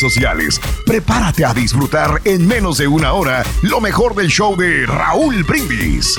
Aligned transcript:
sociales. 0.00 0.60
Prepárate 0.84 1.44
a 1.44 1.54
disfrutar 1.54 2.20
en 2.24 2.46
menos 2.46 2.78
de 2.78 2.86
una 2.88 3.12
hora 3.12 3.42
lo 3.62 3.80
mejor 3.80 4.14
del 4.14 4.28
show 4.28 4.56
de 4.56 4.86
Raúl 4.86 5.44
Brindis. 5.44 6.18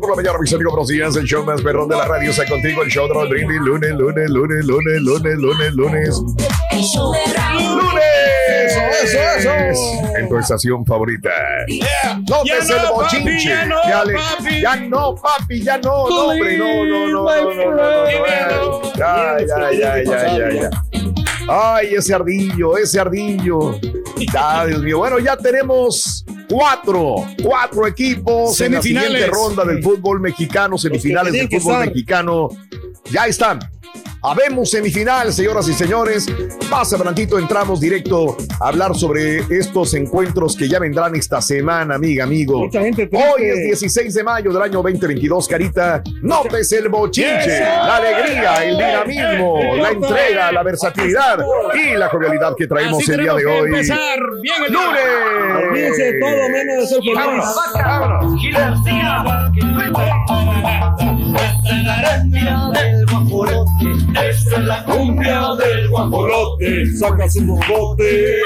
Por 0.00 0.10
la 0.10 0.16
mañana, 0.16 0.38
mis 0.38 0.52
amigos, 0.52 0.72
buenos 0.72 0.88
días. 0.88 1.16
El 1.16 1.24
show 1.24 1.44
más 1.44 1.62
perrón 1.62 1.88
de 1.88 1.96
la 1.96 2.04
radio 2.06 2.30
está 2.30 2.46
contigo. 2.46 2.82
El 2.82 2.90
show 2.90 3.08
de 3.08 3.14
Raúl 3.14 3.28
Brindis. 3.28 3.60
Lunes, 3.60 3.90
lunes, 3.92 4.28
lunes, 4.30 4.64
lunes, 4.64 5.02
lunes, 5.02 5.38
lunes, 5.38 5.74
lunes. 5.74 6.22
¡Lunes! 7.54 8.27
Eso, 8.48 8.80
eso, 9.02 9.50
eso. 9.50 10.16
En 10.16 10.84
favorita. 10.86 11.30
No 12.28 12.44
ya 12.44 12.54
no, 12.56 13.02
el 13.10 13.44
ya, 13.44 13.66
no, 13.66 13.76
papi. 14.14 14.60
ya 14.60 14.76
no, 14.76 15.14
papi, 15.14 15.62
ya 15.62 15.78
no. 15.78 16.08
No, 16.08 16.26
hombre, 16.28 16.58
no, 16.58 16.84
no, 16.84 17.06
no, 17.08 17.24
no, 17.24 17.54
no, 17.54 17.70
no, 17.72 18.94
Ya, 18.94 19.36
ya, 19.40 19.72
ya, 19.72 20.02
ya, 20.02 20.50
ya, 20.52 20.70
Ay, 21.48 21.94
ese 21.94 22.14
ardillo, 22.14 22.76
ese 22.76 23.00
ardillo. 23.00 23.78
Ya, 24.32 24.66
Dios 24.66 24.82
mío. 24.82 24.98
Bueno, 24.98 25.18
ya 25.18 25.36
tenemos 25.36 26.24
cuatro, 26.48 27.16
cuatro 27.42 27.86
equipos 27.86 28.56
semifinales. 28.56 28.86
en 28.86 29.12
la 29.12 29.18
siguiente 29.18 29.26
ronda 29.26 29.64
del 29.64 29.82
fútbol 29.82 30.20
mexicano, 30.20 30.76
semifinales 30.76 31.32
del 31.32 31.48
fútbol 31.48 31.86
mexicano. 31.86 32.48
Ya 33.10 33.26
están 33.26 33.60
Habemos 34.22 34.70
semifinal, 34.70 35.32
señoras 35.32 35.68
y 35.68 35.74
señores. 35.74 36.26
Más 36.68 36.92
adelantito 36.92 37.38
entramos 37.38 37.80
directo 37.80 38.36
a 38.60 38.68
hablar 38.68 38.94
sobre 38.96 39.38
estos 39.48 39.94
encuentros 39.94 40.56
que 40.56 40.68
ya 40.68 40.80
vendrán 40.80 41.14
esta 41.14 41.40
semana, 41.40 41.94
amiga, 41.94 42.24
amigo. 42.24 42.64
Mucha 42.64 42.80
gente 42.80 43.06
triste. 43.06 43.28
Hoy 43.32 43.44
es 43.44 43.80
16 43.80 44.12
de 44.14 44.24
mayo 44.24 44.52
del 44.52 44.62
año 44.62 44.82
2022, 44.82 45.46
Carita. 45.46 46.02
Notes 46.22 46.72
el 46.72 46.88
bochinche, 46.88 47.60
la 47.60 47.96
alegría, 47.96 48.64
el 48.64 48.76
dinamismo, 48.76 49.76
la 49.76 49.90
entrega, 49.90 50.52
la 50.52 50.62
versatilidad 50.64 51.38
y 51.74 51.96
la 51.96 52.08
jovialidad 52.08 52.54
que 52.56 52.66
traemos 52.66 53.02
Así 53.02 53.12
el 53.12 53.20
día 53.20 53.34
de 53.34 53.46
hoy. 53.46 53.68
empezar 53.68 54.18
bien 54.42 54.64
el 54.66 54.72
¡Lunes! 54.72 55.00
Olvídense 55.68 56.02
de 56.12 56.20
todo 56.20 56.48
menos 56.50 56.76
de 56.80 56.86
ser 56.86 56.98
feliz. 56.98 57.14
Vámonos, 57.14 57.54
vámonos. 57.74 59.28
Esta 64.14 64.56
es 64.56 64.64
la 64.64 64.84
cumbia 64.84 65.54
del 65.58 65.88
guajolote. 65.88 66.86
Saca 66.96 67.28
su 67.28 67.44
bocote. 67.44 68.38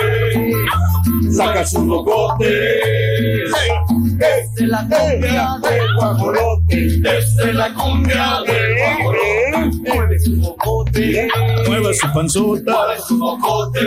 Saca 1.31 1.65
su 1.65 1.85
bocote. 1.85 3.45
Esta 3.45 4.37
es 4.57 4.69
la 4.69 4.81
cumbia 4.81 5.59
del 5.63 5.95
guajolote. 5.97 7.19
Esta 7.19 7.49
es 7.49 7.55
la 7.55 7.75
cumbia 7.75 8.41
del 8.47 8.77
guajolote. 8.79 9.95
Mueve 9.95 10.19
su 10.19 10.37
bocote. 10.37 11.29
Mueva 11.67 11.93
su 11.95 12.13
panzota. 12.13 12.73
Mueve 12.73 13.01
su 13.07 13.19
bocote. 13.19 13.81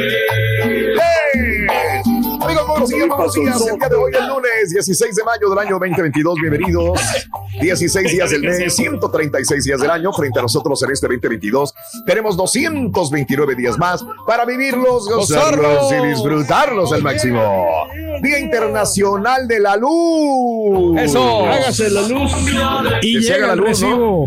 ¡Hey! 0.63 2.24
Amigos, 2.45 2.67
buenos 2.67 2.89
días, 2.89 3.07
buenos 3.07 3.33
días. 3.33 3.61
El 3.67 3.79
día 3.79 3.89
de 3.89 3.95
hoy, 3.95 4.11
el 4.13 4.27
lunes 4.27 4.69
16 4.71 5.15
de 5.15 5.23
mayo 5.23 5.49
del 5.49 5.57
año 5.59 5.79
2022. 5.79 6.35
Bienvenidos. 6.39 6.99
16 7.59 8.11
días 8.11 8.29
del 8.29 8.41
mes, 8.41 8.75
136 8.75 9.63
días 9.63 9.81
del 9.81 9.89
año. 9.89 10.13
Frente 10.13 10.37
a 10.39 10.41
nosotros 10.43 10.81
en 10.83 10.91
este 10.91 11.07
2022, 11.07 11.73
tenemos 12.05 12.37
229 12.37 13.55
días 13.55 13.77
más 13.79 14.05
para 14.27 14.45
vivirlos, 14.45 15.07
gozarlos 15.09 15.91
y 15.91 16.07
disfrutarlos 16.07 16.93
al 16.93 17.01
máximo. 17.01 17.65
Día 18.21 18.39
Internacional 18.39 19.47
de 19.47 19.59
la 19.59 19.75
Luz. 19.75 21.01
Eso. 21.01 21.45
Hágase 21.47 21.89
la 21.89 22.01
luz. 22.07 22.31
Y 23.01 23.13
Que 23.15 23.19
llega 23.21 23.47
la 23.47 23.55
luz, 23.55 23.67
recibo. 23.67 24.25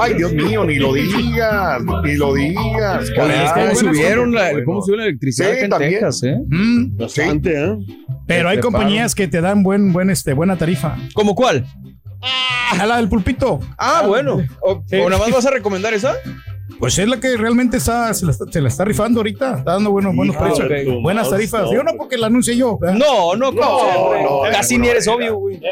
Ay, 0.00 0.14
Dios 0.14 0.32
mío, 0.32 0.64
ni 0.64 0.76
lo 0.76 0.92
digas, 0.94 1.82
ni 2.04 2.14
lo 2.14 2.34
digas. 2.34 3.10
caray. 3.10 3.48
¿Cómo 3.54 3.74
subieron 3.74 4.32
la, 4.34 4.64
cómo 4.64 4.82
subieron 4.82 5.04
la 5.04 5.08
electricidad 5.08 5.48
Sí, 5.48 5.52
acá 5.56 5.64
en 5.64 5.70
también. 5.70 5.92
Texas, 5.94 6.22
eh? 6.22 6.38
Mm, 6.48 6.96
Bastante, 7.16 7.64
¿eh? 7.64 7.76
Pero 8.26 8.48
hay 8.48 8.60
compañías 8.60 9.14
que 9.14 9.28
te 9.28 9.40
dan 9.40 9.62
buen, 9.62 9.92
buen, 9.92 10.10
este, 10.10 10.32
buena 10.34 10.56
tarifa. 10.56 10.96
¿Cómo 11.14 11.34
cuál? 11.34 11.66
A 12.78 12.84
la 12.86 12.96
del 12.98 13.08
pulpito. 13.08 13.60
Ah, 13.78 14.04
bueno. 14.06 14.42
O, 14.60 14.82
Sí. 14.86 14.96
o 14.96 15.08
nada 15.08 15.22
más 15.22 15.32
vas 15.32 15.46
a 15.46 15.50
recomendar 15.50 15.94
esa? 15.94 16.14
Pues 16.78 16.98
es 16.98 17.08
la 17.08 17.18
que 17.18 17.36
realmente 17.36 17.78
está, 17.78 18.12
se 18.14 18.24
la 18.26 18.30
está, 18.32 18.44
se 18.50 18.60
la 18.60 18.68
está 18.68 18.84
rifando 18.84 19.20
ahorita. 19.20 19.58
Está 19.58 19.72
dando 19.72 19.90
buenos, 19.90 20.14
buenos 20.14 20.36
Ah, 20.38 20.44
precios. 20.54 21.02
Buenas 21.02 21.28
tarifas. 21.30 21.70
Yo 21.72 21.82
no 21.82 21.92
porque 21.96 22.16
la 22.18 22.26
anuncie 22.28 22.56
yo. 22.56 22.78
¿verdad? 22.78 22.96
No, 22.98 23.34
no, 23.36 23.50
No, 23.52 24.42
Casi 24.52 24.76
no, 24.76 24.82
ni 24.84 24.88
eres 24.90 25.06
no. 25.06 25.14
obvio, 25.14 25.36
güey. 25.36 25.60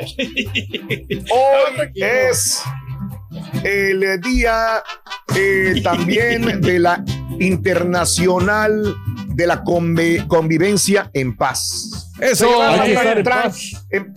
Hoy 1.30 1.91
es 1.94 2.62
el 3.62 4.21
día 4.22 4.82
eh, 5.36 5.80
también 5.82 6.60
de 6.62 6.78
la 6.78 7.04
internacional 7.39 8.97
de 9.36 9.47
la 9.47 9.62
convivencia 9.62 11.10
en 11.12 11.36
paz. 11.36 12.10
Eso. 12.18 12.62
Hay 12.62 12.80
que 12.80 12.92
estar 12.94 13.18
en 13.18 13.24
paz. 13.24 13.86
en- 13.91 14.15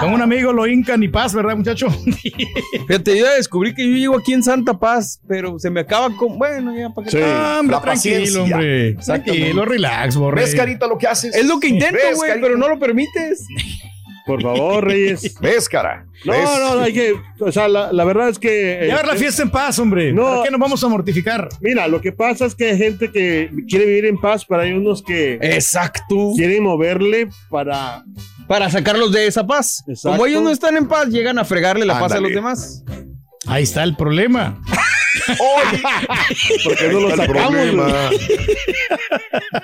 Con 0.00 0.12
un 0.12 0.22
amigo 0.22 0.52
lo 0.52 0.64
hincan 0.68 1.02
y 1.02 1.08
paz, 1.08 1.34
¿verdad, 1.34 1.56
muchacho? 1.56 1.88
Fíjate, 2.86 3.18
yo 3.18 3.24
ya 3.24 3.32
descubrí 3.32 3.74
que 3.74 3.84
yo 3.84 3.92
vivo 3.92 4.16
aquí 4.16 4.32
en 4.32 4.44
Santa 4.44 4.78
Paz, 4.78 5.20
pero 5.26 5.58
se 5.58 5.70
me 5.70 5.80
acaba 5.80 6.16
con. 6.16 6.38
Bueno, 6.38 6.72
ya 6.76 6.90
para 6.90 7.06
qué. 7.08 7.16
Sí. 7.18 7.22
Ah, 7.24 7.56
hombre, 7.58 7.74
La 7.76 7.82
tranquilo, 7.82 8.42
hombre. 8.44 8.94
Tranquilo, 8.94 9.64
relax, 9.64 10.14
borre. 10.16 10.42
¿Ves, 10.42 10.54
Carita, 10.54 10.86
lo 10.86 10.98
que 10.98 11.08
haces? 11.08 11.34
Es 11.34 11.46
lo 11.46 11.58
que 11.58 11.66
intento, 11.66 11.96
¿Ves, 11.96 12.14
güey, 12.16 12.40
pero 12.40 12.56
no 12.56 12.68
lo 12.68 12.78
permites. 12.78 13.44
Por 14.26 14.42
favor, 14.42 14.84
Reyes. 14.84 15.34
¿Ves, 15.40 15.68
cara? 15.68 16.06
No, 16.24 16.32
¿Ves? 16.32 16.42
no, 16.60 16.80
hay 16.80 16.92
que. 16.92 17.14
O 17.40 17.52
sea, 17.52 17.68
la, 17.68 17.92
la 17.92 18.04
verdad 18.04 18.28
es 18.28 18.38
que. 18.38 18.82
eh, 18.82 18.86
Llevar 18.86 19.06
la 19.06 19.14
fiesta 19.16 19.42
en 19.42 19.50
paz, 19.50 19.78
hombre. 19.78 20.12
No. 20.12 20.24
¿Para 20.24 20.42
qué 20.44 20.50
nos 20.50 20.60
vamos 20.60 20.82
a 20.82 20.88
mortificar? 20.88 21.48
Mira, 21.60 21.86
lo 21.88 22.00
que 22.00 22.10
pasa 22.12 22.46
es 22.46 22.54
que 22.54 22.70
hay 22.70 22.78
gente 22.78 23.10
que 23.12 23.50
quiere 23.68 23.86
vivir 23.86 24.06
en 24.06 24.18
paz, 24.18 24.44
pero 24.44 24.62
hay 24.62 24.72
unos 24.72 25.02
que 25.02 25.38
Exacto. 25.40 26.32
quieren 26.36 26.62
moverle 26.64 27.28
para 27.50 28.04
Para 28.48 28.68
sacarlos 28.70 29.12
de 29.12 29.26
esa 29.26 29.46
paz. 29.46 29.84
Exacto. 29.86 30.16
Como 30.16 30.26
ellos 30.26 30.42
no 30.42 30.50
están 30.50 30.76
en 30.76 30.88
paz, 30.88 31.08
llegan 31.08 31.38
a 31.38 31.44
fregarle 31.44 31.86
la 31.86 31.98
paz 32.00 32.12
a 32.12 32.20
los 32.20 32.32
demás. 32.32 32.84
Ahí 33.46 33.62
está 33.62 33.84
el 33.84 33.96
problema. 33.96 34.60
Hoy, 35.40 35.82
Porque 36.64 36.88
no 36.88 37.00
lo 37.00 37.16
sacamos. 37.16 37.56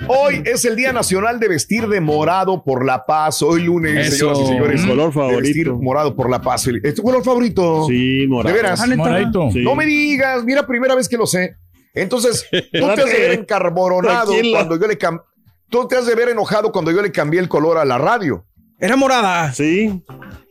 Hoy 0.08 0.43
es 0.44 0.64
el 0.64 0.76
Día 0.76 0.93
Nacional 0.93 1.38
de 1.40 1.49
Vestir 1.49 1.87
de 1.88 2.00
Morado 2.00 2.62
por 2.64 2.84
la 2.84 3.04
Paz. 3.04 3.43
Hoy 3.43 3.62
lunes, 3.64 4.08
Eso. 4.14 4.34
señoras 4.34 4.40
y 4.40 4.46
señores. 4.46 4.82
Mi 4.82 4.88
color 4.88 5.12
de 5.14 5.37
vestir 5.37 5.64
favorito. 5.66 5.82
morado 5.82 6.16
por 6.16 6.31
la 6.31 6.40
paz. 6.40 6.66
¿Es 6.82 6.94
tu 6.94 7.02
color 7.02 7.25
favorito? 7.25 7.87
Sí, 7.88 8.26
morado. 8.28 8.54
¿De 8.54 8.62
veras? 8.62 8.81
¿neta? 8.88 8.96
Moradito. 8.96 9.50
Sí. 9.52 9.60
No 9.62 9.75
me 9.75 9.87
digas, 9.87 10.44
mira, 10.44 10.66
primera 10.66 10.94
vez 10.94 11.08
que 11.08 11.16
lo 11.16 11.26
sé. 11.26 11.56
Entonces, 11.94 12.46
tú 12.50 12.60
te 12.94 13.02
has 13.02 13.10
de 13.12 13.19
ver 13.19 13.32
encarboronado 13.40 14.32
Tranquila. 14.32 14.58
cuando 14.58 14.78
yo 14.81 14.87
le 14.87 14.99
cambié. 14.99 15.22
Tú 15.69 15.88
te 15.88 15.96
has 15.96 16.06
de 16.06 16.14
ver 16.14 16.28
enojado 16.28 16.70
cuando 16.72 16.90
yo 16.90 17.00
le 17.02 17.10
cambié 17.12 17.40
el 17.40 17.49
color 17.49 17.78
a 17.78 17.84
la 17.84 17.99
radio. 17.99 18.44
Era 18.78 18.96
morada. 18.96 19.52
Sí. 19.52 20.02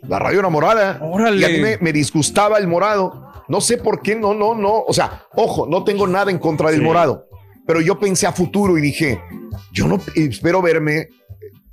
La 0.08 0.18
radio 0.20 0.40
era 0.40 0.50
morada. 0.50 1.00
Órale. 1.02 1.38
Y 1.42 1.44
a 1.44 1.50
mí 1.50 1.60
me, 1.60 1.78
me 1.80 1.94
disgustaba 1.94 2.58
el 2.58 2.68
morado. 2.68 3.31
No 3.52 3.62
sé 3.62 3.78
por 3.78 4.02
qué, 4.02 4.16
no, 4.16 4.34
no, 4.34 4.56
no. 4.56 4.84
O 4.88 4.94
sea, 4.94 5.26
ojo, 5.34 5.68
no 5.68 5.84
tengo 5.84 6.08
nada 6.08 6.32
en 6.32 6.40
contra 6.40 6.72
del 6.72 6.80
Sí. 6.80 6.86
morado. 6.86 7.28
Pero 7.68 7.82
yo 7.82 8.00
pensé 8.00 8.26
a 8.26 8.32
futuro 8.32 8.78
y 8.78 8.82
dije, 8.82 9.22
yo 9.74 9.88
no 9.88 10.00
espero 10.16 10.62
verme 10.62 11.10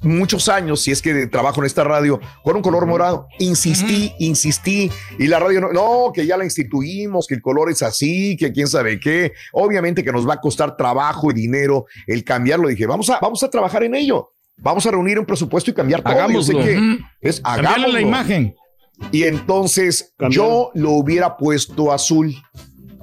muchos 0.00 0.48
años, 0.48 0.80
si 0.82 0.92
es 0.92 1.02
que 1.02 1.26
trabajo 1.26 1.60
en 1.60 1.66
esta 1.66 1.82
radio, 1.82 2.20
con 2.44 2.54
un 2.56 2.62
color 2.62 2.86
morado. 2.86 3.26
Insistí, 3.38 4.12
insistí, 4.18 4.90
y 5.18 5.26
la 5.26 5.38
radio 5.40 5.60
no, 5.60 5.72
no, 5.72 6.12
que 6.12 6.24
ya 6.26 6.36
la 6.36 6.44
instituimos, 6.44 7.26
que 7.26 7.34
el 7.36 7.42
color 7.42 7.70
es 7.70 7.82
así, 7.82 8.36
que 8.36 8.52
quién 8.52 8.68
sabe 8.68 9.00
qué. 9.00 9.32
Obviamente 9.52 10.04
que 10.04 10.12
nos 10.12 10.28
va 10.28 10.34
a 10.34 10.40
costar 10.40 10.76
trabajo 10.76 11.30
y 11.30 11.34
dinero 11.34 11.86
el 12.06 12.22
cambiarlo. 12.22 12.68
Dije, 12.68 12.86
vamos 12.86 13.10
a, 13.10 13.18
vamos 13.20 13.42
a 13.42 13.50
trabajar 13.50 13.82
en 13.82 13.94
ello. 13.94 14.30
Vamos 14.58 14.84
a 14.86 14.90
reunir 14.90 15.18
un 15.18 15.26
presupuesto 15.26 15.70
y 15.70 15.74
cambiar 15.74 16.02
todo. 16.02 16.12
Yo 16.28 16.42
sé 16.42 16.52
Hagámoslo. 16.52 16.58
que 16.64 16.98
es 17.20 17.40
hagámoslo. 17.44 17.92
la 17.92 18.00
imagen. 18.00 18.54
Y 19.12 19.24
entonces 19.24 20.14
yo 20.30 20.70
lo 20.74 20.90
hubiera 20.92 21.36
puesto 21.36 21.92
azul, 21.92 22.34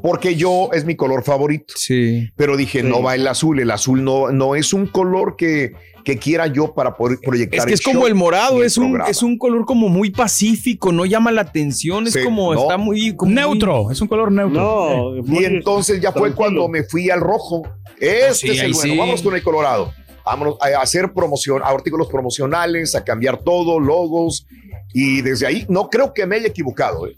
porque 0.02 0.36
yo 0.36 0.70
es 0.74 0.86
mi 0.86 0.96
color 0.96 1.24
favorito. 1.24 1.74
Sí. 1.78 2.30
Pero 2.36 2.58
dije, 2.58 2.82
Sí. 2.82 2.88
no 2.88 3.02
va 3.02 3.16
el 3.16 3.28
azul, 3.28 3.60
el 3.60 3.72
azul 3.72 4.04
no, 4.04 4.32
no 4.32 4.56
es 4.56 4.74
un 4.74 4.86
color 4.88 5.36
que, 5.36 5.74
que 6.04 6.18
quiera 6.20 6.46
yo 6.48 6.74
para 6.76 6.96
poder 6.96 7.18
proyectar. 7.24 7.60
Es 7.62 7.66
que 7.66 7.74
es 7.74 7.82
como 7.82 8.06
el 8.06 8.14
morado, 8.14 8.64
es 8.64 8.78
un, 8.78 9.02
es 9.08 9.24
un 9.24 9.38
color 9.40 9.66
como 9.66 9.90
muy 9.90 10.12
pacífico, 10.12 10.92
no 10.92 11.06
llama 11.06 11.32
la 11.32 11.42
atención, 11.42 12.06
es 12.06 12.14
Sí, 12.14 12.20
como 12.24 12.54
no. 12.54 12.62
está 12.62 12.78
muy 12.78 13.16
como 13.16 13.32
muy- 13.32 13.42
Neutro, 13.42 13.90
es 13.90 14.00
un 14.02 14.08
color 14.08 14.32
neutro. 14.32 15.16
No. 15.24 15.40
Y 15.40 15.46
entonces 15.46 16.00
ya 16.02 16.12
fue 16.12 16.30
tranquilo. 16.30 16.36
cuando 16.36 16.68
me 16.70 16.84
fui 16.84 17.10
al 17.10 17.22
rojo. 17.22 17.64
Este 18.00 18.34
Sí, 18.36 18.50
es 18.50 18.60
el 18.62 18.74
bueno. 18.74 18.94
sí. 18.94 19.00
Vamos 19.00 19.22
con 19.24 19.34
el 19.34 19.42
colorado. 19.42 19.92
Vámonos 20.26 20.58
a 20.62 20.82
hacer 20.82 21.14
promoción, 21.14 21.62
a 21.64 21.68
artículos 21.68 22.08
promocionales, 22.08 22.96
a 22.96 23.04
cambiar 23.04 23.38
todo, 23.44 23.80
logos. 23.80 24.48
Y 24.94 25.22
desde 25.22 25.46
ahí 25.48 25.66
no 25.70 25.90
creo 25.90 26.14
que 26.14 26.26
me 26.26 26.38
haya 26.38 26.48
equivocado. 26.48 27.08
¿eh? 27.08 27.16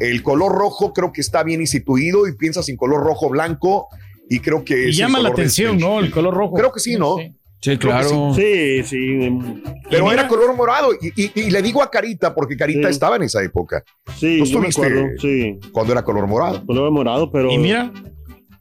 El 0.00 0.22
color 0.22 0.52
rojo 0.52 0.92
creo 0.92 1.12
que 1.12 1.20
está 1.20 1.42
bien 1.42 1.60
instituido 1.60 2.28
y 2.28 2.36
piensas 2.36 2.68
en 2.68 2.76
color 2.76 3.02
rojo 3.02 3.28
blanco 3.28 3.88
y 4.30 4.40
creo 4.40 4.64
que 4.64 4.88
Y 4.90 4.92
llama 4.92 5.18
la 5.20 5.30
atención, 5.30 5.76
Stage. 5.76 5.90
¿no? 5.94 6.00
El 6.00 6.10
color 6.10 6.34
rojo. 6.34 6.54
Creo 6.54 6.70
que 6.72 6.80
sí, 6.80 6.96
¿no? 6.96 7.16
Sí, 7.16 7.34
Creo 7.60 7.78
que 7.78 7.86
claro. 7.88 8.32
Sí, 8.34 8.84
sí. 8.84 8.96
em, 9.24 9.62
Pero 9.90 10.04
mira- 10.04 10.20
era 10.20 10.28
color 10.28 10.54
morado 10.54 10.90
y, 10.92 11.08
y- 11.20 11.32
y 11.34 11.50
le 11.50 11.60
digo 11.60 11.82
a 11.82 11.90
Carita 11.90 12.32
porque 12.32 12.56
Carita 12.56 12.86
Sí. 12.86 12.92
estaba 12.92 13.16
en 13.16 13.22
esa 13.24 13.42
época 13.42 13.82
Sí, 14.16 14.38
¿Tú 14.38 14.44
yo 14.44 14.60
me 14.60 14.68
acuerdo. 14.68 15.02
Sí. 15.20 15.58
cuando 15.72 15.92
era 15.92 16.04
color 16.04 16.28
morado. 16.28 16.64
Color 16.64 16.92
morado, 16.92 17.32
pero. 17.32 17.50
Y 17.50 17.58
mira, 17.58 17.90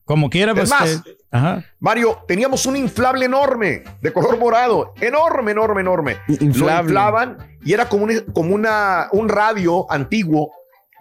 como 0.04 0.30
quiera, 0.32 0.54
Es 0.54 0.58
pues. 0.58 0.70
más, 0.72 1.04
eh, 1.06 1.17
ajá. 1.32 1.64
Mario, 1.80 2.20
teníamos 2.28 2.66
un 2.66 2.78
inflable 2.78 3.26
enorme 3.26 3.84
de 4.02 4.14
color 4.14 4.38
morado, 4.38 4.94
enorme, 5.02 5.52
enorme, 5.52 5.82
enorme. 5.82 6.18
Lo 6.28 6.36
Inflable. 6.40 6.90
inflaban 6.90 7.38
y 7.64 7.74
era 7.74 7.90
como, 7.90 8.06
un, 8.06 8.20
como 8.34 8.56
una, 8.56 9.08
un 9.12 9.30
radio 9.30 9.86
antiguo 9.92 10.52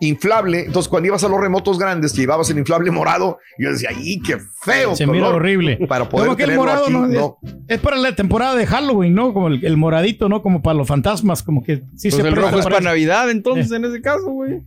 inflable. 0.01 0.65
Entonces, 0.67 0.89
cuando 0.89 1.09
ibas 1.09 1.25
a 1.25 1.29
los 1.29 1.41
remotos 1.41 1.79
grandes, 1.79 2.13
te 2.13 2.21
llevabas 2.21 2.49
el 2.51 2.59
inflable 2.59 2.91
morado. 2.91 3.39
Y 3.59 3.65
yo 3.65 3.73
decía, 3.73 3.91
¡ay, 3.95 4.21
qué 4.21 4.37
feo! 4.63 4.95
Se 4.97 5.07
mira 5.07 5.27
color", 5.27 5.37
horrible. 5.37 5.79
Para 5.89 6.09
poder 6.09 6.27
Como 6.27 6.37
que 6.37 6.45
el 6.45 6.55
morado 6.57 6.85
aquí, 6.85 6.93
no, 6.93 7.07
no. 7.07 7.39
Es, 7.43 7.55
es 7.69 7.79
para 7.81 7.97
la 7.97 8.15
temporada 8.15 8.55
de 8.57 8.67
Halloween, 8.67 9.15
¿no? 9.15 9.33
Como 9.33 9.49
el, 9.49 9.65
el 9.65 9.77
moradito, 9.77 10.29
¿no? 10.29 10.43
Como 10.43 10.63
para 10.63 10.75
los 10.77 10.87
fantasmas, 10.89 11.43
como 11.43 11.63
que 11.63 11.77
sí 11.97 12.11
Pues 12.11 12.15
se 12.15 12.21
el 12.23 12.35
rojo 12.37 12.59
es 12.59 12.65
para. 12.65 12.81
Navidad, 12.81 13.31
entonces, 13.31 13.73
en 13.73 13.85
ese 13.85 14.01
caso, 14.01 14.27
güey. 14.31 14.61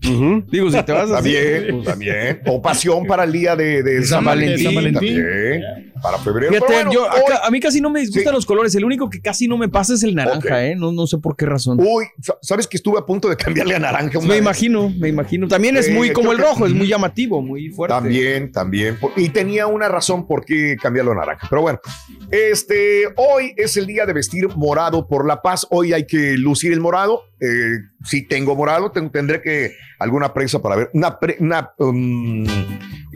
Digo, 0.52 0.70
si 0.72 0.82
te 0.84 0.92
vas 0.92 1.10
a 1.12 1.16
También, 1.16 1.68
pues, 1.72 1.86
también. 1.86 2.42
O 2.48 2.62
pasión 2.62 3.06
para 3.06 3.24
el 3.24 3.32
día 3.32 3.56
de, 3.56 3.84
de 3.84 4.04
San 4.04 4.26
Valentín. 4.26 4.66
San 4.66 4.76
Valentín. 4.76 5.16
También. 5.16 5.92
Para 6.02 6.18
febrero. 6.18 6.54
Fíjate, 6.54 6.74
bueno, 6.74 6.92
yo, 6.94 7.04
hoy- 7.04 7.10
acá- 7.34 7.42
a 7.46 7.52
mí 7.52 7.60
casi 7.60 7.82
no 7.82 7.90
me 7.90 8.00
disgustan 8.00 8.32
Sí. 8.32 8.36
los 8.36 8.46
colores. 8.46 8.74
El 8.76 8.86
único 8.86 9.10
que 9.10 9.22
casi 9.22 9.48
no 9.50 9.58
me 9.58 9.68
pasa 9.68 9.94
es 9.96 10.04
el 10.04 10.16
naranja. 10.16 10.66
¿eh? 10.66 10.76
No, 10.76 10.94
no 10.94 11.06
sé 11.08 11.18
por 11.18 11.36
qué 11.36 11.46
razón. 11.46 11.78
Uy, 11.82 12.06
sa- 12.22 12.38
¿sabes 12.42 12.68
que 12.68 12.78
estuve 12.78 12.98
a 13.00 13.06
punto 13.06 13.28
de 13.28 13.36
cambiarle 13.36 13.76
a 13.76 13.80
naranja? 13.80 14.18
una 14.18 14.28
me 14.28 14.34
vez? 14.36 14.42
imagino, 14.42 14.90
me 14.90 15.10
imagino. 15.10 15.19
También 15.48 15.78
es 15.78 15.90
muy 15.90 16.12
como 16.12 16.30
creo 16.30 16.32
el 16.32 16.38
que- 16.44 16.50
rojo, 16.50 16.66
es 16.68 16.74
muy 16.74 16.88
llamativo, 16.88 17.42
muy 17.42 17.70
fuerte. 17.70 17.94
También, 17.96 18.52
también. 18.52 18.98
Y 19.16 19.30
tenía 19.30 19.68
una 19.68 19.88
razón 19.88 20.28
por 20.28 20.46
qué 20.46 20.76
cambiarlo 20.82 21.12
a 21.12 21.16
naranja. 21.16 21.48
Pero 21.50 21.62
bueno, 21.62 21.80
este, 22.32 23.04
hoy 23.16 23.54
es 23.58 23.78
el 23.78 23.86
día 23.88 24.06
de 24.06 24.14
vestir 24.14 24.48
morado 24.56 25.08
por 25.08 25.26
la 25.26 25.42
paz. 25.42 25.66
Hoy 25.70 25.94
hay 25.94 26.06
que 26.06 26.38
lucir 26.38 26.72
el 26.74 26.80
morado. 26.80 27.24
Eh, 27.42 27.80
si 28.04 28.28
tengo 28.28 28.56
morado, 28.56 28.92
ten- 28.92 29.10
tendré 29.10 29.42
que 29.42 29.74
alguna 29.98 30.34
presa 30.34 30.62
para 30.62 30.76
ver, 30.76 30.90
una, 30.94 31.20
pre- 31.20 31.38
una, 31.40 31.72
um, 31.78 32.46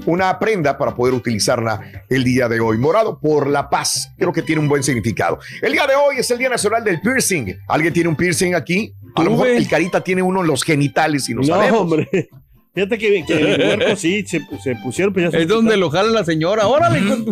una 0.06 0.38
prenda 0.40 0.78
para 0.78 0.96
poder 0.96 1.14
utilizarla 1.14 1.80
el 2.10 2.24
día 2.24 2.50
de 2.50 2.60
hoy. 2.60 2.78
Morado 2.78 3.20
por 3.20 3.48
la 3.48 3.70
paz. 3.70 4.12
Creo 4.18 4.34
que 4.34 4.42
tiene 4.42 4.62
un 4.62 4.68
buen 4.68 4.84
significado. 4.84 5.40
El 5.62 5.74
día 5.74 5.86
de 5.88 5.96
hoy 5.96 6.16
es 6.18 6.30
el 6.32 6.38
Día 6.38 6.50
Nacional 6.50 6.84
del 6.84 7.00
Piercing. 7.02 7.56
¿Alguien 7.68 7.94
tiene 7.94 8.10
un 8.10 8.16
piercing 8.16 8.56
aquí? 8.56 8.94
A 9.16 9.24
lo 9.24 9.32
mejor 9.32 9.48
el 9.48 9.68
carita 9.68 10.04
tiene 10.04 10.22
uno 10.22 10.42
en 10.42 10.48
los 10.48 10.64
genitales 10.64 11.30
y 11.30 11.34
no, 11.34 11.42
No, 11.42 11.48
sabemos. 11.48 11.82
hombre. 11.82 12.30
Fíjate 12.76 12.98
que, 12.98 13.24
que 13.28 13.34
el 13.34 13.62
huerco 13.62 13.96
sí 13.96 14.26
se, 14.26 14.42
se 14.64 14.76
pusieron, 14.78 15.14
pero 15.14 15.28
ya 15.28 15.32
se 15.38 15.44
Es 15.44 15.48
donde 15.48 15.78
lo 15.78 15.92
jala 15.92 16.10
la 16.10 16.26
señora. 16.26 16.66
Órale, 16.66 17.02
tu- 17.02 17.32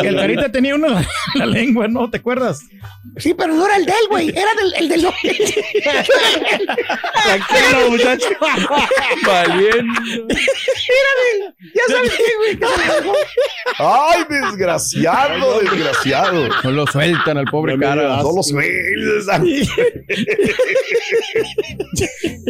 Que 0.00 0.08
el 0.08 0.16
carita 0.16 0.50
tenía 0.50 0.74
uno 0.74 0.88
en 0.88 0.94
la, 0.94 1.06
la 1.34 1.46
lengua, 1.46 1.86
¿no? 1.86 2.10
¿Te 2.10 2.16
acuerdas? 2.16 2.58
Sí, 3.18 3.32
pero 3.34 3.54
no 3.54 3.64
era 3.64 3.76
el 3.76 3.86
de 3.86 3.92
él, 3.92 4.08
güey. 4.10 4.28
Era 4.30 4.48
del, 4.54 4.74
el 4.76 4.88
del 4.88 5.00
Tranquilo, 7.24 7.90
muchacho. 7.90 8.28
Valiendo. 9.24 9.94
Ya 11.74 11.82
sabes 11.94 12.12
qué, 12.16 12.24
güey. 12.38 12.58
Ay, 13.78 14.24
desgraciado, 14.28 15.60
desgraciado. 15.60 16.48
No 16.64 16.70
lo 16.72 16.86
sueltan 16.88 17.38
al 17.38 17.44
pobre 17.46 17.76
No 17.76 17.86
cara. 17.86 18.16
No 18.22 18.32
lo 18.34 18.42
sueltas. 18.42 19.40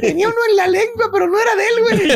Tenía 0.01 0.29
uno 0.29 0.37
en 0.51 0.57
la 0.57 0.67
lengua, 0.67 1.11
pero 1.13 1.27
no 1.29 1.39
era 1.39 1.55
de 1.59 1.65
él, 1.65 1.83
güey. 1.83 2.11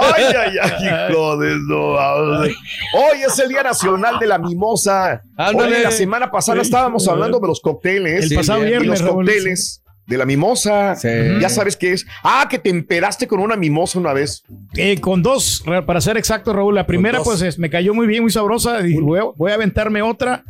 Ay, 0.00 0.24
ay, 0.36 0.56
ay, 0.60 1.10
hijo 1.12 1.36
de 1.36 1.54
no. 1.68 1.92
vamos. 1.92 2.48
Hoy 2.48 3.18
es 3.26 3.38
el 3.38 3.48
Día 3.48 3.62
Nacional 3.62 4.18
de 4.18 4.26
la 4.26 4.38
Mimosa. 4.38 5.22
Ándale. 5.36 5.76
Hoy, 5.76 5.82
la 5.84 5.90
semana 5.90 6.30
pasada 6.30 6.60
estábamos 6.62 7.06
hablando 7.08 7.38
de 7.38 7.46
los 7.46 7.60
cócteles. 7.60 8.30
El 8.30 8.36
pasado 8.36 8.62
y 8.64 8.66
viernes, 8.66 8.88
los 8.88 9.02
Raúl, 9.02 9.24
cócteles 9.26 9.82
de 10.06 10.16
la 10.16 10.24
mimosa. 10.24 10.94
Sí. 10.96 11.08
Ya 11.40 11.50
sabes 11.50 11.76
qué 11.76 11.92
es. 11.92 12.06
Ah, 12.22 12.46
que 12.48 12.58
te 12.58 12.70
emperaste 12.70 13.28
con 13.28 13.40
una 13.40 13.56
mimosa 13.56 13.98
una 13.98 14.14
vez. 14.14 14.42
Eh, 14.74 14.98
con 15.00 15.22
dos, 15.22 15.62
ra- 15.66 15.84
para 15.84 16.00
ser 16.00 16.16
exacto, 16.16 16.52
Raúl. 16.54 16.74
La 16.74 16.86
primera, 16.86 17.20
pues 17.22 17.42
es- 17.42 17.58
me 17.58 17.68
cayó 17.68 17.92
muy 17.92 18.06
bien, 18.06 18.22
muy 18.22 18.32
sabrosa. 18.32 18.78
Dije, 18.80 19.00
voy, 19.02 19.20
voy 19.36 19.50
a 19.52 19.54
aventarme 19.54 20.00
otra. 20.00 20.44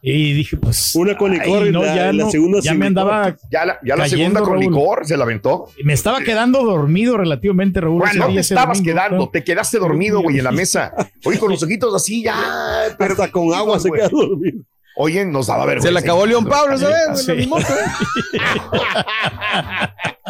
Y 0.00 0.32
dije, 0.32 0.56
pues. 0.56 0.94
Una 0.94 1.16
con 1.16 1.32
licor 1.32 1.64
ay, 1.64 1.70
y 1.70 1.72
la- 1.72 2.12
la 2.12 2.30
segunda 2.30 2.60
ya 2.60 2.72
me 2.74 2.86
andaba. 2.86 3.34
Ya 3.50 3.64
la, 3.64 3.78
ya 3.84 3.96
la 3.96 4.04
Cayendo, 4.04 4.08
segunda 4.08 4.40
con 4.42 4.52
Raúl. 4.60 4.72
licor 4.72 5.06
se 5.06 5.16
la 5.16 5.24
aventó. 5.24 5.68
Me 5.82 5.92
estaba 5.92 6.20
quedando 6.20 6.62
dormido 6.62 7.16
relativamente, 7.16 7.80
Raúl. 7.80 7.98
Bueno, 7.98 8.28
no 8.28 8.34
te 8.34 8.40
estabas 8.40 8.78
domingo, 8.78 8.94
quedando, 8.94 9.16
¿no? 9.16 9.28
te 9.30 9.42
quedaste 9.42 9.78
dormido, 9.78 10.20
güey, 10.22 10.38
en 10.38 10.44
la 10.44 10.52
mesa. 10.52 10.92
Oye, 11.24 11.38
con 11.38 11.50
los 11.50 11.62
ojitos 11.62 11.92
así, 11.94 12.22
ya. 12.22 12.84
Hasta 12.96 13.30
con 13.32 13.52
agua 13.52 13.80
se 13.80 13.90
queda 13.90 14.08
dormido. 14.08 14.62
Oye, 15.00 15.24
nos 15.24 15.46
daba 15.46 15.64
vergüenza. 15.64 15.88
Se 15.88 15.92
le 15.92 16.00
acabó 16.00 16.26
León 16.26 16.44
Pablo, 16.44 16.76
¿sabes? 16.78 17.24
Sí. 17.24 17.32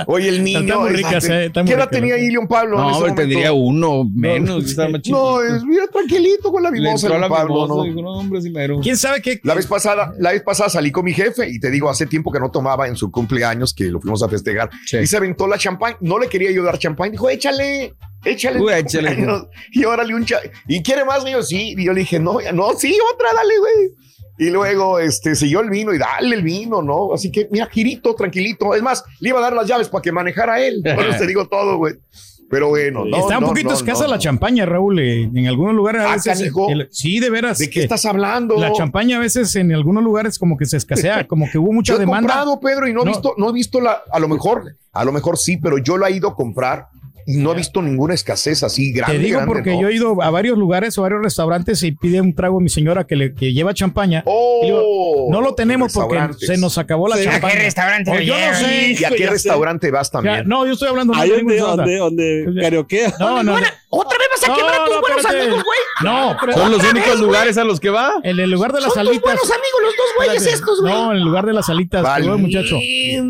Oye, 0.07 0.29
el 0.29 0.45
niño. 0.45 0.61
Está 0.61 0.79
muy 0.79 0.91
rica, 0.91 1.17
este, 1.19 1.31
muy 1.31 1.51
¿Qué 1.51 1.73
edad 1.73 1.87
rica, 1.87 1.89
tenía 1.91 2.15
sí. 2.17 2.21
ahí 2.21 2.31
León 2.31 2.47
Pablo? 2.49 2.77
en 2.77 2.83
No, 2.83 2.89
ese 2.91 2.97
hombre, 2.99 3.11
momento? 3.11 3.23
tendría 3.23 3.53
uno 3.53 4.05
menos. 4.15 4.77
No, 5.09 5.43
es 5.43 5.65
mira, 5.65 5.87
tranquilito 5.89 6.51
con 6.53 6.63
la 6.63 6.71
mimosa, 6.71 7.09
la 7.19 7.29
Pablo. 7.29 7.55
mimosa, 7.55 7.75
¿no? 7.75 7.83
dijo, 7.85 8.03
no, 8.03 8.11
hombre, 8.19 8.41
sí 8.41 8.51
mero. 8.51 8.81
¿Quién 8.83 8.97
sabe 8.97 9.21
qué? 9.23 9.41
La 9.43 9.55
vez 9.55 9.67
pasada, 9.67 10.13
la 10.19 10.33
vez 10.33 10.43
pasada 10.43 10.69
salí 10.71 10.91
con 10.91 11.05
mi 11.05 11.13
jefe 11.13 11.49
y 11.49 11.59
te 11.61 11.71
digo, 11.71 11.89
hace 11.91 12.07
tiempo 12.07 12.31
que 12.33 12.41
no 12.41 12.51
tomaba 12.51 12.87
en 12.89 12.97
su 12.97 13.11
cumpleaños, 13.11 13.75
que 13.75 13.85
lo 13.85 14.01
fuimos 14.01 14.23
a 14.23 14.29
festejar, 14.29 14.71
Sí. 14.87 14.99
y 14.99 15.07
se 15.07 15.17
aventó 15.17 15.47
la 15.47 15.59
champán. 15.59 15.97
No 16.01 16.19
le 16.19 16.29
quería 16.29 16.51
yo 16.51 16.63
dar 16.63 16.79
champán, 16.79 17.11
dijo, 17.11 17.29
échale, 17.29 17.95
échale. 18.25 18.61
Uy, 18.61 18.73
échale. 18.73 19.17
Y 19.73 19.85
órale 19.85 20.15
un 20.15 20.25
cha 20.25 20.39
¿Y 20.67 20.83
quiere 20.83 21.05
más? 21.05 21.25
Yo, 21.25 21.43
sí. 21.43 21.75
Y 21.77 21.85
yo 21.85 21.93
le 21.93 22.01
dije, 22.01 22.19
no, 22.19 22.41
ya 22.41 22.53
no, 22.53 22.73
sí, 22.77 22.97
otra, 23.15 23.29
dale, 23.35 23.55
güey. 23.59 24.08
Y 24.39 24.51
luego, 24.51 24.99
este, 25.01 25.35
siguió 25.35 25.61
el 25.61 25.69
vino 25.71 25.93
y 25.93 25.99
dale 25.99 26.37
el 26.37 26.43
vino, 26.43 26.81
¿no? 26.81 27.13
Así 27.13 27.31
que, 27.33 27.49
mira, 27.51 27.67
girito, 27.67 28.15
tranquilito. 28.15 28.75
Es 28.75 28.83
más, 28.83 29.03
le 29.21 29.31
iba 29.31 29.39
a 29.41 29.43
dar 29.43 29.53
las 29.53 29.67
llaves 29.67 29.89
para 29.89 30.01
que 30.03 30.13
manejara 30.13 30.61
él. 30.61 30.81
Eso 30.85 31.19
te 31.19 31.27
digo 31.27 31.47
todo, 31.49 31.77
güey. 31.77 31.95
Pero 32.51 32.69
bueno, 32.71 33.05
no, 33.05 33.15
Está 33.19 33.37
un 33.37 33.43
no, 33.43 33.49
poquito 33.51 33.69
no, 33.71 33.75
escasa 33.75 34.09
la 34.09 34.19
champaña, 34.19 34.65
Raúl. 34.65 35.01
eh, 35.01 35.25
En 35.35 35.47
algunos 35.49 35.75
lugares 35.75 36.01
a 36.01 36.13
Ah, 36.13 36.15
veces. 36.15 36.41
el- 36.71 36.89
sí, 36.91 37.21
de 37.21 37.29
veras. 37.29 37.59
¿De 37.59 37.69
qué 37.69 37.83
estás 37.83 38.07
hablando? 38.07 38.57
La 38.59 38.73
champaña 38.73 39.19
a 39.19 39.21
veces 39.21 39.55
en 39.57 39.71
algunos 39.75 40.03
lugares 40.03 40.39
como 40.39 40.57
que 40.57 40.65
se 40.65 40.79
escasea, 40.79 41.27
como 41.29 41.51
que 41.51 41.59
hubo 41.59 41.73
mucha 41.73 41.93
Yo 41.93 41.97
he 41.99 42.01
demanda. 42.01 42.29
comprado, 42.29 42.59
Pedro, 42.61 42.89
y 42.89 42.95
no 42.95 43.03
he 43.03 43.09
visto, 43.09 43.35
no 43.37 43.51
he 43.51 43.53
visto 43.53 43.81
la, 43.83 44.01
a 44.11 44.19
lo 44.19 44.29
mejor, 44.29 44.65
a 44.93 45.05
lo 45.05 45.13
mejor 45.13 45.37
sí, 45.37 45.59
pero 45.59 45.77
yo 45.77 45.99
lo 45.99 46.07
he 46.07 46.13
ido 46.13 46.29
a 46.29 46.35
comprar 46.35 46.87
no 47.37 47.53
he 47.53 47.57
visto 47.57 47.83
ninguna 47.83 48.15
escasez 48.15 48.63
así 48.63 48.93
grande. 48.93 49.19
Te 49.19 49.23
digo 49.25 49.37
grande, 49.39 49.53
porque 49.55 49.71
¿no? 49.75 49.83
yo 49.83 49.89
he 49.89 49.95
ido 49.95 50.23
a 50.23 50.31
varios 50.31 50.57
lugares 50.59 50.97
o 50.99 51.03
varios 51.03 51.23
restaurantes 51.23 51.83
y 51.83 51.93
pide 51.93 52.21
un 52.21 52.35
trago 52.35 52.59
a 52.59 52.61
mi 52.63 52.69
señora 52.71 53.05
que, 53.07 53.17
le, 53.17 53.35
que 53.35 53.53
lleva 53.53 53.75
champaña. 53.75 54.23
Oh, 54.27 54.61
digo, 54.63 55.27
no 55.31 55.41
lo 55.41 55.55
tenemos 55.55 55.93
porque 55.93 56.19
se 56.39 56.57
nos 56.57 56.79
acabó 56.79 57.09
la 57.09 57.17
Sí, 57.17 57.23
¿a 57.23 57.25
qué 57.25 57.31
champaña. 57.33 57.55
restaurante 57.57 58.25
yo 58.25 58.35
no 58.35 58.55
sé. 58.55 58.97
¿Y 58.99 59.05
a 59.05 59.11
qué 59.11 59.19
sé. 59.19 59.27
restaurante 59.31 59.91
vas 59.91 60.09
Ya, 60.09 60.13
también? 60.13 60.49
no, 60.49 60.65
yo 60.67 60.73
estoy 60.73 60.89
hablando 60.89 61.13
de 61.15 61.27
ningún 61.37 61.57
donde, 61.59 61.97
donde 61.97 62.47
karaokea. 62.63 63.15
No, 63.21 63.43
no. 63.43 63.57
¿Otra 63.91 64.19
vez 64.19 64.28
vas 64.41 64.45
a 64.45 64.49
No, 64.49 64.57
quemar 64.57 64.75
a 64.75 64.85
tus 64.85 64.95
no, 64.95 65.01
buenos 65.01 65.19
espérate. 65.19 65.43
amigos, 65.43 65.65
güey? 65.65 65.79
No, 66.05 66.37
pero- 66.41 66.53
Son 66.53 66.71
los 66.73 66.85
únicos 66.91 67.21
lugares 67.21 67.59
a 67.59 67.65
los 67.65 67.81
que 67.81 67.91
va. 67.91 68.13
en 68.23 68.39
el 68.41 68.51
lugar 68.51 68.73
de 68.73 68.81
las 68.81 68.93
Son 68.93 69.03
tus 69.05 69.07
salitas. 69.07 69.23
buenos 69.25 69.51
amigos 69.51 69.81
los 69.83 69.97
dos 69.97 70.07
güeyes 70.17 70.47
estos, 70.55 70.81
güey. 70.81 70.93
No, 70.93 71.11
en 71.13 71.19
el 71.19 71.25
lugar 71.25 71.47
de 71.47 71.53
las 71.53 71.67
salitas, 71.67 72.03
Valiendo, 72.03 72.39
muchacho. 72.39 72.77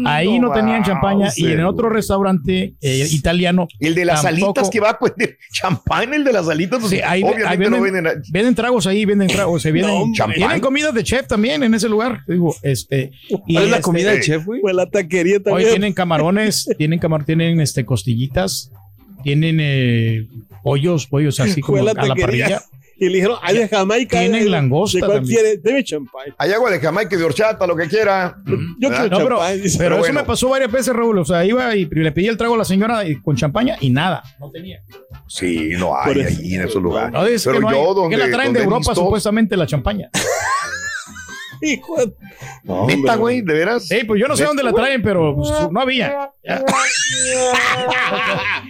Ahí 0.07 0.39
no 0.39 0.53
tenían 0.53 0.83
champaña 0.85 1.29
y 1.37 1.47
en 1.47 1.65
otro 1.65 1.89
restaurante 1.89 2.75
eh, 2.81 3.07
italiano. 3.11 3.69
El 3.81 3.95
de 3.95 4.05
las 4.05 4.23
tampoco. 4.23 4.47
alitas 4.61 4.71
que 4.71 4.81
va, 4.81 4.99
pues, 4.99 5.15
de 5.17 5.37
champán, 5.53 6.13
el 6.15 6.25
de 6.25 6.33
las 6.33 6.49
alitas, 6.49 6.79
pues, 6.81 6.91
Sí, 6.91 7.01
ahí, 7.05 7.23
obviamente 7.23 7.47
ahí 7.49 7.59
no 7.59 7.81
venden, 7.81 8.05
venden. 8.05 8.23
venden 8.31 8.55
tragos 8.55 8.87
ahí, 8.87 9.05
venden 9.05 9.29
tragos, 9.29 9.63
se 9.63 9.73
vienen, 9.73 10.13
tienen 10.35 10.61
comida 10.61 10.93
de 10.93 11.05
chef 11.05 11.27
también 11.27 11.63
en 11.63 11.75
ese 11.75 11.89
lugar. 11.89 12.21
Digo, 12.27 12.55
este, 12.63 13.11
y 13.47 13.55
¿Cuál 13.55 13.65
es 13.65 13.71
la 13.71 13.77
este, 13.77 13.83
comida 13.83 14.11
del 14.13 14.23
chef, 14.23 14.45
güey? 14.45 14.61
Pues 14.61 14.75
la 14.75 14.87
taquería 14.87 15.37
Hoy 15.37 15.43
también. 15.43 15.71
tienen 15.71 15.93
camarones, 15.93 16.69
tienen 16.77 16.99
camar, 16.99 17.25
tienen 17.25 17.61
este 17.61 17.85
costillitas, 17.85 18.71
tienen 19.23 19.59
eh, 19.61 20.27
pollos, 20.63 21.07
pollos 21.07 21.39
así 21.41 21.61
como 21.63 21.79
Fue 21.83 21.91
a 21.91 21.95
la 21.95 22.03
la 22.07 22.15
parrilla. 22.15 22.63
Y 23.01 23.07
le 23.09 23.15
dijeron, 23.15 23.37
hay 23.43 23.57
de 23.59 23.69
Jamaica. 23.69 24.19
Tienen 24.19 24.43
¿De- 24.43 24.51
langosta 24.51 25.07
¿De 25.07 25.23
quiere? 25.23 25.57
Deme 25.59 25.85
champán. 25.85 26.35
Hay 26.37 26.51
agua 26.53 26.69
de 26.69 26.81
Jamaica 26.81 27.15
y 27.15 27.19
de 27.19 27.25
horchata, 27.25 27.65
lo 27.65 27.77
que 27.77 27.87
quiera. 27.87 28.37
Yo 28.45 28.89
quiero 28.89 29.05
No, 29.09 29.19
pero, 29.19 29.29
champán. 29.39 29.63
dice. 29.63 29.79
pero 29.79 29.95
Pero 29.95 30.05
eso 30.05 30.13
me 30.15 30.25
pasó 30.25 30.49
varias 30.49 30.73
veces, 30.73 30.93
Raúl. 30.97 31.17
O 31.21 31.25
sea, 31.25 31.45
iba 31.45 31.77
y 31.77 31.85
le 31.85 32.11
pedí 32.11 32.27
el 32.27 32.37
trago 32.37 32.57
a 32.57 32.59
la 32.59 32.65
señora 32.65 33.03
con 33.23 33.37
champaña 33.37 33.77
y 33.81 33.91
nada, 33.91 34.25
no 34.41 34.51
tenía. 34.51 34.81
Sí, 35.29 35.71
no 35.79 35.97
hay 35.97 36.23
ahí 36.23 36.55
en 36.55 36.63
esos 36.63 36.83
lugares. 36.83 37.13
No, 37.13 37.25
es 37.25 37.45
pero 37.45 37.59
que 37.59 37.65
no 37.67 37.71
yo 37.71 37.89
hay, 37.91 37.95
donde, 37.95 38.17
que 38.17 38.27
la 38.27 38.31
traen 38.37 38.53
de 38.53 38.63
Europa 38.65 38.79
visto- 38.79 38.95
supuestamente 38.97 39.57
la 39.57 39.67
champaña. 39.69 40.11
Hijo 41.63 41.97
de- 42.07 42.13
No, 42.65 42.87
Neta, 42.87 43.17
güey, 43.17 43.41
de 43.43 43.53
veras. 43.53 43.87
Sí, 43.89 44.05
pues 44.07 44.21
yo 44.21 44.29
no 44.29 44.37
sé 44.37 44.45
dónde 44.45 44.63
la 44.63 44.73
traen, 44.73 45.03
pero 45.03 45.35
pues, 45.37 45.51
no 45.71 45.81
había. 45.81 46.31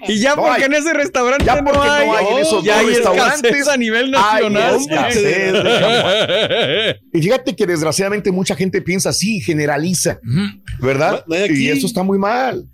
Y 0.07 0.18
ya 0.21 0.30
No 0.37 0.42
porque 0.42 0.62
hay. 0.62 0.64
en 0.64 0.75
ese 0.75 0.92
restaurante 0.95 1.45
Ya 1.45 1.61
no 1.61 1.71
porque 1.73 1.88
hay, 1.88 2.07
no 2.07 2.16
hay 2.16 2.26
en 2.26 2.38
esos 2.38 2.64
ya 2.64 2.78
hay 2.78 2.87
restaurantes. 2.87 3.45
escasez 3.45 3.68
a 3.68 3.76
nivel 3.76 4.14
Ay, 4.16 4.49
nacional. 4.49 5.14
de. 5.14 6.97
Y 7.12 7.23
fíjate 7.23 7.54
que 7.57 7.66
desgraciadamente 7.66 8.30
mucha 8.33 8.54
gente 8.54 8.80
piensa 8.83 9.11
así, 9.11 9.40
generaliza, 9.40 10.18
¿verdad? 10.80 11.25
Y 11.50 11.68
eso 11.68 11.87
está 11.87 12.02
muy 12.02 12.18
mal. 12.18 12.64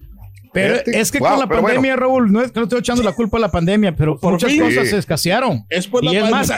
Pero 0.53 0.77
es 0.87 1.11
que 1.11 1.19
Wow, 1.19 1.31
con 1.31 1.39
la 1.41 1.47
bueno. 1.47 1.63
pandemia, 1.63 1.97
Raúl, 1.97 2.31
no 2.33 2.41
es 2.41 2.53
que 2.53 2.61
no 2.61 2.65
estoy 2.65 2.79
echando 2.79 3.03
la 3.03 3.11
culpa 3.13 3.39
a 3.39 3.41
la 3.41 3.51
pandemia, 3.51 3.97
pero 3.97 4.17
Por 4.21 4.35
muchas 4.35 4.53
fin. 4.53 4.61
cosas 4.63 4.85
Sí. 4.85 4.91
se 4.91 4.99
escasearon. 4.99 5.65
Es 5.69 5.89
por 5.89 6.05
la 6.05 6.13
y 6.13 6.17
es 6.19 6.31
más, 6.31 6.53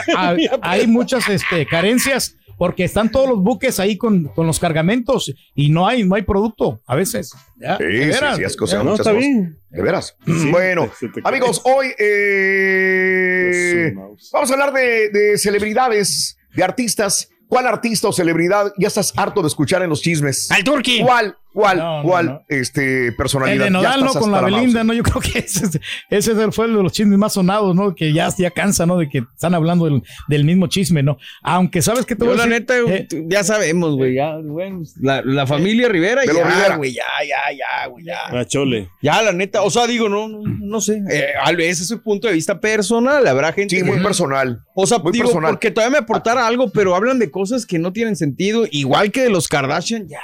hay 0.61 0.85
muchas 0.85 1.27
este, 1.29 1.65
carencias 1.65 2.35
porque 2.57 2.83
están 2.83 3.11
todos 3.11 3.29
los 3.29 3.39
buques 3.43 3.79
ahí 3.79 3.97
con, 3.97 4.25
con 4.25 4.47
los 4.47 4.59
cargamentos 4.59 5.33
y 5.55 5.69
no 5.69 5.87
hay, 5.87 6.03
no 6.03 6.15
hay 6.15 6.23
producto 6.23 6.81
a 6.85 6.95
veces. 6.95 7.31
Ya, 7.57 7.77
Sí, 7.77 7.83
de 7.83 7.91
sí, 7.91 8.07
veras. 8.09 8.37
sí, 8.37 8.43
es 8.43 8.57
cosa-. 8.57 8.77
No, 8.77 8.83
muchas 8.85 8.99
está 9.01 9.11
cosas. 9.11 9.27
bien. 9.27 9.59
De 9.69 9.81
veras. 9.81 10.15
Sí, 10.25 10.49
bueno, 10.51 10.89
cae. 11.13 11.21
amigos, 11.25 11.61
hoy 11.65 11.87
eh, 11.99 13.93
vamos 14.31 14.49
a 14.49 14.53
hablar 14.53 14.73
de, 14.73 15.09
de 15.09 15.37
celebridades, 15.37 16.37
de 16.55 16.63
artistas. 16.63 17.29
¿Cuál 17.47 17.65
artista 17.65 18.09
o 18.09 18.11
celebridad 18.11 18.73
ya 18.77 18.87
estás 18.89 19.13
harto 19.15 19.41
de 19.41 19.47
escuchar 19.47 19.81
en 19.81 19.89
los 19.89 20.01
chismes? 20.01 20.51
Al 20.51 20.65
Turqui. 20.65 20.99
¿Cuál, 21.01 21.37
cuál, 21.57 21.77
No, 21.79 22.01
cuál 22.03 22.25
no. 22.27 22.41
este, 22.49 23.07
El 23.07 23.15
personalidad? 23.15 23.57
de 23.57 23.63
Ya 23.65 23.69
Nodal, 23.71 24.03
¿no? 24.03 24.13
Con 24.13 24.31
la 24.31 24.41
Belinda. 24.41 24.83
¿no? 24.83 24.93
Yo 24.93 25.01
creo 25.01 25.19
que 25.19 25.39
ese, 25.39 25.79
ese 26.11 26.51
fue 26.51 26.67
uno 26.67 26.77
de 26.77 26.83
los 26.83 26.91
chismes 26.91 27.17
más 27.17 27.33
sonados, 27.33 27.75
¿no? 27.75 27.95
Que 27.95 28.13
ya, 28.13 28.29
ya 28.37 28.51
cansa, 28.51 28.85
¿no? 28.85 28.97
De 28.97 29.09
que 29.09 29.23
están 29.33 29.55
hablando 29.55 29.85
del, 29.85 30.03
del 30.27 30.43
mismo 30.45 30.67
chisme, 30.67 31.01
¿no? 31.01 31.17
Aunque 31.41 31.81
sabes 31.81 32.05
que 32.05 32.15
te 32.15 32.25
Yo 32.25 32.31
voy 32.31 32.39
a 32.39 32.45
la 32.45 32.59
decir, 32.59 32.59
neta, 32.61 32.93
eh, 32.93 33.07
ya 33.27 33.43
sabemos, 33.43 33.95
güey, 33.95 34.13
ya, 34.13 34.35
bueno, 34.37 34.83
la, 35.01 35.23
la 35.23 35.47
familia 35.47 35.89
Rivera, 35.89 36.21
De 36.21 36.27
los 36.27 36.37
ya, 36.37 36.47
Rivera. 36.47 36.75
güey, 36.77 36.93
ya, 36.93 37.03
ya, 37.27 37.57
ya, 37.57 37.87
güey, 37.87 38.05
ya. 38.05 38.17
La 38.31 38.45
chole. 38.45 38.89
Ya, 39.01 39.19
la 39.23 39.31
neta, 39.31 39.63
o 39.63 39.71
sea, 39.71 39.87
digo, 39.87 40.09
no, 40.09 40.27
no, 40.27 40.41
no 40.43 40.79
sé, 40.79 41.01
eh, 41.09 41.29
a 41.43 41.51
veces 41.53 41.81
es 41.81 41.87
su 41.87 42.03
punto 42.03 42.27
de 42.27 42.33
vista 42.35 42.59
personal, 42.59 43.25
habrá 43.25 43.51
gente 43.51 43.75
Sí, 43.75 43.81
que- 43.83 43.89
muy 43.89 43.99
personal. 44.03 44.61
O 44.75 44.85
sea, 44.85 44.99
Muy 44.99 45.11
digo, 45.11 45.25
personal. 45.25 45.51
porque 45.53 45.71
todavía 45.71 45.93
me 45.99 46.03
aportara 46.03 46.45
algo, 46.45 46.69
pero 46.71 46.95
hablan 46.95 47.17
de 47.17 47.31
cosas 47.31 47.65
que 47.65 47.79
no 47.79 47.91
tienen 47.93 48.15
sentido, 48.15 48.65
igual 48.69 49.11
que 49.11 49.21
de 49.23 49.31
los 49.31 49.47
Kardashian, 49.47 50.07
ya, 50.07 50.19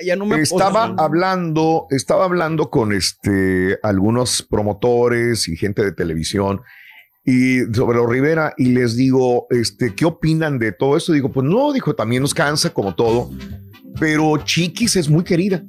ya, 0.00 0.06
ya 0.06 0.16
no 0.16 0.26
me 0.26 0.40
Estaba 0.40 0.94
hablando, 0.98 1.86
estaba 1.90 2.24
hablando 2.24 2.70
con 2.70 2.92
este 2.92 3.78
algunos 3.82 4.42
promotores 4.42 5.48
y 5.48 5.56
gente 5.56 5.84
de 5.84 5.92
televisión 5.92 6.62
y 7.26 7.62
sobre 7.74 7.98
los 7.98 8.08
Rivera 8.08 8.54
y 8.56 8.66
les 8.66 8.96
digo, 8.96 9.48
este, 9.50 9.94
¿qué 9.94 10.04
opinan 10.04 10.60
de 10.60 10.70
todo 10.70 10.96
esto? 10.96 11.12
Digo, 11.12 11.32
pues 11.32 11.44
no, 11.44 11.72
dijo, 11.72 11.94
también 11.96 12.22
nos 12.22 12.32
cansa 12.32 12.70
como 12.70 12.94
todo, 12.94 13.30
pero 13.98 14.38
Chiquis 14.44 14.94
es 14.94 15.08
muy 15.08 15.24
querida, 15.24 15.64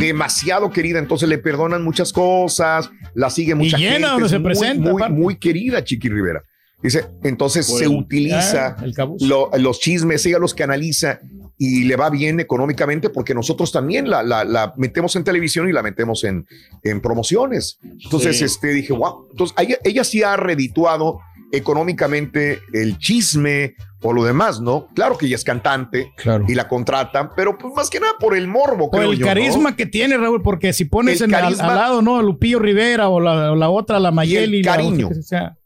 demasiado 0.00 0.70
querida, 0.70 0.98
entonces 0.98 1.28
le 1.28 1.36
perdonan 1.36 1.84
muchas 1.84 2.10
cosas, 2.10 2.90
la 3.14 3.28
sigue 3.28 3.54
mucha 3.54 3.76
llena 3.76 3.92
gente, 3.92 4.06
donde 4.08 4.24
es 4.24 4.30
se 4.30 4.38
muy, 4.38 4.44
presenta, 4.44 4.90
muy, 4.90 5.08
muy 5.10 5.36
querida 5.36 5.84
Chiqui 5.84 6.08
Rivera. 6.08 6.42
Dice, 6.84 7.06
entonces 7.24 7.68
Por 7.68 7.78
se 7.80 7.86
el- 7.86 7.90
utiliza 7.96 8.76
Ah, 8.78 8.84
el 8.84 8.94
lo- 9.26 9.50
los 9.58 9.80
chismes, 9.80 10.24
ella 10.26 10.38
los 10.38 10.54
canaliza 10.54 11.18
y 11.58 11.84
le 11.84 11.96
va 11.96 12.10
bien 12.10 12.38
económicamente 12.40 13.08
porque 13.10 13.34
nosotros 13.34 13.72
también 13.72 14.08
la, 14.10 14.22
la- 14.22 14.44
la 14.44 14.72
metemos 14.76 15.16
en 15.16 15.24
televisión 15.24 15.68
y 15.68 15.72
la 15.72 15.82
metemos 15.82 16.22
en, 16.24 16.46
en 16.82 17.00
promociones. 17.00 17.78
Entonces, 18.04 18.38
Sí. 18.38 18.44
este, 18.44 18.68
dije, 18.68 18.92
wow, 18.92 19.28
entonces 19.30 19.56
ella, 19.58 19.78
ella 19.82 20.04
sí 20.04 20.22
ha 20.22 20.36
redituado 20.36 21.20
económicamente 21.52 22.60
el 22.72 22.98
chisme 22.98 23.74
o 24.02 24.12
lo 24.12 24.22
demás, 24.24 24.60
¿no? 24.60 24.88
Claro 24.94 25.16
que 25.16 25.26
ella 25.26 25.36
es 25.36 25.44
cantante 25.44 26.12
Claro. 26.16 26.44
y 26.46 26.54
la 26.54 26.68
contratan, 26.68 27.30
pero 27.34 27.56
pues 27.56 27.72
más 27.74 27.88
que 27.88 28.00
nada 28.00 28.12
por 28.20 28.36
el 28.36 28.46
morbo, 28.46 28.90
Por 28.90 29.00
creo 29.00 29.12
el 29.12 29.18
yo, 29.18 29.24
¿no? 29.24 29.30
carisma 29.30 29.74
que 29.76 29.86
tiene, 29.86 30.16
Raúl, 30.18 30.42
porque 30.42 30.72
si 30.74 30.84
pones 30.84 31.20
El 31.22 31.30
en, 31.30 31.34
al, 31.36 31.42
carisma- 31.54 31.70
al 31.70 31.76
lado, 31.76 32.02
¿no? 32.02 32.18
A 32.18 32.22
Lupillo 32.22 32.58
Rivera 32.58 33.08
o 33.08 33.18
la, 33.20 33.52
o 33.52 33.56
la 33.56 33.70
otra, 33.70 33.98
la 34.00 34.10
Mayeli. 34.10 34.62
la 34.62 34.72
cariño. 34.72 35.06
otra 35.06 35.16
que 35.18 35.22
sea. 35.22 35.56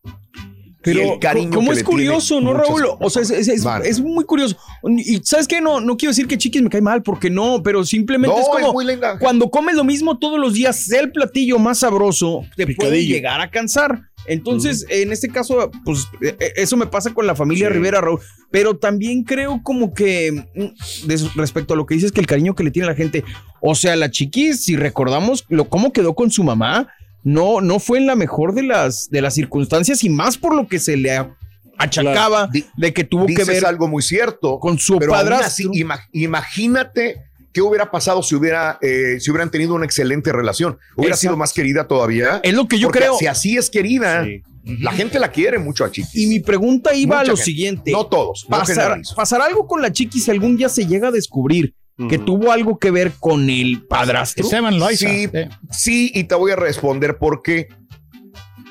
Y 0.89 0.99
el 1.01 1.07
Pero 1.09 1.21
cariño 1.21 1.51
como 1.53 1.69
que 1.69 1.73
es 1.73 1.79
le 1.79 1.85
curioso, 1.85 2.41
¿no, 2.41 2.55
Raúl? 2.55 2.85
O 3.01 3.11
sea, 3.11 3.23
es, 3.23 3.31
es- 3.31 3.49
es- 3.49 3.65
Vale. 3.65 3.89
es 3.89 4.01
muy 4.01 4.25
curioso. 4.25 4.57
Y 4.97 5.21
sabes 5.25 5.47
qué, 5.49 5.61
no, 5.61 5.81
no 5.81 5.97
quiero 5.97 6.11
decir 6.11 6.27
que 6.27 6.39
Chiquis 6.39 6.63
me 6.63 6.71
cae 6.71 6.81
mal, 6.81 7.03
porque 7.03 7.31
no, 7.31 7.63
pero 7.63 7.85
simplemente 7.85 8.35
No, 8.37 8.43
es 8.43 8.49
como 8.49 8.67
es 8.69 8.73
muy 8.73 8.85
linda. 8.87 9.19
cuando 9.19 9.51
comes 9.51 9.75
lo 9.77 9.85
mismo 9.85 10.19
todos 10.19 10.39
los 10.39 10.55
días, 10.55 10.77
sea 10.85 11.01
el 11.01 11.13
platillo 11.13 11.59
más 11.59 11.79
sabroso, 11.81 12.45
te 12.57 12.67
puede 12.75 13.05
llegar 13.07 13.41
a 13.41 13.51
cansar. 13.51 14.03
Entonces, 14.27 14.85
en 14.91 15.11
este 15.11 15.29
caso, 15.29 15.71
pues 15.87 16.07
eh, 16.21 16.37
eh, 16.39 16.53
eso 16.57 16.77
me 16.77 16.87
pasa 16.87 17.15
con 17.15 17.27
la 17.27 17.35
familia 17.35 17.69
Sí. 17.69 17.73
Rivera, 17.75 18.01
Raúl. 18.03 18.21
Pero 18.51 18.77
también 18.77 19.23
creo 19.25 19.61
como 19.63 19.95
que 19.95 20.45
mm, 20.55 21.09
respecto 21.37 21.73
a 21.75 21.77
lo 21.77 21.87
que 21.87 21.95
dices, 21.95 22.13
que 22.13 22.21
el 22.21 22.27
cariño 22.27 22.55
que 22.55 22.63
le 22.65 22.71
tiene 22.71 22.89
la 22.89 22.95
gente, 22.95 23.25
o 23.63 23.75
sea, 23.75 23.97
la 23.97 24.11
chiquis, 24.11 24.65
si 24.65 24.77
recordamos 24.77 25.45
lo, 25.49 25.69
cómo 25.69 25.93
quedó 25.93 26.15
con 26.15 26.31
su 26.31 26.45
mamá, 26.45 26.89
no, 27.25 27.61
no 27.61 27.79
fue 27.79 27.99
en 27.99 28.07
la 28.07 28.15
mejor 28.17 28.55
de 28.55 28.63
las, 28.63 29.09
de 29.11 29.21
las 29.21 29.35
circunstancias 29.35 30.03
y 30.05 30.09
más 30.09 30.39
por 30.39 30.55
lo 30.55 30.67
que 30.69 30.79
se 30.79 30.97
le 30.97 31.19
achacaba 31.77 32.49
de 32.77 32.93
que 32.93 33.05
tuvo 33.05 33.27
que 33.27 33.45
ver 33.45 33.65
algo 33.67 33.89
muy 33.89 34.03
cierto. 34.03 34.59
con 34.59 34.79
su 34.79 34.99
pero 34.99 35.15
aún 35.15 35.21
padrastro. 35.25 35.47
así, 35.47 35.65
ima- 35.81 36.01
imagínate 36.13 37.25
qué 37.53 37.63
hubiera 37.63 37.91
pasado 37.91 38.23
si 38.23 38.35
hubiera 38.35 38.79
eh, 38.83 39.19
si 39.21 39.31
hubieran 39.31 39.51
tenido 39.51 39.75
una 39.75 39.85
excelente 39.85 40.33
relación. 40.33 40.79
Hubiera 40.97 41.15
Exacto. 41.15 41.21
sido 41.21 41.37
más 41.37 41.53
querida 41.53 41.87
todavía. 41.87 42.41
es 42.43 42.55
lo 42.55 42.67
que 42.69 42.79
yo 42.79 42.89
Porque 42.89 43.01
creo. 43.01 43.17
Si 43.19 43.27
así 43.27 43.57
es 43.57 43.71
querida, 43.71 44.25
Sí. 44.25 44.43
la 44.81 44.93
gente 44.93 45.19
la 45.19 45.31
quiere 45.33 45.59
mucho 45.59 45.85
a 45.85 45.91
Chiquis. 45.91 46.15
Y 46.15 46.27
mi 46.27 46.41
pregunta 46.41 46.95
iba 46.95 47.17
Mucha 47.17 47.21
a 47.21 47.25
lo 47.25 47.37
gente. 47.37 47.45
siguiente. 47.45 47.91
no 47.93 48.07
todos. 48.07 48.45
no 48.49 48.59
pasar, 48.59 48.77
generalizo. 48.77 49.15
pasar 49.15 49.41
algo 49.41 49.67
con 49.67 49.81
la 49.83 49.93
chiqui 49.93 50.21
si 50.21 50.31
algún 50.31 50.57
día 50.57 50.69
se 50.69 50.87
llega 50.87 51.09
a 51.09 51.11
descubrir 51.13 51.75
que 52.09 52.19
tuvo 52.19 52.53
algo 52.53 52.79
que 52.79 52.91
ver 52.93 53.13
con 53.19 53.51
el 53.51 53.83
padrastro. 53.83 54.45
Esteban. 54.45 54.79
Sí. 54.95 55.29
eh. 55.33 55.49
Sí, 55.71 56.13
y 56.15 56.25
te 56.25 56.35
voy 56.37 56.53
a 56.53 56.57
responder 56.57 57.19
por 57.19 57.43
qué. 57.43 57.69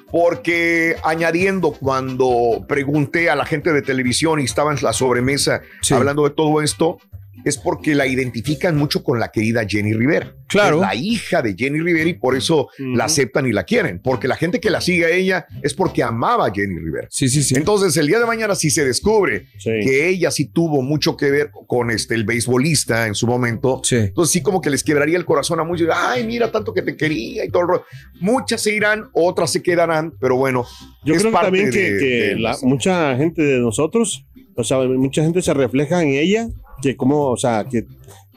Porque 0.10 0.96
añadiendo, 1.04 1.72
cuando 1.74 2.66
pregunté 2.68 3.30
a 3.30 3.36
la 3.36 3.46
gente 3.46 3.74
de 3.74 3.82
televisión 3.82 4.40
y 4.40 4.46
estaba 4.46 4.72
en 4.72 4.82
la 4.82 4.94
sobremesa 4.94 5.62
Sí. 5.82 5.94
hablando 5.94 6.24
de 6.24 6.30
todo 6.30 6.62
esto, 6.62 6.98
es 7.46 7.58
porque 7.58 7.96
la 7.96 8.08
identifican 8.08 8.76
mucho 8.78 9.04
con 9.04 9.20
la 9.20 9.30
querida 9.32 9.66
Jenny 9.68 9.94
Rivera. 9.94 10.34
Claro. 10.48 10.78
Es 10.78 10.82
la 10.82 10.96
hija 10.96 11.42
de 11.42 11.56
Jenny 11.58 11.80
Rivera 11.80 12.10
y 12.10 12.14
por 12.14 12.36
eso 12.36 12.70
la 12.80 13.06
aceptan 13.06 13.46
y 13.48 13.52
la 13.52 13.64
quieren. 13.64 14.00
Porque 14.02 14.28
la 14.28 14.36
gente 14.36 14.60
que 14.60 14.70
la 14.70 14.80
sigue 14.82 15.06
a 15.06 15.10
ella 15.10 15.46
es 15.62 15.74
porque 15.74 16.04
amaba 16.04 16.48
a 16.48 16.52
Jenny 16.54 16.80
Rivera. 16.80 17.08
Sí, 17.12 17.28
sí, 17.30 17.44
sí. 17.44 17.56
Entonces, 17.56 17.96
el 17.98 18.08
día 18.08 18.20
de 18.20 18.26
mañana, 18.26 18.56
si 18.56 18.70
se 18.70 18.86
descubre 18.86 19.48
que 19.64 20.08
ella 20.10 20.32
sí 20.32 20.46
tuvo 20.46 20.82
mucho 20.82 21.18
que 21.18 21.30
ver 21.32 21.52
con 21.68 21.92
este, 21.92 22.16
el 22.16 22.24
beisbolista 22.24 23.08
en 23.08 23.16
su 23.16 23.28
momento, 23.28 23.82
entonces 23.92 24.32
sí 24.32 24.42
como 24.42 24.62
que 24.62 24.70
les 24.70 24.84
quebraría 24.84 25.18
el 25.18 25.26
corazón 25.26 25.60
a 25.60 25.64
muchos. 25.64 25.88
Ay, 25.94 26.26
mira, 26.26 26.52
tanto 26.52 26.74
que 26.74 26.82
te 26.82 26.96
quería 26.96 27.44
y 27.46 27.50
todo 27.50 27.64
el 27.64 27.68
rollo. 27.70 27.84
Muchas 28.22 28.62
se 28.62 28.74
irán, 28.74 29.06
otras 29.14 29.52
se 29.52 29.62
quedarán, 29.62 30.14
pero 30.20 30.38
bueno. 30.38 30.66
Yo 31.04 31.14
es 31.14 31.22
creo 31.22 31.32
parte 31.32 31.48
también 31.48 31.72
que, 31.72 31.92
de- 31.92 32.00
que 32.00 32.06
de- 32.06 32.40
la- 32.40 32.58
mucha 32.64 33.16
gente 33.18 33.42
de 33.42 33.60
nosotros, 33.60 34.26
o 34.56 34.64
sea, 34.64 34.80
mucha 34.80 35.24
gente 35.24 35.42
se 35.42 35.54
refleja 35.54 36.02
en 36.02 36.10
ella, 36.10 36.48
que 36.82 36.96
como, 36.96 37.32
o 37.32 37.38
sea, 37.38 37.66
que, 37.70 37.86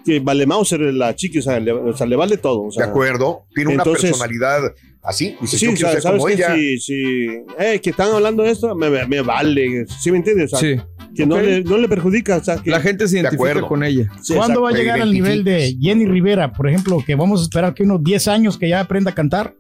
que 0.05 0.21
vale 0.21 0.47
Mauser 0.47 0.81
la 0.81 1.15
chica, 1.15 1.39
o 1.39 1.43
sea, 1.43 1.61
le, 1.61 1.73
o 1.73 1.97
sea, 1.97 2.07
le 2.07 2.17
vale 2.17 2.37
todo. 2.37 2.63
o 2.63 2.71
sea. 2.71 2.85
De 2.87 2.91
acuerdo. 2.91 3.45
Tiene 3.55 3.73
una 3.75 3.83
Entonces- 3.83 4.11
personalidad 4.11 4.61
así. 5.03 5.37
Dice, 5.41 5.59
Sí, 5.59 5.67
yo 5.77 5.89
sabes 5.89 6.05
como 6.05 6.27
que 6.27 6.33
ella. 6.35 6.55
si, 6.55 6.79
si 6.79 7.27
eh, 7.59 7.81
que 7.83 7.91
están 7.91 8.13
hablando 8.13 8.43
de 8.43 8.51
esto, 8.51 8.75
me, 8.75 8.89
me- 8.91 9.07
me 9.07 9.21
vale, 9.23 9.85
¿sí 9.87 10.11
me 10.11 10.19
entiendes? 10.19 10.53
O 10.55 10.57
sea, 10.59 10.77
Sí. 10.77 10.83
Que 11.17 11.27
no, 11.27 11.41
le, 11.41 11.65
no 11.65 11.77
le 11.77 11.89
perjudica, 11.89 12.37
o 12.37 12.45
sea, 12.45 12.59
que 12.59 12.71
La 12.71 12.81
gente 12.81 13.09
se 13.09 13.19
identifica 13.19 13.61
con 13.63 13.83
ella. 13.83 14.09
Sí, 14.23 14.33
¿Cuándo 14.35 14.63
va 14.63 14.69
a 14.71 14.73
llegar 14.73 15.01
al 15.01 15.13
nivel 15.13 15.43
de 15.43 15.77
Jenny 15.81 16.07
Rivera, 16.07 16.53
por 16.53 16.69
ejemplo, 16.69 17.03
que 17.05 17.17
vamos 17.17 17.41
a 17.41 17.43
esperar 17.43 17.75
que 17.75 17.83
unos 17.83 18.01
10 18.05 18.29
años 18.29 18.57
que 18.57 18.69
ya 18.69 18.79
aprenda 18.79 19.11
a 19.11 19.15
cantar? 19.15 19.55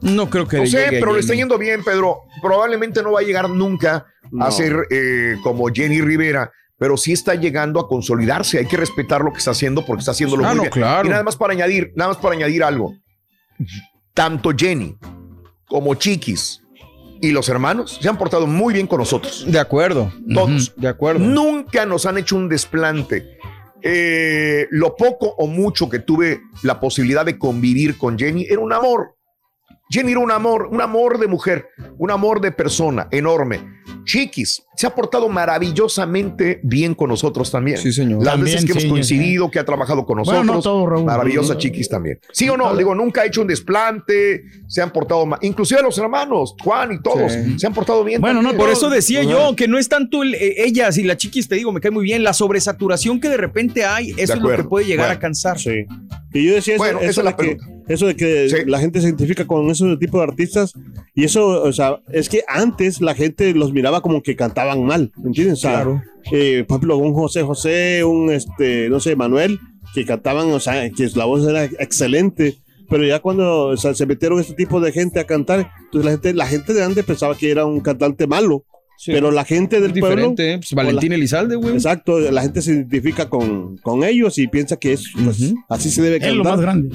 No 0.00 0.28
creo 0.30 0.46
que 0.48 0.56
No 0.58 0.66
sé, 0.66 0.86
pero 0.90 1.12
le 1.14 1.20
está 1.20 1.34
yendo 1.34 1.58
bien, 1.58 1.84
Pedro. 1.84 2.22
Probablemente 2.42 3.02
no 3.02 3.12
va 3.12 3.20
a 3.20 3.22
llegar 3.22 3.48
nunca 3.50 4.06
No. 4.30 4.44
a 4.46 4.50
ser 4.50 4.74
eh, 4.90 5.36
como 5.42 5.66
Jenny 5.72 6.00
Rivera, 6.00 6.50
pero 6.78 6.96
sí 6.96 7.12
está 7.12 7.34
llegando 7.34 7.80
a 7.80 7.88
consolidarse. 7.88 8.58
Hay 8.58 8.66
que 8.66 8.76
respetar 8.76 9.22
lo 9.22 9.32
que 9.32 9.38
está 9.38 9.52
haciendo 9.52 9.84
porque 9.84 10.00
está 10.00 10.10
haciéndolo 10.12 10.44
Ah, 10.44 10.48
muy 10.48 10.56
no, 10.56 10.62
bien. 10.62 10.72
claro. 10.72 11.06
Y 11.06 11.10
nada 11.10 11.22
más 11.22 11.36
para 11.36 11.52
añadir, 11.52 11.92
nada 11.96 12.08
más 12.12 12.18
para 12.18 12.34
añadir 12.34 12.62
algo. 12.64 12.94
Tanto 14.12 14.50
Jenny 14.56 14.96
como 15.66 15.94
Chiquis 15.94 16.60
y 17.20 17.30
los 17.30 17.48
hermanos 17.48 17.98
se 18.00 18.08
han 18.08 18.18
portado 18.18 18.46
muy 18.46 18.74
bien 18.74 18.86
con 18.86 18.98
nosotros. 18.98 19.44
De 19.48 19.58
acuerdo. 19.58 20.12
Todos. 20.32 20.72
De 20.76 20.88
acuerdo. 20.88 21.20
Nunca 21.20 21.86
nos 21.86 22.06
han 22.06 22.18
hecho 22.18 22.36
un 22.36 22.48
desplante. 22.48 23.38
Eh, 23.82 24.66
lo 24.70 24.96
poco 24.96 25.34
o 25.38 25.46
mucho 25.46 25.88
que 25.90 25.98
tuve 25.98 26.40
la 26.62 26.80
posibilidad 26.80 27.24
de 27.24 27.38
convivir 27.38 27.98
con 27.98 28.18
Jenny 28.18 28.46
era 28.48 28.60
un 28.60 28.72
amor. 28.72 29.14
Jenny 29.90 30.12
era 30.12 30.20
un 30.20 30.30
amor, 30.30 30.68
un 30.72 30.80
amor 30.80 31.18
de 31.18 31.26
mujer, 31.28 31.68
un 31.98 32.10
amor 32.10 32.40
de 32.40 32.52
persona 32.52 33.06
enorme. 33.10 33.60
Chiquis 34.04 34.62
se 34.76 34.86
ha 34.86 34.94
portado 34.94 35.28
maravillosamente 35.28 36.60
bien 36.62 36.94
con 36.94 37.08
nosotros 37.10 37.50
también. 37.50 37.78
Sí, 37.78 37.92
señor. 37.92 38.22
Las 38.24 38.34
También, 38.34 38.54
veces 38.54 38.64
que 38.64 38.72
hemos 38.72 38.82
sí, 38.82 38.88
coincidido, 38.88 39.50
que 39.50 39.58
ha 39.58 39.64
trabajado 39.64 40.04
con 40.04 40.18
nosotros. 40.18 40.40
Bueno, 40.40 40.54
no 40.54 40.62
todo, 40.62 40.86
Raúl. 40.86 41.04
Maravillosa 41.04 41.56
Chiquis 41.58 41.88
también. 41.88 42.18
Sí 42.32 42.48
o 42.48 42.56
no, 42.56 42.74
digo, 42.76 42.94
nunca 42.94 43.22
ha 43.22 43.26
hecho 43.26 43.42
un 43.42 43.46
desplante, 43.46 44.44
se 44.66 44.82
han 44.82 44.90
portado 44.90 45.24
mal. 45.26 45.38
Inclusive 45.42 45.82
los 45.82 45.96
hermanos, 45.98 46.54
Juan 46.62 46.92
y 46.92 47.02
todos, 47.02 47.32
Sí. 47.32 47.58
se 47.58 47.66
han 47.66 47.74
portado 47.74 48.02
bien. 48.04 48.20
Bueno, 48.20 48.40
también. 48.40 48.56
Por 48.58 48.70
eso 48.70 48.90
decía 48.90 49.22
yo 49.22 49.54
que 49.56 49.68
no 49.68 49.78
es 49.78 49.88
tanto 49.88 50.22
el- 50.22 50.34
eh, 50.34 50.64
ellas 50.64 50.96
y 50.98 51.02
la 51.04 51.16
chiquis, 51.16 51.48
te 51.48 51.54
digo, 51.56 51.72
me 51.72 51.80
cae 51.80 51.90
muy 51.90 52.04
bien. 52.04 52.22
La 52.22 52.32
sobresaturación 52.32 53.20
que 53.20 53.28
de 53.28 53.36
repente 53.36 53.84
hay, 53.84 54.10
eso 54.16 54.34
es 54.34 54.40
lo 54.40 54.48
que 54.56 54.64
puede 54.64 54.86
llegar 54.86 55.06
Bueno. 55.06 55.18
a 55.18 55.20
cansar. 55.20 55.58
Sí. 55.58 55.84
Y 56.32 56.46
yo 56.48 56.54
decía 56.54 56.74
eso, 56.74 56.82
Bueno, 56.82 56.98
esa 57.00 57.10
eso, 57.10 57.20
es 57.20 57.24
la 57.24 57.30
de 57.32 57.36
que, 57.36 57.56
pregunta. 57.56 57.73
Eso 57.88 58.06
de 58.06 58.16
que 58.16 58.64
la 58.66 58.78
gente 58.78 59.00
se 59.00 59.08
identifica 59.08 59.46
con 59.46 59.68
ese 59.70 59.96
tipo 59.98 60.18
de 60.18 60.24
artistas 60.24 60.72
y 61.14 61.24
eso, 61.24 61.62
o 61.62 61.72
sea, 61.72 62.00
es 62.12 62.28
que 62.28 62.42
antes 62.48 63.00
la 63.00 63.14
gente 63.14 63.52
los 63.54 63.72
miraba 63.72 64.00
como 64.00 64.22
que 64.22 64.36
cantaban 64.36 64.84
mal, 64.84 65.12
¿me 65.16 65.28
entiendes? 65.28 65.58
O 65.58 65.62
sea, 65.62 65.72
Claro. 65.82 66.02
eh, 66.32 66.64
por 66.66 66.76
ejemplo, 66.76 66.96
un 66.98 67.12
José 67.14 67.42
José, 67.42 68.04
un, 68.04 68.30
este, 68.30 68.88
no 68.88 69.00
sé, 69.00 69.16
Manuel, 69.16 69.58
que 69.94 70.04
cantaban, 70.04 70.50
o 70.50 70.60
sea, 70.60 70.88
que 70.90 71.08
la 71.14 71.24
voz 71.26 71.46
era 71.46 71.64
excelente. 71.64 72.56
Pero 72.90 73.04
ya 73.06 73.20
cuando 73.20 73.68
o 73.68 73.76
sea, 73.78 73.94
se 73.94 74.04
metieron 74.04 74.38
este 74.40 74.52
tipo 74.54 74.78
de 74.78 74.92
gente 74.92 75.18
a 75.18 75.24
cantar, 75.26 75.70
entonces 75.86 76.04
la 76.04 76.10
gente, 76.12 76.34
la 76.34 76.46
gente 76.46 76.74
de 76.74 76.82
antes 76.84 77.04
pensaba 77.04 77.34
que 77.36 77.50
era 77.50 77.64
un 77.64 77.80
cantante 77.80 78.26
malo. 78.26 78.64
Pero 79.06 79.30
la 79.32 79.44
gente 79.44 79.80
del 79.80 79.90
Es 79.92 79.98
pueblo. 79.98 80.16
diferente, 80.16 80.52
¿eh? 80.52 80.56
Pues 80.58 80.72
Valentín 80.72 81.12
Elizalde, 81.12 81.56
güey. 81.56 81.74
Exacto, 81.74 82.20
la 82.20 82.42
gente 82.42 82.62
se 82.62 82.72
identifica 82.74 83.28
con, 83.28 83.76
con 83.78 84.04
ellos 84.04 84.38
y 84.38 84.46
piensa 84.48 84.76
que 84.76 84.92
es, 84.92 85.10
pues, 85.24 85.52
así 85.68 85.90
se 85.90 86.00
debe 86.02 86.16
Es 86.16 86.22
cantar. 86.22 86.36
lo 86.36 86.44
más 86.44 86.60
grande. 86.60 86.88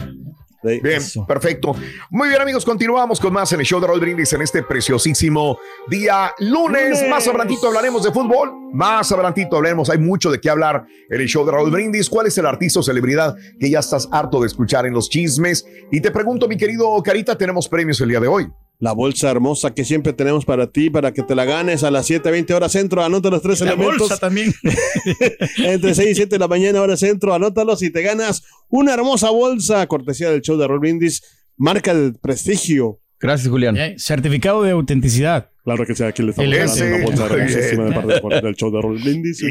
Bien, 0.62 1.01
perfecto. 1.25 1.74
Muy 2.10 2.28
bien, 2.28 2.42
amigos, 2.42 2.66
continuamos 2.66 3.20
con 3.20 3.32
más 3.32 3.51
en 3.54 3.62
el 3.62 3.66
show 3.66 3.80
de 3.80 3.88
Raúl 3.88 4.01
Brindis 4.01 4.34
en 4.34 4.42
este 4.42 4.62
preciosísimo 4.63 5.58
día 5.88 6.34
lunes. 6.39 7.00
Lunes. 7.00 7.10
Más 7.10 7.28
adelantito 7.28 7.68
hablaremos 7.68 8.04
de 8.04 8.12
fútbol. 8.12 8.51
Más 8.74 9.12
adelantito 9.12 9.56
hablaremos. 9.56 9.89
Hay 9.89 10.00
mucho 10.00 10.30
de 10.30 10.42
qué 10.42 10.50
hablar 10.50 10.86
en 11.10 11.22
el 11.22 11.28
show 11.28 11.46
de 11.46 11.54
Raúl 11.54 11.72
Brindis. 11.72 12.10
¿Cuál 12.10 12.28
es 12.28 12.38
el 12.38 12.46
artista 12.46 12.82
o 12.82 12.84
celebridad 12.84 13.36
que 13.60 13.70
ya 13.70 13.80
estás 13.80 14.10
harto 14.12 14.42
de 14.42 14.48
escuchar 14.48 14.86
en 14.86 14.94
los 14.94 15.10
chismes? 15.10 15.66
Y 15.92 16.01
te 16.01 16.12
pregunto, 16.12 16.48
mi 16.48 16.58
querido 16.58 17.01
Carita, 17.04 17.38
tenemos 17.38 17.70
premios 17.70 18.01
el 18.01 18.10
día 18.10 18.20
de 18.20 18.28
hoy. 18.28 18.51
La 18.81 18.93
bolsa 18.93 19.29
hermosa 19.29 19.74
que 19.74 19.83
siempre 19.83 20.13
tenemos 20.13 20.45
para 20.45 20.71
ti, 20.71 20.89
para 20.89 21.12
que 21.13 21.21
te 21.21 21.36
la 21.36 21.43
ganes 21.43 21.83
a 21.83 21.92
las 21.92 22.09
7:20 22.09 22.53
horas 22.53 22.72
centro. 22.72 23.03
Anota 23.03 23.29
los 23.29 23.42
tres 23.42 23.59
La 23.59 23.68
elementos. 23.74 24.00
bolsa 24.00 24.18
también. 24.18 24.53
Entre 25.57 25.94
6 25.94 26.09
y 26.11 26.15
7 26.15 26.29
de 26.35 26.39
la 26.39 26.48
mañana, 26.48 26.81
hora 26.81 26.96
centro. 26.96 27.33
Anótalos 27.33 27.83
y 27.83 27.89
te 27.92 28.01
ganas 28.01 28.42
una 28.70 28.94
hermosa 28.94 29.31
bolsa, 29.31 29.85
cortesía 29.87 30.31
del 30.31 30.42
show 30.42 30.57
de 30.57 30.65
Raúl 30.68 30.79
Brindis. 30.79 31.22
Marca 31.57 31.92
el 31.92 32.15
prestigio. 32.22 33.01
Gracias, 33.20 33.50
Julián. 33.50 33.75
Eh, 33.75 33.96
Certificado 33.98 34.63
de 34.63 34.72
autenticidad. 34.72 35.50
Claro 35.65 35.85
que 35.85 35.94
sí, 35.94 36.03
aquí 36.03 36.24
le 36.24 36.29
estamos 36.31 36.55
ese. 36.55 36.94
una 36.94 37.03
bolsa 37.05 37.25
hermosísima 37.25 37.83
de 37.85 38.22
parte 38.22 38.42
del 38.42 38.55
show 38.55 38.72
de 38.72 38.81
Raúl 38.81 38.98
Brindis. 39.03 39.44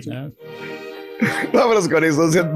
Vámonos 1.53 1.89
con 1.89 2.05
eso, 2.05 2.31
sean 2.31 2.53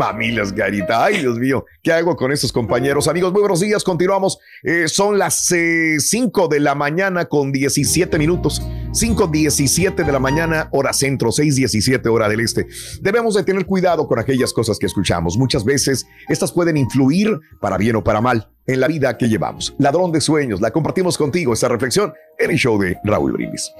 Carita. 0.57 1.05
Ay, 1.05 1.19
Dios 1.19 1.39
mío, 1.39 1.65
¿qué 1.83 1.93
hago 1.93 2.17
con 2.17 2.33
estos 2.33 2.53
compañeros? 2.53 3.09
Amigos, 3.09 3.33
muy 3.33 3.41
buenos 3.41 3.61
días, 3.61 3.83
continuamos. 3.83 4.39
Eh, 4.63 4.87
son 4.89 5.19
las 5.19 5.53
5 5.99 6.49
de 6.49 6.61
la 6.61 6.75
mañana 6.75 7.25
con 7.27 7.53
17 7.53 8.19
minutos. 8.19 8.63
5.17 8.93 10.05
de 10.05 10.13
la 10.13 10.19
mañana, 10.19 10.69
hora 10.71 10.93
centro, 10.93 11.31
6.17 11.31 12.07
hora 12.09 12.29
del 12.29 12.41
este. 12.41 12.67
Debemos 13.01 13.35
de 13.35 13.43
tener 13.43 13.65
cuidado 13.65 14.07
con 14.07 14.19
aquellas 14.19 14.53
cosas 14.53 14.79
que 14.79 14.87
escuchamos. 14.87 15.39
Muchas 15.39 15.65
veces 15.65 16.07
estas 16.29 16.53
pueden 16.53 16.77
influir 16.77 17.41
para 17.61 17.79
bien 17.79 17.97
o 17.97 18.05
para 18.05 18.21
mal 18.21 18.51
en 18.67 18.81
la 18.81 18.89
vida 18.89 19.17
que 19.17 19.29
llevamos. 19.29 19.75
Ladrón 19.79 20.13
de 20.13 20.21
sueños, 20.21 20.61
la 20.61 20.71
compartimos 20.71 21.17
contigo, 21.17 21.55
esta 21.55 21.69
reflexión 21.69 22.13
en 22.39 22.51
el 22.51 22.57
show 22.59 22.79
de 22.79 22.99
Raúl 23.03 23.33
Brindis. 23.33 23.73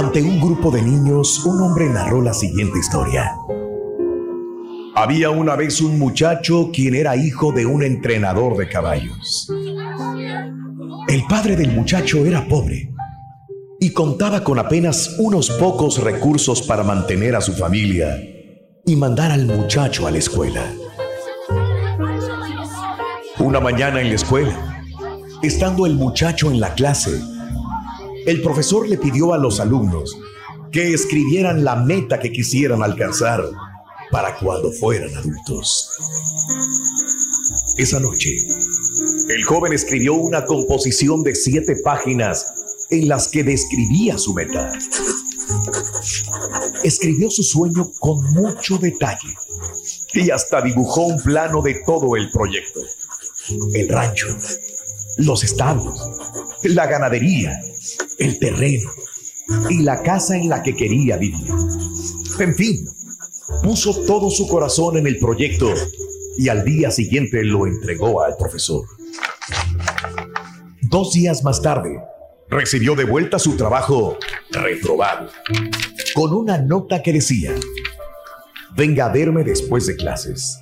Ante 0.00 0.22
un 0.22 0.40
grupo 0.40 0.70
de 0.70 0.80
niños, 0.80 1.44
un 1.44 1.60
hombre 1.60 1.86
narró 1.90 2.22
la 2.22 2.32
siguiente 2.32 2.78
historia. 2.78 3.36
Había 4.94 5.28
una 5.28 5.56
vez 5.56 5.82
un 5.82 5.98
muchacho 5.98 6.70
quien 6.72 6.94
era 6.94 7.16
hijo 7.16 7.52
de 7.52 7.66
un 7.66 7.82
entrenador 7.82 8.56
de 8.56 8.66
caballos. 8.66 9.46
El 11.06 11.26
padre 11.28 11.54
del 11.54 11.72
muchacho 11.72 12.24
era 12.24 12.48
pobre 12.48 12.94
y 13.78 13.92
contaba 13.92 14.42
con 14.42 14.58
apenas 14.58 15.16
unos 15.18 15.50
pocos 15.50 16.02
recursos 16.02 16.62
para 16.62 16.82
mantener 16.82 17.36
a 17.36 17.42
su 17.42 17.52
familia 17.52 18.16
y 18.86 18.96
mandar 18.96 19.30
al 19.30 19.44
muchacho 19.44 20.06
a 20.06 20.10
la 20.10 20.16
escuela. 20.16 20.64
Una 23.38 23.60
mañana 23.60 24.00
en 24.00 24.08
la 24.08 24.14
escuela, 24.14 24.82
estando 25.42 25.84
el 25.84 25.96
muchacho 25.96 26.50
en 26.50 26.58
la 26.58 26.72
clase, 26.72 27.20
el 28.30 28.42
profesor 28.42 28.88
le 28.88 28.96
pidió 28.96 29.34
a 29.34 29.38
los 29.38 29.58
alumnos 29.58 30.16
que 30.70 30.94
escribieran 30.94 31.64
la 31.64 31.74
meta 31.74 32.20
que 32.20 32.30
quisieran 32.30 32.80
alcanzar 32.80 33.42
para 34.12 34.38
cuando 34.38 34.70
fueran 34.70 35.12
adultos. 35.16 35.90
Esa 37.76 37.98
noche, 37.98 38.36
el 39.30 39.42
joven 39.42 39.72
escribió 39.72 40.14
una 40.14 40.44
composición 40.44 41.24
de 41.24 41.34
siete 41.34 41.74
páginas 41.82 42.86
en 42.90 43.08
las 43.08 43.26
que 43.26 43.42
describía 43.42 44.16
su 44.16 44.32
meta. 44.32 44.70
Escribió 46.84 47.30
su 47.30 47.42
sueño 47.42 47.90
con 47.98 48.22
mucho 48.32 48.78
detalle 48.78 49.34
y 50.14 50.30
hasta 50.30 50.62
dibujó 50.62 51.06
un 51.06 51.20
plano 51.20 51.62
de 51.62 51.82
todo 51.84 52.14
el 52.14 52.30
proyecto. 52.30 52.80
El 53.74 53.88
rancho, 53.88 54.28
los 55.16 55.42
establos, 55.42 56.00
la 56.62 56.86
ganadería, 56.86 57.60
el 58.20 58.38
terreno 58.38 58.90
y 59.68 59.82
la 59.82 60.02
casa 60.02 60.36
en 60.36 60.48
la 60.48 60.62
que 60.62 60.76
quería 60.76 61.16
vivir. 61.16 61.48
En 62.38 62.54
fin, 62.54 62.86
puso 63.62 64.04
todo 64.06 64.30
su 64.30 64.46
corazón 64.46 64.98
en 64.98 65.06
el 65.06 65.18
proyecto 65.18 65.72
y 66.38 66.48
al 66.48 66.64
día 66.64 66.90
siguiente 66.90 67.42
lo 67.42 67.66
entregó 67.66 68.22
al 68.22 68.36
profesor. 68.36 68.84
Dos 70.82 71.12
días 71.12 71.42
más 71.42 71.60
tarde, 71.62 71.98
recibió 72.48 72.94
de 72.94 73.04
vuelta 73.04 73.38
su 73.38 73.56
trabajo 73.56 74.16
reprobado, 74.50 75.30
con 76.14 76.34
una 76.34 76.58
nota 76.58 77.02
que 77.02 77.12
decía, 77.12 77.54
venga 78.76 79.06
a 79.06 79.12
verme 79.12 79.44
después 79.44 79.86
de 79.86 79.96
clases. 79.96 80.58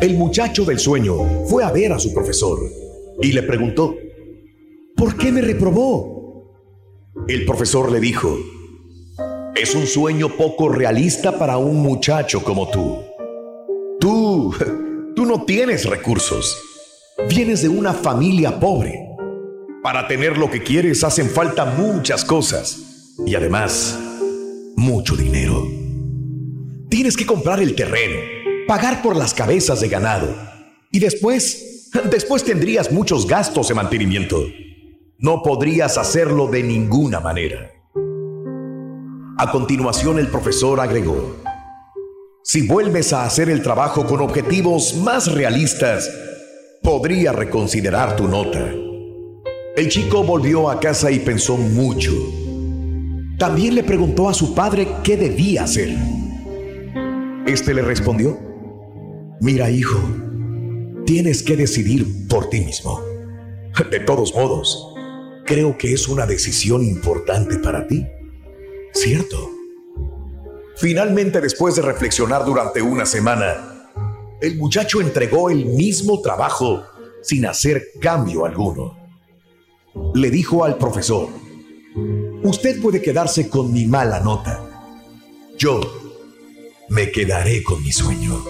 El 0.00 0.16
muchacho 0.16 0.64
del 0.64 0.78
sueño 0.78 1.46
fue 1.46 1.64
a 1.64 1.70
ver 1.70 1.92
a 1.92 1.98
su 1.98 2.14
profesor 2.14 2.58
y 3.20 3.32
le 3.32 3.42
preguntó, 3.42 3.94
¿por 5.00 5.16
qué 5.16 5.32
me 5.32 5.40
reprobó? 5.40 6.20
el 7.26 7.46
profesor 7.46 7.90
le 7.90 8.00
dijo, 8.00 8.38
es 9.56 9.74
un 9.74 9.86
sueño 9.86 10.36
poco 10.36 10.68
realista 10.68 11.38
para 11.38 11.56
un 11.56 11.76
muchacho 11.80 12.44
como 12.44 12.68
tú. 12.70 12.98
Tú, 13.98 14.54
tú 15.16 15.24
no 15.24 15.44
tienes 15.44 15.86
recursos. 15.86 16.54
Vienes 17.30 17.62
de 17.62 17.70
una 17.70 17.94
familia 17.94 18.60
pobre. 18.60 18.94
Para 19.82 20.06
tener 20.06 20.36
lo 20.36 20.50
que 20.50 20.62
quieres 20.62 21.02
hacen 21.02 21.30
falta 21.30 21.64
muchas 21.64 22.22
cosas. 22.22 23.14
Y 23.26 23.34
además, 23.34 23.98
mucho 24.76 25.16
dinero. 25.16 25.66
Tienes 26.90 27.16
que 27.16 27.24
comprar 27.24 27.60
el 27.60 27.74
terreno, 27.74 28.20
pagar 28.66 29.00
por 29.00 29.16
las 29.16 29.32
cabezas 29.32 29.80
de 29.80 29.88
ganado. 29.88 30.28
Y 30.92 30.98
después, 30.98 31.90
después 32.10 32.44
tendrías 32.44 32.92
muchos 32.92 33.26
gastos 33.26 33.68
de 33.68 33.74
mantenimiento. 33.74 34.44
No 35.22 35.42
podrías 35.42 35.98
hacerlo 35.98 36.46
de 36.46 36.62
ninguna 36.62 37.20
manera. 37.20 37.70
A 39.36 39.50
continuación 39.52 40.18
el 40.18 40.28
profesor 40.28 40.80
agregó, 40.80 41.36
si 42.42 42.66
vuelves 42.66 43.12
a 43.12 43.26
hacer 43.26 43.50
el 43.50 43.60
trabajo 43.62 44.06
con 44.06 44.22
objetivos 44.22 44.96
más 44.96 45.30
realistas, 45.30 46.10
podría 46.82 47.32
reconsiderar 47.32 48.16
tu 48.16 48.28
nota. 48.28 48.72
El 49.76 49.90
chico 49.90 50.24
volvió 50.24 50.70
a 50.70 50.80
casa 50.80 51.10
y 51.10 51.18
pensó 51.18 51.58
mucho. 51.58 52.12
También 53.38 53.74
le 53.74 53.84
preguntó 53.84 54.26
a 54.26 54.32
su 54.32 54.54
padre 54.54 54.88
qué 55.04 55.18
debía 55.18 55.64
hacer. 55.64 55.98
Este 57.46 57.74
le 57.74 57.82
respondió, 57.82 58.38
mira 59.42 59.68
hijo, 59.68 60.00
tienes 61.04 61.42
que 61.42 61.58
decidir 61.58 62.26
por 62.26 62.48
ti 62.48 62.62
mismo. 62.62 63.02
De 63.90 64.00
todos 64.00 64.34
modos, 64.34 64.94
creo 65.44 65.76
que 65.76 65.92
es 65.92 66.08
una 66.08 66.26
decisión 66.26 66.82
importante 66.84 67.58
para 67.58 67.86
ti. 67.86 68.06
¿Cierto? 68.92 69.50
Finalmente, 70.76 71.40
después 71.40 71.76
de 71.76 71.82
reflexionar 71.82 72.44
durante 72.44 72.80
una 72.80 73.04
semana, 73.04 73.90
el 74.40 74.56
muchacho 74.56 75.00
entregó 75.00 75.50
el 75.50 75.66
mismo 75.66 76.20
trabajo 76.20 76.82
sin 77.22 77.46
hacer 77.46 77.88
cambio 78.00 78.46
alguno. 78.46 78.96
Le 80.14 80.30
dijo 80.30 80.64
al 80.64 80.78
profesor, 80.78 81.28
usted 82.42 82.80
puede 82.80 83.02
quedarse 83.02 83.48
con 83.48 83.72
mi 83.72 83.84
mala 83.84 84.20
nota. 84.20 84.66
Yo 85.58 85.80
me 86.88 87.10
quedaré 87.10 87.62
con 87.62 87.82
mi 87.82 87.92
sueño. 87.92 88.42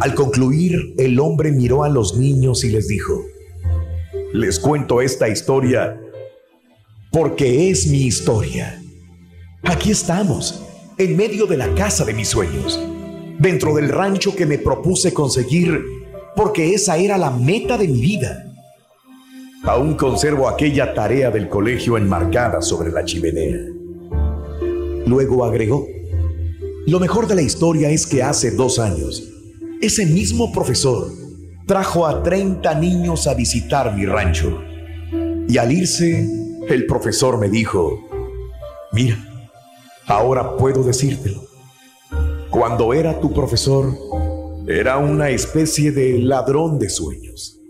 Al 0.00 0.14
concluir, 0.14 0.94
el 0.96 1.20
hombre 1.20 1.52
miró 1.52 1.84
a 1.84 1.88
los 1.88 2.16
niños 2.16 2.64
y 2.64 2.70
les 2.70 2.88
dijo, 2.88 3.24
les 4.32 4.58
cuento 4.58 5.00
esta 5.00 5.28
historia 5.28 6.00
porque 7.10 7.70
es 7.70 7.86
mi 7.86 8.02
historia. 8.02 8.82
Aquí 9.62 9.90
estamos, 9.90 10.62
en 10.98 11.16
medio 11.16 11.46
de 11.46 11.56
la 11.56 11.74
casa 11.74 12.04
de 12.04 12.12
mis 12.12 12.28
sueños, 12.28 12.78
dentro 13.38 13.74
del 13.74 13.88
rancho 13.88 14.36
que 14.36 14.46
me 14.46 14.58
propuse 14.58 15.14
conseguir 15.14 15.82
porque 16.36 16.74
esa 16.74 16.98
era 16.98 17.16
la 17.16 17.30
meta 17.30 17.78
de 17.78 17.88
mi 17.88 18.00
vida. 18.00 18.44
Aún 19.64 19.94
conservo 19.94 20.48
aquella 20.48 20.94
tarea 20.94 21.30
del 21.30 21.48
colegio 21.48 21.96
enmarcada 21.96 22.60
sobre 22.60 22.92
la 22.92 23.04
chimenea. 23.04 23.58
Luego 25.06 25.44
agregó, 25.44 25.86
lo 26.86 27.00
mejor 27.00 27.26
de 27.26 27.34
la 27.34 27.42
historia 27.42 27.90
es 27.90 28.06
que 28.06 28.22
hace 28.22 28.50
dos 28.50 28.78
años, 28.78 29.30
ese 29.80 30.06
mismo 30.06 30.52
profesor 30.52 31.08
trajo 31.68 32.06
a 32.06 32.22
30 32.22 32.74
niños 32.76 33.26
a 33.26 33.34
visitar 33.34 33.94
mi 33.94 34.06
rancho. 34.06 34.64
Y 35.46 35.58
al 35.58 35.70
irse, 35.70 36.26
el 36.66 36.86
profesor 36.86 37.38
me 37.38 37.50
dijo, 37.50 38.08
mira, 38.90 39.18
ahora 40.06 40.56
puedo 40.56 40.82
decírtelo. 40.82 41.42
Cuando 42.48 42.94
era 42.94 43.20
tu 43.20 43.34
profesor, 43.34 43.94
era 44.66 44.96
una 44.96 45.28
especie 45.28 45.92
de 45.92 46.18
ladrón 46.18 46.78
de 46.78 46.88
sueños. 46.88 47.60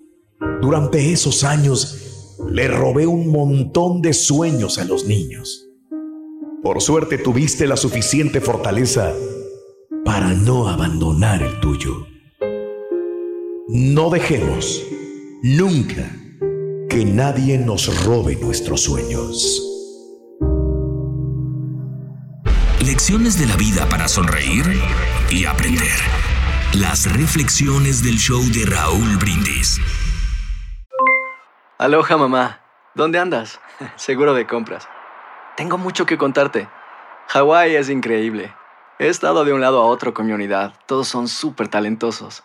Durante 0.63 1.13
esos 1.13 1.43
años, 1.43 2.37
le 2.49 2.69
robé 2.69 3.05
un 3.09 3.33
montón 3.33 4.01
de 4.01 4.13
sueños 4.13 4.79
a 4.79 4.85
los 4.85 5.07
niños. 5.07 5.69
Por 6.63 6.81
suerte 6.81 7.19
tuviste 7.19 7.67
la 7.67 7.77
suficiente 7.77 8.41
fortaleza 8.41 9.13
para 10.05 10.35
no 10.35 10.69
abandonar 10.69 11.43
el 11.43 11.59
tuyo. 11.59 12.07
No 13.71 14.09
dejemos 14.09 14.83
nunca 15.43 16.11
que 16.89 17.05
nadie 17.05 17.59
nos 17.59 18.03
robe 18.07 18.35
nuestros 18.37 18.85
sueños. 18.85 19.63
Lecciones 22.83 23.39
de 23.39 23.45
la 23.47 23.57
vida 23.57 23.87
para 23.91 24.09
sonreír 24.09 24.65
y 25.29 25.45
aprender. 25.45 25.99
Las 26.73 27.15
reflexiones 27.15 28.03
del 28.03 28.17
show 28.17 28.41
de 28.41 28.65
Raúl 28.65 29.19
Brindis. 29.19 29.79
Aloha 31.77 32.17
mamá, 32.17 32.63
¿dónde 32.95 33.19
andas? 33.19 33.61
Seguro 33.97 34.33
de 34.33 34.47
compras. 34.47 34.89
Tengo 35.59 35.77
mucho 35.77 36.07
que 36.07 36.17
contarte. 36.17 36.71
Hawái 37.27 37.77
es 37.77 37.91
increíble. 37.91 38.51
He 38.99 39.09
estado 39.09 39.45
de 39.45 39.53
un 39.53 39.61
lado 39.61 39.83
a 39.83 39.85
otro 39.85 40.15
con 40.15 40.25
mi 40.25 40.33
unidad. 40.33 40.73
Todos 40.87 41.07
son 41.07 41.29
súper 41.29 41.69
talentosos. 41.69 42.45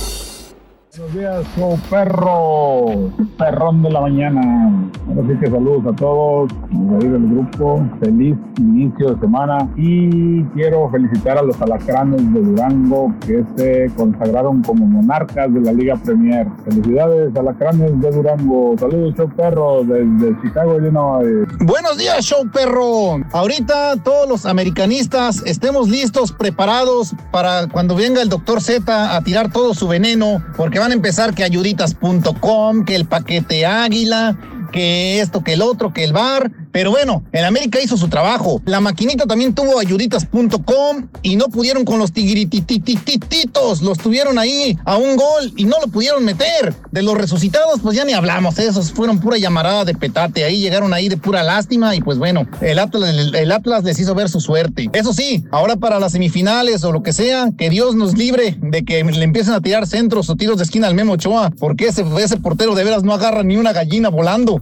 Buenos 0.97 1.13
días, 1.13 1.45
show 1.55 1.79
perro, 1.89 3.09
perrón 3.37 3.81
de 3.81 3.91
la 3.91 4.01
mañana. 4.01 4.89
Ahora 5.07 5.21
sí 5.25 5.39
que 5.39 5.49
saludos 5.49 5.93
a 5.93 5.95
todos, 5.95 6.51
ahí 6.69 7.07
del 7.07 7.29
grupo. 7.29 7.81
Feliz 8.01 8.35
inicio 8.57 9.13
de 9.13 9.19
semana 9.21 9.69
y 9.77 10.43
quiero 10.53 10.89
felicitar 10.91 11.37
a 11.37 11.43
los 11.43 11.61
alacranes 11.61 12.33
de 12.33 12.41
Durango 12.41 13.15
que 13.25 13.41
se 13.55 13.89
consagraron 13.95 14.61
como 14.63 14.85
monarcas 14.85 15.53
de 15.53 15.61
la 15.61 15.71
Liga 15.71 15.95
Premier. 15.95 16.45
Felicidades, 16.65 17.33
alacranes 17.37 18.01
de 18.01 18.11
Durango. 18.11 18.75
Saludos, 18.77 19.15
show 19.15 19.29
perro, 19.29 19.85
desde 19.85 20.41
Chicago, 20.41 20.77
Illinois. 20.77 21.47
Buenos 21.61 21.97
días, 21.97 22.25
show 22.25 22.45
perro. 22.51 23.21
Ahorita 23.31 23.95
todos 24.03 24.27
los 24.27 24.45
americanistas 24.45 25.41
estemos 25.45 25.87
listos, 25.87 26.33
preparados 26.33 27.15
para 27.31 27.67
cuando 27.69 27.95
venga 27.95 28.21
el 28.21 28.27
doctor 28.27 28.59
Z 28.59 29.15
a 29.15 29.21
tirar 29.21 29.53
todo 29.53 29.73
su 29.73 29.87
veneno, 29.87 30.43
porque 30.57 30.80
van 30.81 30.91
a 30.91 30.95
empezar 30.95 31.35
que 31.35 31.43
ayuditas.com, 31.43 32.85
que 32.85 32.95
el 32.95 33.05
paquete 33.05 33.67
águila, 33.67 34.35
que 34.71 35.19
esto, 35.19 35.43
que 35.43 35.53
el 35.53 35.61
otro, 35.61 35.93
que 35.93 36.03
el 36.03 36.13
bar. 36.13 36.51
Pero 36.71 36.91
bueno, 36.91 37.23
el 37.33 37.43
América 37.43 37.79
hizo 37.81 37.97
su 37.97 38.07
trabajo. 38.07 38.61
La 38.65 38.79
maquinita 38.79 39.25
también 39.25 39.53
tuvo 39.53 39.77
ayuditas.com 39.79 41.09
y 41.21 41.35
no 41.35 41.49
pudieron 41.49 41.83
con 41.83 41.99
los 41.99 42.13
tigritititititos. 42.13 43.81
Los 43.81 43.97
tuvieron 43.97 44.39
ahí 44.39 44.77
a 44.85 44.95
un 44.95 45.17
gol 45.17 45.53
y 45.57 45.65
no 45.65 45.77
lo 45.81 45.87
pudieron 45.87 46.23
meter. 46.23 46.73
De 46.91 47.01
los 47.01 47.15
resucitados, 47.15 47.81
pues 47.81 47.97
ya 47.97 48.05
ni 48.05 48.13
hablamos. 48.13 48.57
Esos 48.57 48.91
fueron 48.91 49.19
pura 49.19 49.37
llamarada 49.37 49.83
de 49.83 49.93
petate. 49.93 50.45
Ahí 50.45 50.61
llegaron 50.61 50.93
ahí 50.93 51.09
de 51.09 51.17
pura 51.17 51.43
lástima 51.43 51.93
y 51.95 52.01
pues 52.01 52.17
bueno, 52.17 52.47
el 52.61 52.79
Atlas, 52.79 53.09
el, 53.09 53.35
el 53.35 53.51
Atlas 53.51 53.83
les 53.83 53.99
hizo 53.99 54.15
ver 54.15 54.29
su 54.29 54.39
suerte. 54.39 54.89
Eso 54.93 55.13
sí, 55.13 55.43
ahora 55.51 55.75
para 55.75 55.99
las 55.99 56.13
semifinales 56.13 56.85
o 56.85 56.93
lo 56.93 57.03
que 57.03 57.11
sea, 57.11 57.49
que 57.57 57.69
Dios 57.69 57.95
nos 57.95 58.17
libre 58.17 58.57
de 58.61 58.85
que 58.85 59.03
le 59.03 59.23
empiecen 59.23 59.53
a 59.53 59.61
tirar 59.61 59.87
centros 59.87 60.29
o 60.29 60.35
tiros 60.37 60.57
de 60.57 60.63
esquina 60.71 60.87
al 60.87 60.95
Memo 60.95 61.13
Ochoa, 61.13 61.49
porque 61.59 61.87
ese, 61.89 62.05
ese 62.23 62.37
portero 62.37 62.75
de 62.75 62.85
veras 62.85 63.03
no 63.03 63.11
agarra 63.13 63.43
ni 63.43 63.57
una 63.57 63.73
gallina 63.73 64.07
volando. 64.07 64.61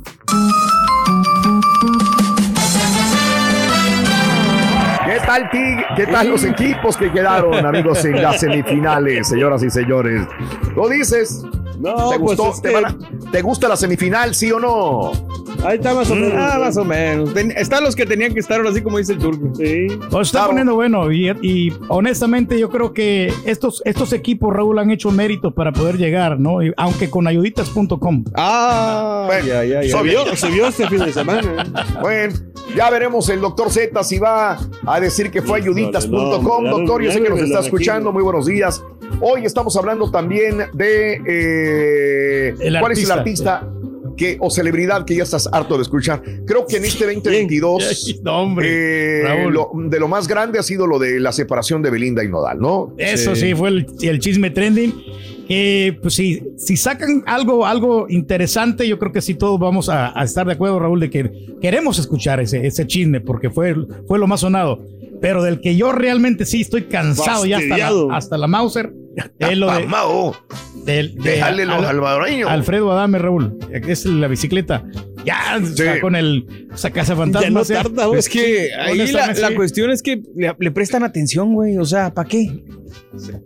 ¿Qué 5.06 5.19
tal, 5.26 5.50
Tig? 5.52 5.78
¿Qué 5.95 6.08
tal 6.08 6.30
los 6.30 6.43
equipos 6.43 6.98
que 6.98 7.12
quedaron, 7.12 7.63
amigos, 7.63 8.04
en 8.06 8.22
las 8.22 8.39
semifinales, 8.39 9.28
señoras 9.28 9.62
y 9.63 9.69
señores? 9.69 10.26
¿Lo 10.76 10.89
dices? 10.89 11.43
No, 11.80 12.10
¿Te, 12.10 12.19
pues 12.19 12.38
gustó? 12.38 12.50
es 12.54 12.62
¿Te, 12.62 12.69
que- 12.69 12.74
van 12.76 12.86
a- 12.86 13.32
¿Te 13.32 13.41
gusta 13.43 13.67
la 13.67 13.76
semifinal, 13.78 14.34
sí 14.34 14.52
o 14.52 14.60
no? 14.60 15.12
Ahí 15.65 15.78
está 15.78 15.93
más 15.93 16.10
o 16.10 16.15
menos. 16.15 16.34
Ah, 16.38 16.58
más 16.60 16.78
o 16.78 16.86
menos. 16.86 17.34
Ten- 17.34 17.52
Están 17.52 17.84
los 17.84 17.95
que 17.95 18.06
tenían 18.06 18.34
que 18.34 18.39
estar 18.39 18.58
ahora 18.58 18.69
así 18.69 18.82
como 18.82 18.98
dice 18.98 19.13
el 19.13 19.19
turco. 19.19 19.54
Sí. 19.56 19.88
Pues 20.10 20.28
está 20.30 20.48
poniendo 20.48 20.74
bueno 20.76 21.12
y, 21.12 21.30
y 21.41 21.74
honestamente 21.89 22.58
yo 22.60 22.69
creo 22.69 22.93
que 22.93 23.32
estos, 23.45 23.82
estos 23.86 24.13
equipos, 24.13 24.54
Raúl, 24.54 24.80
han 24.80 24.89
hecho 24.91 25.12
mérito 25.12 25.52
para 25.54 25.72
poder 25.74 25.98
llegar, 25.98 26.39
¿no? 26.39 26.63
Y- 26.63 26.74
aunque 26.78 27.10
con 27.10 27.28
ayuditas.com. 27.28 28.24
Ah, 28.36 29.24
Bueno, 29.28 29.45
ya, 29.48 29.63
ya, 29.65 29.84
ya. 29.84 29.98
Se 29.98 30.04
vio, 30.04 30.36
se 30.36 30.50
vio 30.50 30.67
este 30.67 30.88
fin 30.88 31.00
de 31.06 31.12
semana. 31.13 31.65
Bueno, 32.02 32.34
ya 32.76 32.89
veremos 32.89 33.28
el 33.30 33.41
doctor 33.41 33.69
Z 33.69 34.02
si 34.04 34.17
va 34.17 34.58
a 34.86 35.00
decir 35.00 35.30
que 35.30 35.41
fue 35.41 35.60
ayuditas.com. 35.60 36.63
no, 36.63 36.69
doctor, 36.78 37.02
yo 37.04 37.12
sé 37.12 37.22
que 37.22 37.30
nos 37.30 37.39
está 37.41 37.60
escuchando. 37.60 38.12
Muy 38.13 38.24
buenos 38.24 38.45
días. 38.45 38.84
Hoy 39.22 39.43
estamos 39.43 39.76
hablando 39.76 40.10
también 40.12 40.60
de 40.74 41.22
eh, 41.28 42.56
El 42.60 42.80
cuál 42.80 42.91
es 42.93 43.04
el 43.04 43.12
artista. 43.12 43.58
artista 43.58 43.67
que, 44.19 44.38
o 44.39 44.49
celebridad 44.51 45.05
que 45.05 45.15
ya 45.15 45.23
estás 45.23 45.49
harto 45.51 45.77
de 45.77 45.84
escuchar. 45.84 46.21
Creo 46.45 46.67
que 46.67 46.77
en 46.77 46.86
este 46.86 47.05
2022 47.05 48.19
No, 48.23 48.41
hombre, 48.41 48.67
eh, 49.21 49.49
lo- 49.49 49.71
de 49.73 49.99
lo 49.99 50.08
más 50.08 50.27
grande 50.27 50.60
ha 50.60 50.63
sido 50.63 50.86
lo 50.86 50.99
de 50.99 51.19
la 51.19 51.32
separación 51.32 51.82
de 51.82 51.89
Belinda 51.89 52.23
y 52.23 52.27
Nodal, 52.27 52.60
¿no? 52.60 52.93
Eso 52.97 53.36
sí, 53.36 53.55
fue 53.55 53.69
el, 53.69 53.86
el 54.01 54.19
chisme 54.19 54.49
trending. 54.51 54.93
Que, 55.47 55.97
pues 55.99 56.13
sí, 56.13 56.43
si 56.58 56.77
sacan 56.77 57.23
algo, 57.25 57.65
algo 57.65 58.05
interesante, 58.08 58.88
yo 58.88 58.99
creo 58.99 59.12
que 59.12 59.21
sí 59.21 59.34
todos 59.34 59.60
vamos 59.60 59.89
a, 59.89 60.12
a 60.19 60.23
estar 60.23 60.45
de 60.45 60.53
acuerdo, 60.53 60.77
Raúl, 60.79 60.99
de 60.99 61.10
que 61.10 61.32
queremos 61.60 61.97
escuchar 61.97 62.39
ese, 62.39 62.67
ese 62.67 62.86
chisme, 62.86 63.19
porque 63.19 63.49
fue, 63.49 63.73
fue 64.08 64.19
lo 64.19 64.27
más 64.27 64.41
sonado. 64.41 64.86
Pero 65.21 65.41
del 65.41 65.60
que 65.60 65.75
yo 65.75 65.91
realmente 65.91 66.45
sí 66.45 66.62
estoy 66.62 66.84
cansado 66.84 67.45
ya 67.47 67.58
hasta 67.58 67.77
la, 68.08 68.15
hasta 68.15 68.38
la 68.38 68.45
Mauser, 68.47 68.93
es 69.39 69.58
lo 69.58 69.67
de, 69.73 69.88
del- 70.86 71.15
de 71.15 71.32
déjale 71.32 71.65
los 71.65 71.77
Al- 71.77 71.84
salvadoreños. 71.86 72.49
Alfredo 72.49 72.91
Adame, 72.91 73.19
Raúl, 73.19 73.58
que 73.84 73.91
es 73.91 74.05
la 74.05 74.27
bicicleta. 74.27 74.84
Ya, 75.25 75.60
o 75.62 75.65
sea, 75.65 75.99
con 75.99 76.15
el 76.15 76.67
fantasma. 77.15 77.41
Ya 77.41 77.49
no 77.49 77.60
o 77.60 77.65
sea, 77.65 77.84
tarda, 77.84 78.05
güey. 78.05 78.19
Es 78.19 78.29
que 78.29 78.69
ahí 78.73 78.97
la, 79.12 79.36
sí. 79.36 79.55
cuestión 79.55 79.91
es 79.91 80.01
que 80.01 80.21
le, 80.36 80.55
le 80.58 80.71
prestan 80.71 81.03
atención, 81.03 81.53
güey. 81.53 81.77
O 81.77 81.84
sea, 81.86 82.13
¿para 82.13 82.27
qué? 82.29 82.63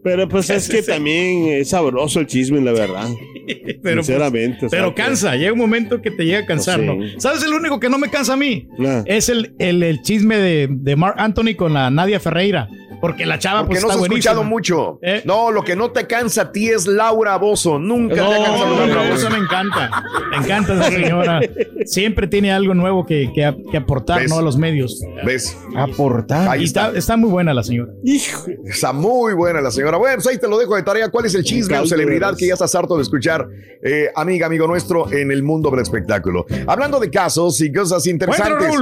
Pero 0.03 0.27
pues 0.29 0.49
es 0.49 0.69
que 0.69 0.83
también 0.83 1.47
es 1.47 1.69
sabroso 1.69 2.19
el 2.19 2.27
chisme, 2.27 2.62
la 2.62 2.73
verdad. 2.73 3.07
pero, 3.81 3.81
pues, 3.81 4.05
Sinceramente. 4.05 4.65
o 4.67 4.69
sea, 4.69 4.79
Pero 4.79 4.93
que- 4.93 5.01
cansa, 5.01 5.36
llega 5.36 5.51
un 5.53 5.59
momento 5.59 6.01
que 6.01 6.12
te 6.12 6.25
llega 6.25 6.39
a 6.39 6.45
cansar, 6.45 6.79
Sí. 6.79 6.86
¿no? 6.86 6.97
¿Sabes 7.19 7.43
el 7.43 7.53
único 7.53 7.79
que 7.79 7.89
no 7.89 7.97
me 7.97 8.09
cansa 8.09 8.33
a 8.33 8.38
mí? 8.38 8.67
Ah. 8.86 9.03
Es 9.05 9.29
el, 9.29 9.55
el, 9.59 9.81
el 9.83 10.01
chisme 10.01 10.38
de, 10.38 10.67
de 10.69 10.95
Mark 10.95 11.15
Anthony 11.17 11.55
con 11.57 11.73
la 11.73 11.89
Nadia 11.89 12.19
Ferreira. 12.19 12.69
Porque 13.03 13.25
la 13.25 13.37
chava 13.37 13.65
Porque 13.65 13.81
pues 13.81 13.83
no 13.83 13.89
se 13.89 13.95
está 13.95 14.01
ha 14.01 14.05
escuchado 14.05 14.35
buenísima. 14.45 14.77
mucho. 14.85 14.99
¿Eh? 15.01 15.23
No, 15.25 15.51
lo 15.51 15.65
que 15.65 15.75
no 15.75 15.91
te 15.91 16.07
cansa 16.07 16.43
a 16.43 16.51
ti 16.53 16.69
es 16.69 16.87
Laura 16.87 17.35
Bozo. 17.35 17.77
Nunca 17.77 18.15
te 18.15 18.21
ha 18.21 18.45
cansado 18.45 18.77
No, 18.77 18.87
Laura 18.87 19.09
no, 19.09 19.13
eso 19.13 19.29
me 19.29 19.39
encanta. 19.39 20.03
Me 20.31 20.37
encanta 20.37 20.73
esa 20.73 20.89
señora. 20.89 21.41
Siempre 21.83 22.27
tiene 22.27 22.53
algo 22.53 22.73
nuevo 22.73 23.05
que, 23.05 23.29
que, 23.35 23.53
que 23.69 23.75
aportar, 23.75 24.21
¿Ves? 24.21 24.29
¿no? 24.29 24.37
A 24.37 24.41
los 24.41 24.55
medios. 24.55 25.01
¿Ves? 25.25 25.57
Aportar. 25.75 26.47
Ahí 26.47 26.63
está. 26.63 26.87
está, 26.87 26.97
está 26.97 27.17
muy 27.17 27.29
buena 27.29 27.53
la 27.53 27.63
señora. 27.63 27.91
Hijo. 28.05 28.45
Está 28.63 28.93
muy 28.93 29.33
buena 29.33 29.59
la 29.59 29.71
señora. 29.71 29.97
Bueno, 29.97 30.15
pues 30.15 30.27
ahí 30.27 30.37
te 30.37 30.47
lo 30.47 30.57
dejo 30.57 30.73
de 30.77 30.83
tarea. 30.83 31.09
¿Cuál 31.09 31.25
es 31.25 31.35
el 31.35 31.43
chisme 31.43 31.77
o 31.79 31.85
celebridad 31.85 32.37
que 32.37 32.47
ya 32.47 32.53
estás 32.53 32.73
harto 32.73 32.95
de 32.95 33.01
escuchar, 33.01 33.45
eh, 33.83 34.11
amiga, 34.15 34.47
amigo 34.47 34.65
nuestro, 34.65 35.11
en 35.11 35.29
el 35.29 35.43
mundo 35.43 35.69
del 35.71 35.81
espectáculo? 35.81 36.45
Hablando 36.67 37.01
de 37.01 37.09
casos 37.09 37.59
y 37.59 37.69
cosas 37.69 38.07
interesantes. 38.07 38.73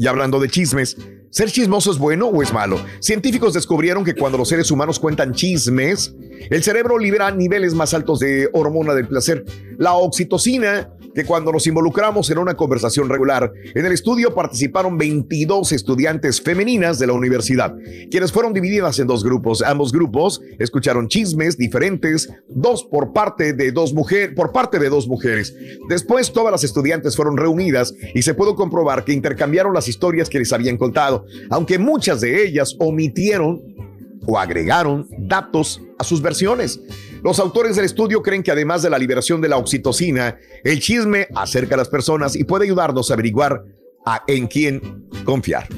Y 0.00 0.06
hablando 0.08 0.40
de 0.40 0.48
chismes, 0.48 0.96
¿ser 1.32 1.50
chismoso 1.50 1.90
es 1.90 1.98
bueno 1.98 2.26
o 2.26 2.42
es 2.42 2.52
malo? 2.52 2.78
Científicos 3.00 3.54
descubrieron 3.54 4.04
que 4.04 4.14
cuando 4.14 4.38
los 4.38 4.48
seres 4.48 4.70
humanos 4.70 5.00
cuentan 5.00 5.32
chismes, 5.32 6.14
el 6.50 6.62
cerebro 6.62 6.98
libera 6.98 7.30
niveles 7.30 7.74
más 7.74 7.94
altos 7.94 8.20
de 8.20 8.48
hormona 8.52 8.94
del 8.94 9.08
placer, 9.08 9.44
la 9.78 9.94
oxitocina, 9.94 10.92
que 11.14 11.24
cuando 11.24 11.52
nos 11.52 11.66
involucramos 11.66 12.30
en 12.30 12.38
una 12.38 12.54
conversación 12.54 13.08
regular. 13.08 13.52
En 13.74 13.86
el 13.86 13.92
estudio 13.92 14.34
participaron 14.34 14.98
22 14.98 15.72
estudiantes 15.72 16.40
femeninas 16.40 16.98
de 16.98 17.06
la 17.06 17.12
universidad, 17.12 17.74
quienes 18.10 18.32
fueron 18.32 18.52
divididas 18.52 18.98
en 18.98 19.06
dos 19.06 19.24
grupos. 19.24 19.62
Ambos 19.62 19.92
grupos 19.92 20.40
escucharon 20.58 21.08
chismes 21.08 21.56
diferentes, 21.56 22.28
dos 22.48 22.84
por 22.84 23.12
parte 23.12 23.52
de 23.52 23.72
dos 23.72 23.92
mujeres, 23.94 24.34
por 24.34 24.52
parte 24.52 24.78
de 24.78 24.88
dos 24.88 25.08
mujeres. 25.08 25.54
Después 25.88 26.32
todas 26.32 26.52
las 26.52 26.64
estudiantes 26.64 27.16
fueron 27.16 27.36
reunidas 27.36 27.94
y 28.14 28.22
se 28.22 28.34
pudo 28.34 28.54
comprobar 28.54 29.04
que 29.04 29.12
intercambiaron 29.12 29.74
las 29.74 29.88
historias 29.88 30.28
que 30.28 30.38
les 30.38 30.52
habían 30.52 30.76
contado, 30.76 31.24
aunque 31.50 31.78
muchas 31.78 32.20
de 32.20 32.44
ellas 32.44 32.76
omitieron 32.78 33.91
o 34.26 34.38
agregaron 34.38 35.08
datos 35.18 35.80
a 35.98 36.04
sus 36.04 36.22
versiones. 36.22 36.80
Los 37.22 37.38
autores 37.38 37.76
del 37.76 37.84
estudio 37.84 38.22
creen 38.22 38.42
que 38.42 38.50
además 38.50 38.82
de 38.82 38.90
la 38.90 38.98
liberación 38.98 39.40
de 39.40 39.48
la 39.48 39.56
oxitocina, 39.56 40.36
el 40.64 40.80
chisme 40.80 41.28
acerca 41.34 41.74
a 41.74 41.78
las 41.78 41.88
personas 41.88 42.34
y 42.36 42.44
puede 42.44 42.64
ayudarnos 42.64 43.10
a 43.10 43.14
averiguar 43.14 43.64
a- 44.04 44.22
en 44.26 44.46
quién 44.48 45.06
confiar. 45.24 45.68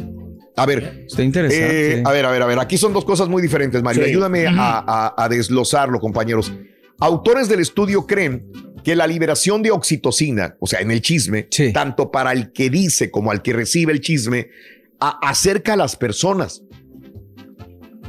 A 0.57 0.67
ver, 0.67 1.05
Está 1.07 1.23
interesante. 1.23 1.99
eh, 1.99 2.03
a 2.05 2.13
ver, 2.13 2.25
a 2.25 2.31
ver, 2.31 2.43
a 2.43 2.47
ver. 2.47 2.59
Aquí 2.61 2.79
son 2.79 2.93
dos 2.93 3.05
cosas 3.05 3.29
muy 3.29 3.43
diferentes, 3.43 3.83
Mario. 3.83 4.05
Sí. 4.05 4.11
Ayúdame 4.11 4.47
a, 4.47 4.53
a- 4.87 5.15
a 5.25 5.29
desglosarlo, 5.29 5.99
compañeros. 6.01 6.53
Autores 7.01 7.49
del 7.49 7.61
estudio 7.61 8.07
creen 8.07 8.47
que 8.85 8.95
la 8.95 9.07
liberación 9.07 9.63
de 9.63 9.71
oxitocina, 9.73 10.57
o 10.61 10.67
sea, 10.67 10.81
en 10.81 10.91
el 10.93 11.01
chisme, 11.03 11.49
Sí. 11.51 11.73
tanto 11.73 12.11
para 12.11 12.33
el 12.33 12.53
que 12.53 12.71
dice 12.71 13.11
como 13.11 13.31
al 13.33 13.43
que 13.43 13.53
recibe 13.53 13.93
el 13.93 14.01
chisme, 14.01 14.49
a- 15.01 15.19
acerca 15.29 15.73
a 15.73 15.77
las 15.77 15.97
personas. 15.97 16.63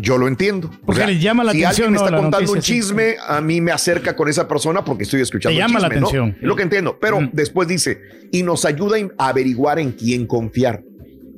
Yo 0.02 0.18
lo 0.18 0.28
entiendo. 0.28 0.70
Porque 0.86 1.06
les 1.08 1.22
llama 1.22 1.44
la 1.44 1.52
si 1.54 1.64
atención, 1.64 1.88
alguien 1.88 1.92
me 1.94 1.98
¿no? 2.00 2.06
está 2.06 2.18
contando 2.18 2.54
noticia, 2.54 2.56
un 2.58 2.62
sí. 2.62 2.74
chisme, 2.88 3.16
a 3.28 3.40
mí 3.42 3.62
me 3.62 3.72
acerca 3.72 4.16
con 4.16 4.28
esa 4.28 4.48
persona 4.48 4.84
porque 4.84 5.04
estoy 5.04 5.22
escuchando 5.22 5.58
Te 5.58 5.62
el 5.64 5.68
llama 5.68 5.80
la 5.80 5.88
atención. 5.88 6.36
Es 6.38 6.44
lo 6.44 6.56
que 6.56 6.64
entiendo. 6.64 6.98
Pero 7.00 7.22
Mm. 7.22 7.30
después 7.34 7.68
dice, 7.68 8.00
y 8.32 8.44
nos 8.44 8.66
ayuda 8.66 8.98
a 9.18 9.30
averiguar 9.30 9.80
en 9.80 9.92
quién 9.94 10.28
confiar. 10.28 10.84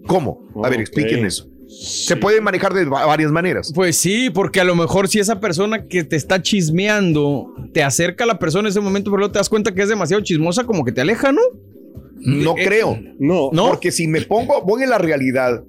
¿Cómo? 0.08 0.48
A 0.63 0.70
ver, 0.70 0.80
Ok. 0.80 0.82
explíquenme 0.82 1.28
eso. 1.28 1.48
Se 1.70 2.15
puede 2.15 2.39
manejar 2.39 2.74
de 2.74 2.86
va- 2.86 3.06
varias 3.06 3.30
maneras. 3.32 3.72
Pues 3.76 3.98
sí, 3.98 4.30
porque 4.30 4.62
a 4.62 4.63
lo 4.63 4.74
mejor 4.76 5.10
si 5.10 5.20
esa 5.20 5.39
persona 5.41 5.86
que 5.86 6.04
te 6.06 6.15
está 6.15 6.41
chismeando 6.41 7.54
te 7.74 7.84
acerca 7.84 8.24
a 8.24 8.28
la 8.28 8.39
persona 8.39 8.67
en 8.67 8.72
ese 8.72 8.80
momento, 8.80 9.12
pero 9.12 9.17
luego 9.20 9.32
te 9.34 9.39
das 9.39 9.50
cuenta 9.50 9.74
que 9.74 9.82
es 9.82 9.89
demasiado 9.89 10.24
chismosa, 10.24 10.63
como 10.63 10.86
que 10.86 10.91
te 10.93 11.02
aleja, 11.02 11.32
¿no? 11.34 11.41
No 12.20 12.56
Eh, 12.58 12.63
creo. 12.65 12.98
No. 13.20 13.50
¿No? 13.52 13.67
Porque 13.67 13.91
si 13.91 14.08
me 14.08 14.22
pongo, 14.22 14.62
voy 14.63 14.84
en 14.84 14.89
la 14.89 14.98
realidad. 14.98 15.62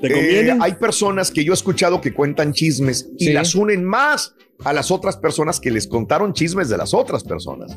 ¿Te 0.00 0.40
eh, 0.48 0.56
hay 0.60 0.72
personas 0.74 1.30
que 1.30 1.44
yo 1.44 1.52
he 1.52 1.54
escuchado 1.54 2.00
que 2.00 2.12
cuentan 2.12 2.52
chismes 2.52 3.08
y 3.18 3.26
Sí. 3.26 3.32
las 3.32 3.54
unen 3.54 3.84
más 3.84 4.34
a 4.64 4.72
las 4.72 4.90
otras 4.90 5.16
personas 5.16 5.60
que 5.60 5.70
les 5.70 5.86
contaron 5.86 6.32
chismes 6.32 6.68
de 6.68 6.76
las 6.76 6.92
otras 6.92 7.22
personas. 7.22 7.76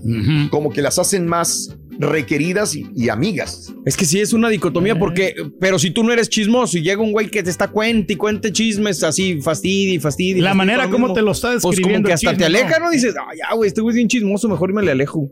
Como 0.49 0.71
que 0.71 0.81
las 0.81 0.97
hacen 0.97 1.27
más 1.27 1.75
requeridas 1.99 2.75
y, 2.75 2.87
y 2.95 3.09
amigas. 3.09 3.71
Es 3.85 3.95
que 3.95 4.05
sí 4.05 4.19
es 4.19 4.33
una 4.33 4.49
dicotomía 4.49 4.97
porque, 4.97 5.35
pero 5.59 5.77
si 5.77 5.91
tú 5.91 6.03
no 6.03 6.11
eres 6.11 6.27
chismoso 6.29 6.77
y 6.77 6.81
llega 6.81 6.99
un 7.01 7.11
güey 7.11 7.29
que 7.29 7.43
te 7.43 7.51
está 7.51 7.67
cuente 7.67 8.13
y 8.13 8.15
cuente 8.15 8.51
chismes 8.51 9.03
así, 9.03 9.39
fastidia 9.41 9.93
y 9.93 9.99
fastidia. 9.99 10.37
y 10.39 10.41
La 10.41 10.55
manera 10.55 10.89
como 10.89 11.13
te 11.13 11.21
lo 11.21 11.31
está 11.33 11.49
Pues 11.51 11.61
como 11.61 11.71
describiendo 11.71 12.07
que 12.07 12.13
hasta 12.13 12.35
te 12.35 12.45
aleja, 12.45 12.79
¿no? 12.79 12.85
¿no? 12.85 12.91
Dices, 12.91 13.13
ah, 13.19 13.29
ya, 13.37 13.55
güey, 13.55 13.67
este 13.67 13.81
güey 13.81 13.91
es 13.93 13.95
bien 13.97 14.07
chismoso, 14.07 14.49
mejor 14.49 14.73
me 14.73 14.81
le 14.81 14.91
alejo. 14.91 15.29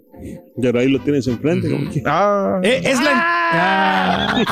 Y 0.62 0.66
ahora 0.66 0.82
ahí 0.82 0.90
lo 0.90 1.00
tienes 1.00 1.28
enfrente. 1.28 1.68
Ah. 2.06 2.60
Eh, 2.64 2.82
es 2.84 3.02
la, 3.02 3.40
Ah. 3.52 4.44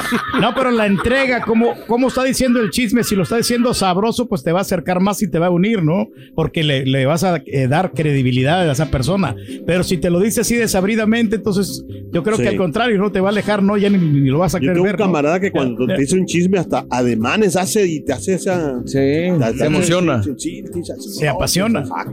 No, 0.41 0.53
pero 0.55 0.71
la 0.71 0.87
entrega, 0.87 1.41
como, 1.41 1.73
como 1.85 2.07
está 2.07 2.23
diciendo 2.23 2.59
el 2.59 2.71
chisme, 2.71 3.03
si 3.03 3.15
lo 3.15 3.23
está 3.23 3.37
diciendo 3.37 3.73
sabroso, 3.73 4.27
pues 4.27 4.43
te 4.43 4.51
va 4.51 4.59
a 4.59 4.61
acercar 4.63 4.99
más 5.01 5.21
y 5.21 5.29
te 5.29 5.37
va 5.37 5.47
a 5.47 5.49
unir, 5.51 5.83
¿no? 5.83 6.07
Porque 6.35 6.63
le, 6.63 6.85
le 6.85 7.05
vas 7.05 7.23
a 7.23 7.41
eh, 7.45 7.67
dar 7.67 7.91
credibilidad 7.91 8.67
a 8.67 8.71
esa 8.71 8.89
persona. 8.89 9.35
Pero 9.65 9.83
si 9.83 9.97
te 9.97 10.09
lo 10.09 10.19
dice 10.19 10.41
así 10.41 10.55
desabridamente, 10.55 11.35
entonces 11.35 11.85
yo 12.11 12.23
creo 12.23 12.37
Sí. 12.37 12.43
que 12.43 12.49
al 12.49 12.57
contrario, 12.57 12.97
no 12.99 13.11
te 13.11 13.19
va 13.19 13.29
a 13.29 13.31
alejar, 13.31 13.61
no, 13.63 13.77
ya 13.77 13.89
ni, 13.89 13.97
ni 13.97 14.29
lo 14.29 14.39
vas 14.39 14.55
a 14.55 14.59
Yo 14.59 14.61
querer 14.61 14.75
tengo 14.75 14.89
un 14.89 14.97
camarada 14.97 15.39
que 15.39 15.51
cuando 15.51 15.85
te 15.87 15.97
dice 15.97 16.15
un 16.15 16.25
chisme 16.25 16.57
hasta 16.59 16.85
ademanes 16.89 17.55
hace 17.55 17.85
y 17.87 18.01
te 18.01 18.13
hace 18.13 18.33
esa... 18.35 18.79
Sí, 18.85 18.93
se 18.93 19.65
emociona. 19.65 20.21
Sí, 20.37 20.63
Se 20.99 21.25
no, 21.25 21.31
apasiona. 21.31 21.83
Ah. 21.91 22.05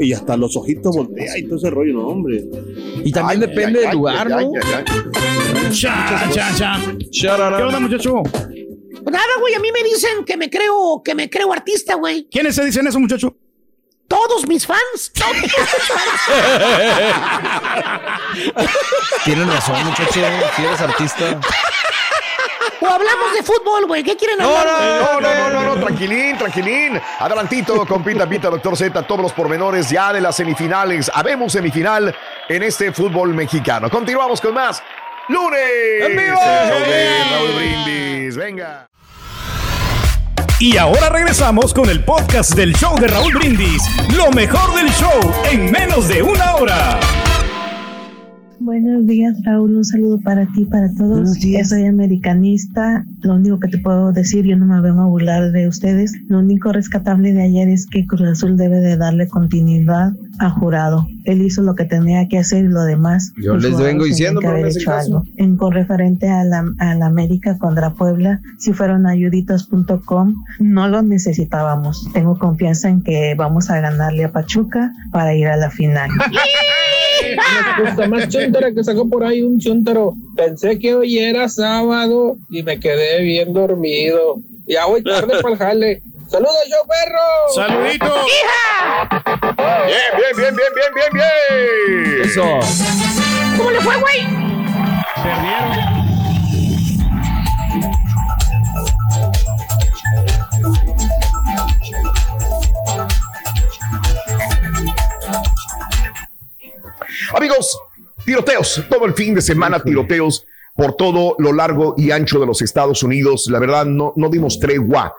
Y, 0.00 0.06
y 0.08 0.12
hasta 0.12 0.36
los 0.36 0.56
ojitos 0.56 0.96
voltea 0.96 1.38
y 1.38 1.42
todo 1.44 1.56
ese 1.56 1.70
rollo, 1.70 1.92
no, 1.94 2.06
hombre. 2.08 2.44
Y 3.02 3.12
también 3.12 3.42
Ay, 3.42 3.48
depende 3.48 3.78
ay, 3.78 3.84
del 3.84 3.86
ay, 3.86 3.92
lugar, 3.92 4.32
ay, 4.32 4.46
¿no? 4.46 4.52
Cha, 5.70 6.28
cha, 6.32 6.54
cha. 6.54 6.80
¿Qué 7.10 7.28
onda, 7.28 7.80
muchacho? 7.80 8.22
Pues 8.22 9.12
nada, 9.12 9.26
güey, 9.40 9.54
a 9.54 9.60
mí 9.60 9.68
me 9.72 9.82
dicen 9.82 10.24
que 10.24 10.36
me 10.36 10.48
creo, 10.48 11.02
que 11.04 11.14
me 11.14 11.28
creo 11.28 11.52
artista, 11.52 11.94
güey. 11.94 12.28
¿Quiénes 12.30 12.54
se 12.54 12.64
dicen 12.64 12.86
eso, 12.86 12.98
muchacho? 12.98 13.36
Todos 14.08 14.46
mis 14.46 14.66
fans. 14.66 15.12
Todos 15.14 15.36
mis 15.40 15.52
fans. 15.52 16.20
Tienen 19.24 19.48
razón, 19.48 19.84
muchacho. 19.84 20.12
Si 20.12 20.62
eres 20.62 20.80
artista. 20.80 21.40
O 22.80 22.86
hablamos 22.86 23.32
de 23.34 23.42
fútbol, 23.42 23.86
güey. 23.86 24.02
¿Qué 24.02 24.16
quieren 24.16 24.38
No, 24.38 24.56
hablar? 24.56 24.66
no, 25.00 25.20
no, 25.20 25.34
no, 25.34 25.50
no, 25.50 25.74
no, 25.74 25.80
tranquilín, 25.84 26.36
tranquilín. 26.38 27.00
Adelantito, 27.18 27.86
compita, 27.86 28.26
pita, 28.28 28.50
doctor 28.50 28.76
Z, 28.76 29.02
todos 29.02 29.20
los 29.22 29.32
pormenores 29.32 29.88
ya 29.90 30.12
de 30.12 30.20
las 30.20 30.36
semifinales. 30.36 31.10
Habemos 31.14 31.52
semifinal 31.52 32.14
en 32.48 32.62
este 32.62 32.92
fútbol 32.92 33.34
mexicano. 33.34 33.90
Continuamos 33.90 34.40
con 34.40 34.54
más. 34.54 34.82
¡Lunes! 35.28 35.60
¡En 36.02 36.16
vivo! 36.16 36.38
Raúl 37.30 37.54
Brindis. 37.56 38.36
Venga. 38.36 38.86
Y 40.60 40.76
ahora 40.76 41.08
regresamos 41.08 41.74
con 41.74 41.90
el 41.90 42.04
podcast 42.04 42.52
del 42.54 42.74
show 42.76 42.96
de 42.98 43.08
Raúl 43.08 43.34
Brindis. 43.34 43.82
Lo 44.16 44.30
mejor 44.30 44.74
del 44.74 44.88
show 44.92 45.34
en 45.50 45.70
menos 45.70 46.08
de 46.08 46.22
una 46.22 46.54
hora. 46.54 47.00
Buenos 48.64 49.06
días, 49.06 49.36
Raúl. 49.44 49.76
Un 49.76 49.84
saludo 49.84 50.18
para 50.20 50.46
ti, 50.46 50.64
para 50.64 50.90
todos. 50.94 51.38
Yo 51.38 51.62
soy 51.64 51.84
americanista. 51.84 53.04
Lo 53.20 53.34
único 53.34 53.60
que 53.60 53.68
te 53.68 53.76
puedo 53.76 54.10
decir, 54.10 54.46
yo 54.46 54.56
no 54.56 54.64
me 54.64 54.80
vengo 54.80 55.02
a 55.02 55.04
burlar 55.04 55.52
de 55.52 55.68
ustedes. 55.68 56.14
Lo 56.28 56.38
único 56.38 56.72
rescatable 56.72 57.34
de 57.34 57.42
ayer 57.42 57.68
es 57.68 57.86
que 57.86 58.06
Cruz 58.06 58.22
Azul 58.22 58.56
debe 58.56 58.78
de 58.80 58.96
darle 58.96 59.28
continuidad 59.28 60.12
a 60.38 60.48
Jurado. 60.48 61.06
Él 61.24 61.42
hizo 61.42 61.60
lo 61.60 61.74
que 61.74 61.84
tenía 61.84 62.26
que 62.26 62.38
hacer 62.38 62.64
y 62.64 62.68
lo 62.68 62.84
demás. 62.84 63.34
Yo 63.36 63.54
les 63.54 63.76
vengo 63.76 64.04
diciendo, 64.04 64.40
que 64.40 64.46
haber 64.46 64.68
hecho 64.68 64.94
algo. 64.94 65.24
En 65.36 65.58
con 65.58 65.72
referente 65.72 66.30
a 66.30 66.42
la, 66.42 66.64
a 66.78 66.94
la 66.94 67.04
América 67.04 67.58
contra 67.58 67.92
Puebla, 67.92 68.40
si 68.56 68.72
fueron 68.72 69.06
ayuditos.com, 69.06 70.34
no 70.60 70.88
lo 70.88 71.02
necesitábamos. 71.02 72.10
Tengo 72.14 72.38
confianza 72.38 72.88
en 72.88 73.02
que 73.02 73.34
vamos 73.34 73.68
a 73.68 73.78
ganarle 73.82 74.24
a 74.24 74.32
Pachuca 74.32 74.90
para 75.12 75.34
ir 75.34 75.48
a 75.48 75.58
la 75.58 75.68
final. 75.68 76.08
Me 77.22 77.84
gusta 77.84 78.08
más 78.08 78.28
chuntara 78.28 78.72
que 78.72 78.84
sacó 78.84 79.08
por 79.08 79.24
ahí 79.24 79.42
un 79.42 79.58
chuntaro. 79.58 80.14
Pensé 80.36 80.78
que 80.78 80.94
hoy 80.94 81.18
era 81.18 81.48
sábado 81.48 82.36
y 82.50 82.62
me 82.62 82.78
quedé 82.80 83.22
bien 83.22 83.52
dormido. 83.52 84.36
Ya 84.66 84.86
voy 84.86 85.02
tarde 85.02 85.40
para 85.42 85.54
el 85.54 85.58
jale. 85.58 86.02
¡Saludos, 86.28 86.64
yo 86.68 86.76
perro! 86.88 87.20
¡Saludito! 87.54 88.06
Bien, 89.86 89.98
bien, 90.16 90.36
bien, 90.36 90.56
bien, 90.56 90.72
bien, 90.74 90.92
bien, 90.94 91.10
bien. 91.12 92.22
Eso. 92.22 92.44
¿Cómo 93.56 93.70
le 93.70 93.80
fue, 93.80 93.96
güey? 94.00 94.20
Amigos, 95.16 95.83
tiroteos, 108.24 108.82
todo 108.88 109.06
el 109.06 109.14
fin 109.14 109.34
de 109.34 109.42
semana 109.42 109.80
tiroteos 109.80 110.46
por 110.74 110.96
todo 110.96 111.36
lo 111.38 111.52
largo 111.52 111.94
y 111.96 112.10
ancho 112.10 112.40
de 112.40 112.46
los 112.46 112.62
Estados 112.62 113.02
Unidos. 113.02 113.46
La 113.48 113.58
verdad, 113.58 113.86
no, 113.86 114.12
no 114.16 114.28
dimos 114.28 114.58
tregua. 114.58 115.14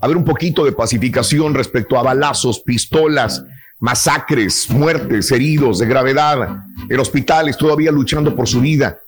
A 0.00 0.06
ver 0.06 0.16
un 0.16 0.24
poquito 0.24 0.64
de 0.64 0.72
pacificación 0.72 1.54
respecto 1.54 1.98
a 1.98 2.02
balazos, 2.02 2.60
pistolas, 2.60 3.44
masacres, 3.80 4.68
muertes, 4.70 5.30
heridos 5.30 5.78
de 5.78 5.86
gravedad, 5.86 6.64
en 6.88 7.00
hospitales 7.00 7.56
todavía 7.56 7.92
luchando 7.92 8.34
por 8.34 8.48
su 8.48 8.60
vida. 8.60 8.98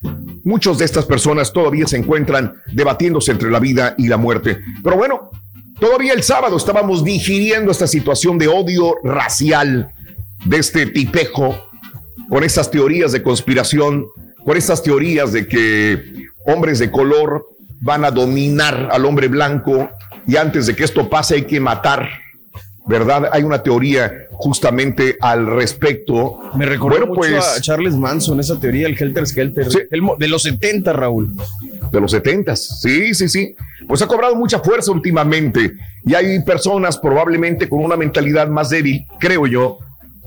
Muchas 0.45 0.79
de 0.79 0.85
estas 0.85 1.07
personas 1.07 1.53
todavía 1.53 1.87
se 1.87 1.97
encuentran 1.97 2.55
debatiéndose 2.73 3.33
entre 3.33 3.51
la 3.51 3.59
vida 3.59 3.95
y 3.99 4.09
la 4.09 4.17
muerte. 4.17 4.61
Pero 4.83 4.97
bueno, 4.97 5.31
todavía 5.79 6.13
el 6.13 6.23
sábado 6.23 6.57
estábamos 6.57 7.05
digiriendo 7.05 7.73
esta 7.73 7.87
situación 7.87 8.39
de 8.39 8.49
odio 8.49 8.97
racial 9.03 9.93
de 10.45 10.59
este 10.59 10.87
tipejo 10.87 11.70
con 12.29 12.45
estas 12.45 12.71
teorías 12.71 13.13
de 13.13 13.23
conspiración, 13.23 14.07
con 14.45 14.57
estas 14.57 14.83
teorías 14.83 15.33
de 15.33 15.47
que 15.47 16.03
hombres 16.47 16.79
de 16.79 16.91
color 16.91 17.47
van 17.81 18.05
a 18.05 18.11
dominar 18.11 18.89
al 18.93 19.05
hombre 19.05 19.29
blanco 19.29 19.89
y 20.27 20.37
antes 20.37 20.67
de 20.67 20.77
que 20.77 20.85
esto 20.85 21.09
pase 21.09 21.35
hay 21.37 21.43
que 21.43 21.61
matar, 21.61 22.09
¿verdad? 22.87 23.29
Hay 23.33 23.43
una 23.43 23.63
teoría 23.63 24.13
justamente 24.33 25.17
al 25.21 25.47
respecto. 25.47 26.39
Me 26.57 26.67
recordó 26.67 26.99
Bueno, 26.99 27.07
mucho 27.15 27.21
pues- 27.21 27.57
a 27.59 27.61
Charles 27.61 27.95
Manson, 27.95 28.41
esa 28.41 28.59
teoría, 28.59 28.87
el 28.87 28.97
Helter 29.01 29.27
Skelter. 29.27 29.67
El 29.91 30.03
mo- 30.03 30.17
de 30.19 30.29
los 30.29 30.43
70, 30.43 30.93
Raúl. 30.93 31.31
de 31.93 32.01
los 32.01 32.11
70. 32.13 32.55
Sí, 32.57 33.15
sí, 33.15 33.29
sí. 33.29 33.55
Pues 33.89 34.01
ha 34.03 34.07
cobrado 34.07 34.37
mucha 34.37 34.61
fuerza 34.61 34.93
últimamente 34.93 35.73
y 36.07 36.15
hay 36.15 36.41
personas 36.45 36.97
probablemente 36.99 37.69
con 37.69 37.85
una 37.85 37.97
mentalidad 37.97 38.47
más 38.49 38.71
débil, 38.71 39.05
creo 39.19 39.47
yo. 39.47 39.79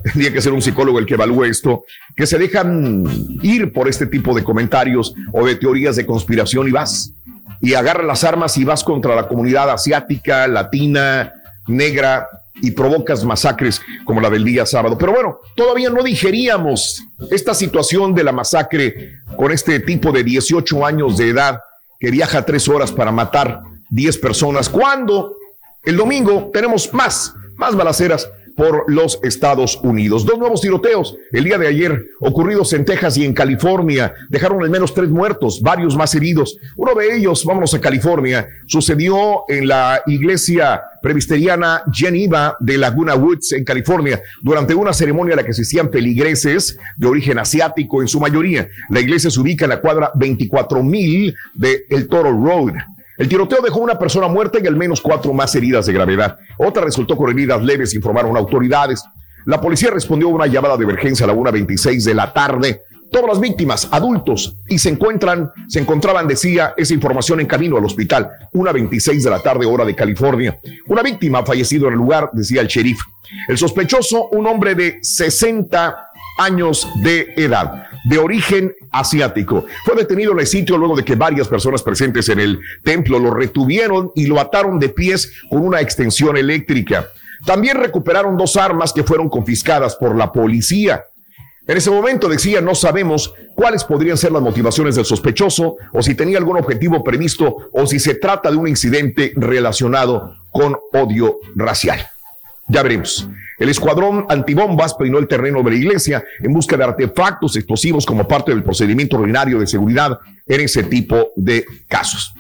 Tendría 0.04 0.34
que 0.34 0.42
ser 0.42 0.54
un 0.54 0.62
psicólogo 0.62 1.00
el 1.00 1.06
que 1.06 1.14
evalúe 1.14 1.46
esto, 1.46 1.86
que 2.16 2.28
se 2.28 2.38
dejan 2.38 3.06
ir 3.42 3.72
por 3.72 3.88
este 3.88 4.06
tipo 4.08 4.36
de 4.36 4.44
comentarios 4.44 5.16
o 5.32 5.46
de 5.46 5.56
teorías 5.56 5.96
de 5.96 6.06
conspiración 6.06 6.68
y 6.68 6.72
vas 6.72 7.14
y 7.62 7.76
agarras 7.76 8.06
las 8.06 8.24
armas 8.26 8.58
y 8.58 8.66
vas 8.66 8.84
contra 8.84 9.16
la 9.16 9.28
comunidad 9.28 9.70
asiática, 9.70 10.48
latina, 10.48 11.32
negra 11.68 12.28
y 12.62 12.72
provocas 12.72 13.24
masacres 13.24 13.82
como 14.04 14.20
la 14.20 14.30
del 14.30 14.44
día 14.44 14.66
sábado. 14.66 14.98
Pero 14.98 15.14
bueno, 15.14 15.40
todavía 15.56 15.90
no 15.90 16.04
digeríamos 16.04 17.06
esta 17.32 17.54
situación 17.54 18.14
de 18.14 18.26
la 18.26 18.34
masacre 18.34 19.14
con 19.38 19.52
este 19.52 19.80
tipo 19.80 20.12
de 20.12 20.24
18 20.24 20.86
años 20.86 21.18
de 21.18 21.30
edad 21.30 21.60
que 22.00 22.12
viaja 22.12 22.46
tres 22.46 22.68
horas 22.68 22.92
para 22.92 23.14
matar 23.14 23.62
10 23.90 24.18
personas, 24.18 24.68
cuando 24.68 25.36
el 25.84 25.96
domingo 25.96 26.50
tenemos 26.52 26.94
más, 26.94 27.34
más 27.56 27.76
balaceras 27.76 28.30
por 28.56 28.92
los 28.92 29.20
Estados 29.24 29.80
Unidos. 29.84 30.26
Dos 30.26 30.38
nuevos 30.38 30.62
tiroteos 30.62 31.18
el 31.32 31.44
día 31.44 31.58
de 31.58 31.68
ayer 31.68 32.06
ocurridos 32.20 32.74
en 32.74 32.86
Texas 32.86 33.18
y 33.18 33.26
en 33.26 33.34
California 33.34 34.14
dejaron 34.30 34.64
al 34.64 34.70
menos 34.70 34.94
tres 34.94 35.10
muertos, 35.10 35.62
varios 35.62 35.96
más 35.96 36.14
heridos. 36.16 36.58
Uno 36.76 36.94
de 36.96 37.16
ellos, 37.16 37.44
vámonos 37.46 37.74
a 37.74 37.82
California, 37.82 38.48
sucedió 38.66 39.44
en 39.48 39.68
la 39.68 40.02
iglesia 40.06 40.82
presbiteriana 41.02 41.84
Geneva 41.92 42.56
de 42.60 42.78
Laguna 42.78 43.16
Woods 43.16 43.52
en 43.54 43.66
California 43.66 44.22
durante 44.42 44.74
una 44.74 44.94
ceremonia 44.94 45.34
a 45.34 45.38
la 45.38 45.44
que 45.44 45.52
asistían 45.52 45.92
feligreses 45.92 46.78
de 46.98 47.08
origen 47.08 47.40
asiático 47.40 48.02
en 48.02 48.08
su 48.08 48.20
mayoría. 48.20 48.70
La 48.90 49.02
iglesia 49.02 49.30
se 49.30 49.40
ubica 49.40 49.66
en 49.66 49.70
la 49.70 49.82
cuadra 49.82 50.12
24 50.16 50.82
mil 50.84 51.36
de 51.54 51.86
El 51.90 52.08
Toro 52.08 52.32
Road. 52.32 52.74
El 53.18 53.28
tiroteo 53.30 53.62
dejó 53.62 53.80
una 53.80 53.98
persona 53.98 54.28
muerta 54.28 54.60
y 54.62 54.68
al 54.68 54.76
menos 54.76 55.02
cuatro 55.02 55.34
más 55.34 55.54
heridas 55.56 55.86
de 55.86 55.94
gravedad. 55.94 56.38
Otra 56.58 56.84
resultó 56.84 57.16
con 57.16 57.30
heridas 57.30 57.62
leves, 57.62 57.94
informaron 57.94 58.36
autoridades. 58.36 59.04
La 59.46 59.62
policía 59.62 59.92
respondió 59.92 60.28
a 60.30 60.32
una 60.32 60.48
llamada 60.48 60.78
de 60.78 60.84
emergencia 60.84 61.26
a 61.26 61.28
la 61.28 61.36
1.26 61.36 62.04
de 62.04 62.14
la 62.14 62.34
tarde. 62.34 62.82
Todas 63.12 63.28
las 63.28 63.40
víctimas, 63.40 63.88
adultos, 63.92 64.56
y 64.68 64.80
se 64.80 64.90
encuentran, 64.90 65.52
se 65.68 65.80
encontraban, 65.80 66.28
decía 66.28 66.74
esa 66.76 66.96
información 66.96 67.40
en 67.40 67.46
camino 67.46 67.78
al 67.78 67.86
hospital, 67.86 68.28
1.26 68.54 69.22
de 69.22 69.30
la 69.30 69.40
tarde, 69.40 69.68
hora 69.68 69.86
de 69.86 69.94
California. 69.94 70.60
Una 70.88 71.04
víctima 71.04 71.40
ha 71.40 71.46
fallecido 71.46 71.88
en 71.88 71.94
el 71.94 72.00
lugar, 72.00 72.32
decía 72.34 72.62
el 72.62 72.68
sheriff. 72.68 73.00
El 73.48 73.60
sospechoso, 73.60 74.30
un 74.30 74.48
hombre 74.48 74.74
de 74.74 74.98
60 75.04 76.10
años 76.40 76.88
de 77.04 77.34
edad, 77.38 77.86
de 78.04 78.18
origen 78.18 78.76
asiático. 78.92 79.66
Fue 79.86 79.96
detenido 79.96 80.34
en 80.34 80.40
el 80.40 80.48
sitio 80.48 80.78
luego 80.78 80.96
de 80.96 81.06
que 81.06 81.16
varias 81.16 81.48
personas 81.48 81.82
presentes 81.82 82.30
en 82.30 82.40
el 82.40 82.60
templo 82.84 83.20
lo 83.20 83.34
retuvieron 83.34 84.12
y 84.16 84.28
lo 84.28 84.40
ataron 84.40 84.80
de 84.80 84.90
pies 84.90 85.32
con 85.50 85.66
una 85.66 85.82
extensión 85.82 86.38
eléctrica. 86.38 87.10
También 87.46 87.78
recuperaron 87.78 88.38
dos 88.38 88.56
armas 88.56 88.94
que 88.94 89.04
fueron 89.04 89.30
confiscadas 89.30 89.96
por 89.96 90.16
la 90.16 90.32
policía. 90.32 91.04
En 91.66 91.78
ese 91.78 91.92
momento 91.92 92.28
decía, 92.28 92.60
no 92.60 92.76
sabemos 92.76 93.34
cuáles 93.56 93.86
podrían 93.86 94.18
ser 94.18 94.34
las 94.34 94.42
motivaciones 94.42 94.96
del 94.96 95.06
sospechoso 95.06 95.78
o 95.94 96.02
si 96.02 96.14
tenía 96.14 96.38
algún 96.38 96.58
objetivo 96.58 97.04
previsto 97.04 97.70
o 97.72 97.88
si 97.88 98.00
se 98.00 98.16
trata 98.16 98.52
de 98.52 98.58
un 98.58 98.68
incidente 98.68 99.32
relacionado 99.36 100.36
con 100.52 100.76
odio 100.92 101.40
racial. 101.56 102.06
Ya 102.68 102.82
veremos. 102.82 103.28
El 103.60 103.70
escuadrón 103.70 104.26
antibombas 104.30 104.94
peinó 104.96 105.20
el 105.20 105.28
terreno 105.28 105.62
de 105.64 105.72
la 105.72 105.78
iglesia 105.78 106.24
en 106.40 106.54
busca 106.54 106.76
de 106.76 106.84
artefactos 106.84 107.56
explosivos 107.56 108.06
como 108.06 108.28
parte 108.28 108.52
del 108.52 108.64
procedimiento 108.64 109.18
ordinario 109.18 109.60
de 109.60 109.68
seguridad 109.68 110.18
en 110.48 110.62
ese 110.62 110.84
tipo 110.84 111.32
de 111.36 111.66
casos. 111.88 112.34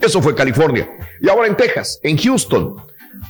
Eso 0.00 0.22
fue 0.22 0.34
California. 0.34 0.88
Y 1.20 1.28
ahora 1.28 1.48
en 1.48 1.56
Texas, 1.56 1.98
en 2.02 2.16
Houston, 2.16 2.76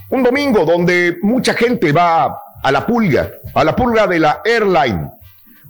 Un 0.09 0.23
domingo 0.23 0.65
donde 0.65 1.19
mucha 1.23 1.53
gente 1.55 1.93
va 1.93 2.39
a 2.63 2.73
la 2.73 2.87
pulga, 2.87 3.31
a 3.55 3.65
la 3.65 3.75
pulga 3.75 4.07
de 4.07 4.21
la 4.21 4.41
airline. 4.45 5.11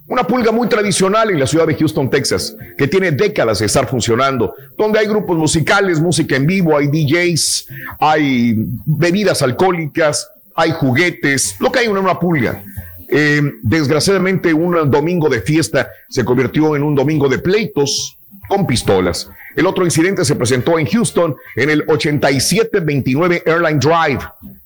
Una 0.09 0.25
pulga 0.25 0.53
muy 0.53 0.69
tradicional 0.69 1.31
en 1.31 1.41
la 1.41 1.49
ciudad 1.49 1.67
de 1.67 1.75
Houston, 1.75 2.09
Texas, 2.09 2.57
que 2.79 2.87
tiene 2.87 3.11
décadas 3.11 3.59
de 3.59 3.67
estar 3.67 3.89
funcionando, 3.89 4.55
donde 4.79 5.01
hay 5.01 5.07
grupos 5.07 5.37
musicales, 5.37 6.01
música 6.01 6.37
en 6.37 6.47
vivo, 6.47 6.77
hay 6.77 6.87
DJs, 6.87 7.67
hay 7.99 8.55
bebidas 8.85 9.43
alcohólicas, 9.43 10.31
hay 10.55 10.71
juguetes, 10.71 11.57
lo 11.59 11.73
que 11.73 11.81
hay 11.81 11.87
en 11.87 11.97
una 11.97 12.21
pulga. 12.21 12.63
Eh, 13.09 13.43
desgraciadamente, 13.63 14.55
un 14.55 14.89
domingo 14.91 15.29
de 15.29 15.41
fiesta 15.41 15.89
se 16.09 16.25
convirtió 16.25 16.77
en 16.77 16.85
un 16.85 16.95
domingo 16.95 17.29
de 17.29 17.39
pleitos 17.39 18.17
con 18.49 18.65
pistolas. 18.65 19.29
El 19.57 19.67
otro 19.67 19.85
incidente 19.85 20.25
se 20.25 20.37
presentó 20.37 20.79
en 20.79 20.87
Houston 20.87 21.35
en 21.57 21.71
el 21.71 21.85
8729 21.89 23.43
Airline 23.45 23.81
Drive, 23.81 24.21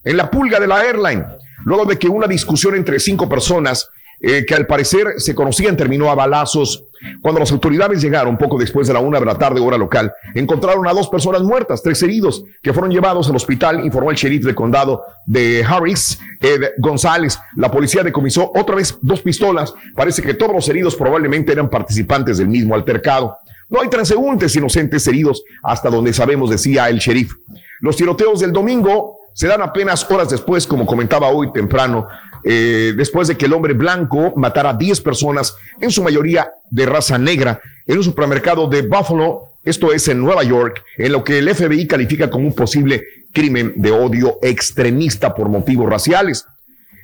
en 0.04 0.16
la 0.18 0.30
pulga 0.30 0.60
de 0.60 0.66
la 0.66 0.82
airline, 0.82 1.24
luego 1.64 1.86
de 1.86 1.98
que 1.98 2.08
una 2.08 2.26
discusión 2.26 2.74
entre 2.74 3.00
cinco 3.00 3.26
personas 3.26 3.88
eh, 4.20 4.44
que 4.46 4.54
al 4.54 4.66
parecer 4.66 5.14
se 5.16 5.34
conocían 5.34 5.76
terminó 5.76 6.10
a 6.10 6.14
balazos. 6.14 6.84
Cuando 7.22 7.40
las 7.40 7.50
autoridades 7.50 8.02
llegaron 8.02 8.36
poco 8.36 8.58
después 8.58 8.86
de 8.86 8.92
la 8.92 9.00
una 9.00 9.18
de 9.18 9.24
la 9.24 9.38
tarde 9.38 9.58
hora 9.60 9.78
local, 9.78 10.12
encontraron 10.34 10.86
a 10.86 10.92
dos 10.92 11.08
personas 11.08 11.42
muertas, 11.42 11.82
tres 11.82 12.02
heridos, 12.02 12.44
que 12.62 12.74
fueron 12.74 12.90
llevados 12.90 13.30
al 13.30 13.36
hospital, 13.36 13.82
informó 13.82 14.10
el 14.10 14.18
sheriff 14.18 14.44
del 14.44 14.54
condado 14.54 15.02
de 15.24 15.64
Harris, 15.64 16.20
Ed 16.40 16.72
González. 16.76 17.38
La 17.56 17.70
policía 17.70 18.02
decomisó 18.02 18.52
otra 18.54 18.76
vez 18.76 18.98
dos 19.00 19.22
pistolas. 19.22 19.72
Parece 19.96 20.20
que 20.20 20.34
todos 20.34 20.52
los 20.52 20.68
heridos 20.68 20.94
probablemente 20.94 21.52
eran 21.52 21.70
participantes 21.70 22.36
del 22.36 22.48
mismo 22.48 22.74
altercado. 22.74 23.38
No 23.70 23.80
hay 23.80 23.88
transeúntes 23.88 24.54
inocentes 24.56 25.06
heridos 25.06 25.42
hasta 25.62 25.88
donde 25.88 26.12
sabemos, 26.12 26.50
decía 26.50 26.90
el 26.90 26.98
sheriff. 26.98 27.32
Los 27.80 27.96
tiroteos 27.96 28.40
del 28.40 28.52
domingo 28.52 29.16
se 29.32 29.46
dan 29.46 29.62
apenas 29.62 30.08
horas 30.10 30.28
después, 30.28 30.66
como 30.66 30.84
comentaba 30.84 31.28
hoy 31.28 31.52
temprano, 31.52 32.08
eh, 32.44 32.94
después 32.96 33.28
de 33.28 33.36
que 33.36 33.46
el 33.46 33.52
hombre 33.52 33.74
blanco 33.74 34.32
matara 34.36 34.70
a 34.70 34.74
10 34.74 35.00
personas, 35.00 35.54
en 35.80 35.90
su 35.90 36.02
mayoría 36.02 36.50
de 36.70 36.86
raza 36.86 37.18
negra, 37.18 37.60
en 37.86 37.98
un 37.98 38.04
supermercado 38.04 38.68
de 38.68 38.82
Buffalo, 38.82 39.44
esto 39.62 39.92
es 39.92 40.08
en 40.08 40.20
Nueva 40.20 40.42
York, 40.42 40.82
en 40.96 41.12
lo 41.12 41.22
que 41.22 41.38
el 41.38 41.54
FBI 41.54 41.86
califica 41.86 42.30
como 42.30 42.46
un 42.46 42.54
posible 42.54 43.02
crimen 43.32 43.74
de 43.76 43.90
odio 43.90 44.38
extremista 44.42 45.34
por 45.34 45.48
motivos 45.48 45.88
raciales. 45.88 46.46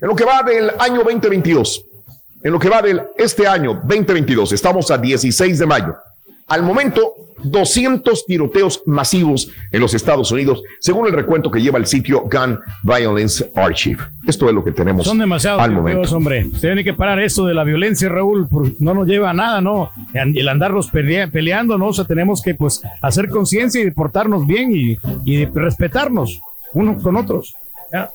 En 0.01 0.09
lo 0.09 0.17
que 0.17 0.25
va 0.25 0.43
del 0.43 0.71
año 0.79 1.03
2022, 1.03 1.85
en 2.43 2.53
lo 2.53 2.59
que 2.59 2.69
va 2.69 2.83
del 2.83 3.03
este 3.17 3.47
año 3.47 3.75
2022, 3.85 4.53
estamos 4.53 4.91
a 4.91 4.99
16 4.99 5.59
de 5.59 5.67
mayo. 5.67 5.97
Al 6.49 6.63
momento, 6.63 7.13
200 7.43 8.25
tiroteos 8.27 8.83
masivos 8.87 9.51
en 9.73 9.81
los 9.81 9.95
Estados 9.95 10.31
Unidos, 10.31 10.63
según 10.81 11.07
el 11.07 11.13
recuento 11.13 11.51
que 11.51 11.61
lleva 11.61 11.79
el 11.79 11.87
sitio 11.87 12.23
Gun 12.31 12.59
Violence 12.85 13.51
Archive. 13.55 13.99
Esto 14.27 14.49
es 14.49 14.55
lo 14.55 14.63
que 14.63 14.71
tenemos 14.73 15.05
Son 15.07 15.19
demasiados 15.19 15.61
al 15.61 15.71
tiroteos, 15.71 15.95
momento. 16.13 16.17
hombre. 16.17 16.45
Se 16.55 16.61
tiene 16.69 16.85
que 16.85 16.95
parar 16.95 17.19
eso 17.21 17.47
de 17.47 17.55
la 17.55 17.65
violencia, 17.65 18.09
Raúl. 18.09 18.47
No 18.79 18.95
nos 18.95 19.07
lleva 19.09 19.31
a 19.31 19.35
nada, 19.35 19.61
¿no? 19.61 19.91
El 20.15 20.49
andarnos 20.49 20.89
pelea- 20.91 21.29
peleando, 21.31 21.77
¿no? 21.79 21.89
O 21.89 21.93
sea, 21.93 22.05
tenemos 22.05 22.41
que, 22.43 22.55
pues, 22.55 22.81
hacer 23.03 23.29
conciencia 23.29 23.83
y 23.83 23.91
portarnos 23.91 24.47
bien 24.47 24.71
y, 24.75 24.97
y 25.25 25.47
respetarnos 25.47 26.41
unos 26.75 27.03
con 27.03 27.17
otros. 27.17 27.55
¿Ya? 27.93 28.11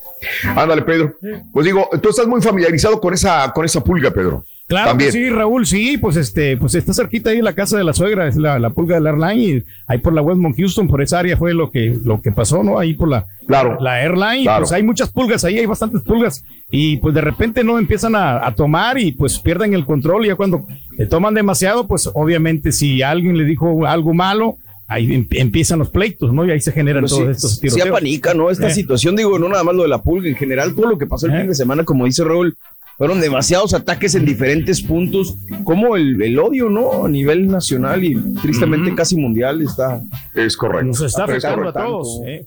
Ándale, 0.55 0.81
Pedro. 0.83 1.13
Pues 1.51 1.65
digo, 1.65 1.89
tú 2.01 2.09
estás 2.09 2.27
muy 2.27 2.41
familiarizado 2.41 2.99
con 2.99 3.13
esa, 3.13 3.51
con 3.53 3.65
esa 3.65 3.83
pulga, 3.83 4.11
Pedro. 4.11 4.43
Claro 4.67 4.89
También. 4.91 5.11
que 5.11 5.17
sí, 5.17 5.29
Raúl, 5.29 5.65
sí, 5.65 5.97
pues 5.97 6.15
este, 6.15 6.55
pues 6.55 6.75
está 6.75 6.93
cerquita 6.93 7.29
ahí 7.31 7.41
la 7.41 7.51
casa 7.53 7.77
de 7.77 7.83
la 7.83 7.91
suegra, 7.91 8.27
es 8.27 8.37
la, 8.37 8.57
la 8.57 8.69
pulga 8.69 8.95
del 8.95 9.07
airline, 9.07 9.39
y 9.57 9.63
ahí 9.87 9.97
por 9.97 10.13
la 10.13 10.21
Westmont 10.21 10.55
Houston, 10.55 10.87
por 10.87 11.01
esa 11.01 11.19
área 11.19 11.35
fue 11.35 11.53
lo 11.53 11.69
que, 11.71 11.97
lo 12.05 12.21
que 12.21 12.31
pasó, 12.31 12.63
¿no? 12.63 12.79
Ahí 12.79 12.93
por 12.93 13.09
la, 13.09 13.25
Claro. 13.47 13.77
la 13.81 14.01
airline, 14.01 14.43
Claro. 14.43 14.61
pues 14.61 14.71
hay 14.71 14.81
muchas 14.83 15.11
pulgas 15.11 15.43
ahí, 15.43 15.59
hay 15.59 15.65
bastantes 15.65 16.01
pulgas, 16.03 16.45
y 16.69 16.97
pues 16.97 17.13
de 17.13 17.19
repente 17.19 17.65
no 17.65 17.77
empiezan 17.79 18.15
a, 18.15 18.45
a 18.47 18.55
tomar 18.55 18.97
y 18.97 19.11
pues 19.11 19.39
pierden 19.39 19.73
el 19.73 19.85
control, 19.85 20.23
y 20.25 20.29
ya 20.29 20.35
cuando 20.35 20.65
le 20.97 21.05
toman 21.05 21.33
demasiado, 21.33 21.85
pues 21.85 22.09
obviamente 22.13 22.71
si 22.71 23.01
alguien 23.01 23.35
le 23.37 23.43
dijo 23.43 23.85
algo 23.85 24.13
malo, 24.13 24.55
ahí 24.91 25.13
em- 25.13 25.27
empiezan 25.31 25.79
los 25.79 25.89
pleitos, 25.89 26.33
¿no? 26.33 26.45
Y 26.45 26.51
ahí 26.51 26.61
se 26.61 26.71
generan 26.71 27.03
Pero 27.03 27.15
todos 27.15 27.25
sí, 27.25 27.31
estos 27.31 27.53
sí 27.55 27.61
tiroteos. 27.61 27.87
apanica, 27.89 28.33
¿no? 28.33 28.49
Esta 28.49 28.67
Eh. 28.67 28.73
situación, 28.73 29.15
digo, 29.15 29.39
no 29.39 29.49
nada 29.49 29.63
más 29.63 29.73
lo 29.75 29.83
de 29.83 29.89
la 29.89 30.01
pulga, 30.01 30.29
en 30.29 30.35
general 30.35 30.75
todo 30.75 30.87
lo 30.89 30.97
que 30.97 31.07
pasó 31.07 31.27
el 31.27 31.37
fin 31.37 31.47
de 31.47 31.55
semana, 31.55 31.83
como 31.83 32.05
dice 32.05 32.23
Raúl, 32.23 32.57
fueron 32.97 33.19
demasiados 33.19 33.73
ataques 33.73 34.13
en 34.15 34.25
diferentes 34.25 34.81
puntos, 34.81 35.35
como 35.63 35.95
el, 35.95 36.21
el 36.21 36.37
odio, 36.37 36.69
¿no? 36.69 37.05
A 37.05 37.09
nivel 37.09 37.47
nacional 37.47 38.03
y 38.03 38.15
tristemente 38.41 38.93
casi 38.93 39.15
mundial 39.15 39.61
está. 39.61 40.01
Es 40.35 40.55
correcto. 40.55 40.85
Nos 40.87 41.01
está 41.01 41.23
Es 41.25 41.29
afectando 41.45 41.69
a 41.69 41.73
todos. 41.73 42.21
¿eh? 42.27 42.45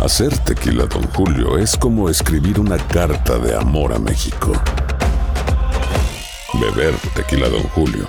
Hacer 0.00 0.36
tequila, 0.38 0.84
Don 0.86 1.02
Julio, 1.14 1.56
es 1.58 1.76
como 1.76 2.08
escribir 2.10 2.60
una 2.60 2.76
carta 2.76 3.38
de 3.38 3.56
amor 3.56 3.92
a 3.92 3.98
México. 3.98 4.52
Beber 6.60 6.94
tequila, 7.16 7.48
Don 7.48 7.62
Julio, 7.62 8.08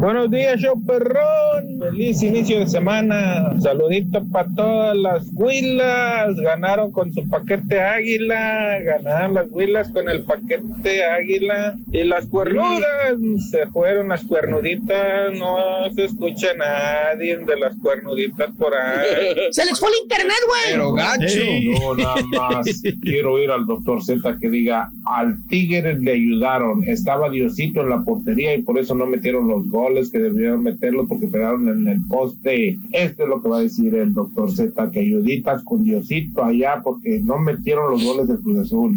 Buenos 0.00 0.30
días, 0.30 0.60
show 0.60 0.74
perrón. 0.84 1.78
Feliz 1.78 2.22
inicio 2.22 2.58
de 2.58 2.66
semana. 2.66 3.58
Saludito 3.60 4.22
para 4.30 4.48
todas 4.54 4.96
las 4.96 5.26
huilas. 5.34 6.36
Ganaron 6.36 6.90
con 6.90 7.12
su 7.14 7.26
paquete 7.28 7.80
águila. 7.80 8.80
Ganaron 8.80 9.34
las 9.34 9.46
huilas 9.50 9.88
con 9.90 10.08
el 10.08 10.24
paquete 10.24 11.04
águila. 11.04 11.76
Y 11.92 12.04
las 12.04 12.26
cuernudas. 12.26 12.84
Se 13.50 13.66
fueron 13.68 14.08
las 14.08 14.24
cuernuditas. 14.24 15.32
No 15.38 15.56
se 15.94 16.04
escucha 16.04 16.48
nadie 16.56 17.38
de 17.38 17.56
las 17.56 17.76
cuernuditas 17.78 18.50
por 18.58 18.74
ahí. 18.74 19.34
Se 19.52 19.64
les 19.64 19.78
fue 19.78 19.88
el 19.90 19.94
internet, 20.02 20.36
güey. 20.46 20.72
Pero 20.72 20.92
gacho. 20.92 21.28
Yo 21.28 21.94
nada 21.96 22.22
más 22.36 22.82
quiero 23.02 23.38
ir 23.38 23.50
al 23.50 23.64
doctor 23.64 24.02
Z 24.02 24.38
que 24.40 24.50
diga, 24.50 24.90
al 25.06 25.36
Tigre 25.48 25.98
le 25.98 26.12
ayudaron, 26.12 26.84
estaba 26.84 27.30
Diosito 27.30 27.80
en 27.80 27.90
la 27.90 28.02
portería 28.02 28.54
y 28.54 28.62
por 28.62 28.78
eso 28.78 28.94
no 28.94 29.06
metieron 29.06 29.48
los 29.48 29.68
goles. 29.68 29.83
Goles 29.84 30.10
que 30.10 30.18
debieron 30.18 30.62
meterlos 30.62 31.06
porque 31.08 31.26
pegaron 31.26 31.68
en 31.68 31.88
el 31.88 32.06
poste. 32.06 32.78
Esto 32.92 33.24
es 33.24 33.28
lo 33.28 33.42
que 33.42 33.48
va 33.48 33.58
a 33.58 33.62
decir 33.62 33.94
el 33.94 34.14
doctor 34.14 34.50
Z, 34.50 34.90
que 34.90 35.00
ayuditas 35.00 35.62
con 35.64 35.84
Diosito 35.84 36.42
allá 36.42 36.80
porque 36.82 37.20
no 37.20 37.38
metieron 37.38 37.90
los 37.90 38.04
goles 38.04 38.28
del 38.28 38.40
Cruz 38.40 38.60
Azul. 38.60 38.96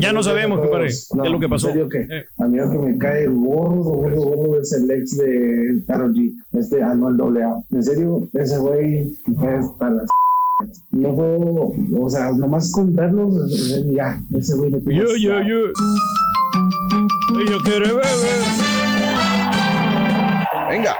Ya 0.00 0.12
no 0.12 0.22
sabemos, 0.22 0.60
compadre, 0.60 0.90
No, 1.14 1.22
qué 1.22 1.28
es 1.28 1.32
lo 1.32 1.40
que 1.40 1.48
pasó. 1.48 1.68
que 1.88 2.24
a 2.38 2.46
mí 2.46 2.58
lo 2.58 2.70
que 2.70 2.78
me 2.78 2.98
cae 2.98 3.26
gordo, 3.26 3.82
gordo, 3.82 4.20
gordo 4.20 4.60
es 4.60 4.72
el 4.72 4.90
ex 4.90 5.16
de 5.16 5.82
Karol 5.86 6.14
G, 6.14 6.32
este 6.52 6.82
Anuel 6.82 7.20
AA. 7.20 7.62
En 7.70 7.82
serio, 7.82 8.28
ese 8.34 8.58
güey 8.58 9.12
es 9.26 9.66
para 9.78 9.94
las 9.94 10.08
no 10.90 11.14
puedo, 11.14 11.72
o 12.02 12.10
sea, 12.10 12.32
nomás 12.32 12.72
con 12.72 12.94
verlos, 12.94 13.32
eh, 13.76 13.92
ya, 13.94 14.20
ese 14.36 14.56
güey 14.56 14.70
me 14.70 14.80
Yo, 14.92 15.04
yo, 15.16 15.40
yo. 15.42 15.72
Yo 16.90 17.58
quiero 17.60 17.96
beber. 17.96 18.06
Venga. 20.68 20.96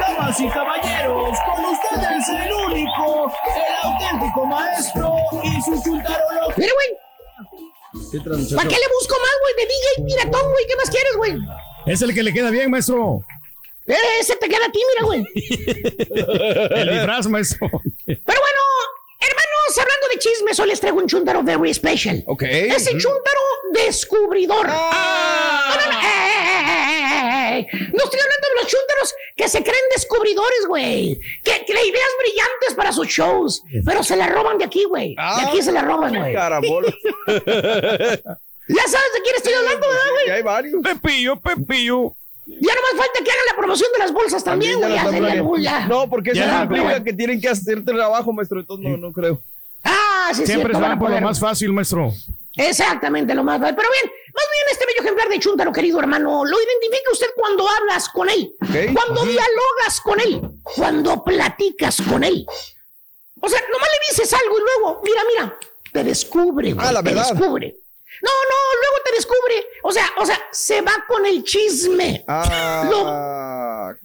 Damas 0.00 0.40
y 0.40 0.48
caballeros, 0.48 1.38
con 1.46 1.64
ustedes 1.64 2.28
el 2.28 2.52
único, 2.52 3.32
el 3.56 3.90
auténtico 3.90 4.46
maestro 4.46 5.14
y 5.42 5.62
su 5.62 5.82
chuntarolo. 5.82 6.48
Mira, 6.56 6.72
güey. 6.74 8.22
¿Para 8.56 8.68
qué 8.68 8.76
le 8.76 8.88
busco 9.00 9.16
más, 9.20 9.36
güey? 9.42 9.54
De 9.56 9.66
DJ 9.66 10.06
Piratón, 10.06 10.50
güey. 10.50 10.66
¿Qué 10.66 10.76
más 10.76 10.90
quieres, 10.90 11.16
güey? 11.16 11.38
Es 11.86 12.02
el 12.02 12.14
que 12.14 12.22
le 12.22 12.32
queda 12.32 12.50
bien, 12.50 12.70
maestro. 12.70 13.24
Eh, 13.86 13.94
ese 14.20 14.36
te 14.36 14.48
queda 14.48 14.66
a 14.66 14.72
ti, 14.72 14.80
mira, 14.94 15.04
güey. 15.06 15.24
El 16.80 16.90
disfraz, 16.90 17.26
maestro. 17.26 17.68
Pero 18.06 18.22
bueno, 18.26 18.60
hablando 19.78 20.08
de 20.12 20.18
chismes, 20.18 20.58
hoy 20.60 20.68
les 20.68 20.80
traigo 20.80 20.98
un 20.98 21.06
chúntaro 21.06 21.42
very 21.42 21.72
special. 21.74 22.22
Ok. 22.26 22.42
Chúntaro 22.98 23.40
descubridor. 23.72 24.66
No, 24.66 24.74
no, 24.74 25.92
no. 25.92 26.02
No 27.52 28.04
estoy 28.04 28.20
hablando 28.20 28.48
de 28.48 28.54
los 28.62 28.66
chúntaros 28.66 29.14
que 29.36 29.48
se 29.48 29.62
creen 29.62 29.80
descubridores, 29.94 30.66
güey. 30.68 31.18
Que, 31.44 31.64
que 31.64 31.72
ideas 31.72 32.10
brillantes 32.18 32.74
para 32.76 32.92
sus 32.92 33.06
shows. 33.08 33.62
Pero 33.84 34.02
se 34.02 34.16
la 34.16 34.26
roban 34.28 34.58
de 34.58 34.64
aquí, 34.64 34.84
güey. 34.84 35.14
De 35.14 35.42
aquí 35.46 35.62
se 35.62 35.72
la 35.72 35.82
roban, 35.82 36.14
güey. 36.16 36.34
Ya 38.68 38.82
sabes 38.86 39.12
de 39.12 39.20
quién 39.22 39.36
estoy 39.36 39.52
hablando, 39.54 39.86
¿verdad, 39.88 40.10
güey? 40.12 40.26
Ya 40.28 40.34
hay 40.34 40.42
varios. 40.42 40.82
Pepillo, 40.82 41.36
Pepillo. 41.40 42.16
Ya 42.46 42.74
nomás 42.74 42.92
falta 42.96 43.20
que 43.24 43.30
hagan 43.30 43.46
la 43.50 43.56
promoción 43.56 43.90
de 43.92 43.98
las 43.98 44.12
bolsas 44.12 44.44
también, 44.44 44.78
güey. 44.80 45.62
Ya. 45.62 45.86
No, 45.88 46.08
porque 46.08 46.30
eso 46.30 46.40
Ya, 46.40 46.62
implica 46.62 46.84
güey. 46.84 47.02
que 47.04 47.12
tienen 47.12 47.40
que 47.40 47.48
hacer 47.48 47.84
trabajo, 47.84 48.32
maestro. 48.32 48.60
Entonces 48.60 48.88
no, 48.88 48.96
no 48.96 49.12
creo. 49.12 49.42
Ah, 50.28 50.34
sí, 50.34 50.46
Siempre 50.46 50.74
se 50.74 50.80
van 50.80 50.98
por 50.98 51.10
lo 51.10 51.20
más 51.20 51.38
fácil, 51.40 51.72
maestro. 51.72 52.12
Exactamente, 52.56 53.34
lo 53.34 53.42
más 53.44 53.58
fácil. 53.60 53.74
Pero 53.76 53.88
bien, 53.90 54.12
más 54.34 54.44
bien 54.52 54.64
este 54.70 54.86
bello 54.86 55.00
ejemplar 55.00 55.28
de 55.28 55.38
Chuntaro, 55.40 55.72
querido 55.72 55.98
hermano, 55.98 56.44
lo 56.44 56.56
identifica 56.60 57.10
usted 57.12 57.28
cuando 57.34 57.66
hablas 57.68 58.08
con 58.08 58.28
él, 58.28 58.54
cuando 58.94 59.22
dialogas 59.24 60.00
con 60.02 60.20
él, 60.20 60.40
cuando 60.62 61.24
platicas 61.24 62.00
con 62.02 62.22
él. 62.24 62.44
O 63.40 63.48
sea, 63.48 63.60
nomás 63.72 63.88
le 63.90 63.98
dices 64.10 64.32
algo 64.32 64.56
y 64.58 64.62
luego, 64.62 65.00
mira, 65.04 65.20
mira, 65.28 65.58
te 65.92 66.04
descubre, 66.04 66.72
güey, 66.72 66.86
Ah, 66.86 66.92
la 66.92 67.02
te 67.02 67.10
verdad. 67.14 67.32
descubre. 67.34 67.76
No, 68.22 68.30
no, 68.30 68.80
luego 68.80 68.96
te 69.04 69.12
descubre. 69.12 69.66
O 69.82 69.92
sea, 69.92 70.06
o 70.18 70.24
sea, 70.24 70.38
se 70.52 70.80
va 70.80 70.92
con 71.08 71.26
el 71.26 71.42
chisme. 71.44 72.24
Ah. 72.28 72.84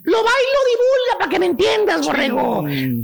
Lo 0.03 0.23
va 0.23 0.31
y 0.31 0.53
lo 0.53 0.71
divulga 0.71 1.17
para 1.19 1.29
que 1.29 1.39
me 1.39 1.45
entiendas, 1.47 2.05
borrego. 2.05 2.59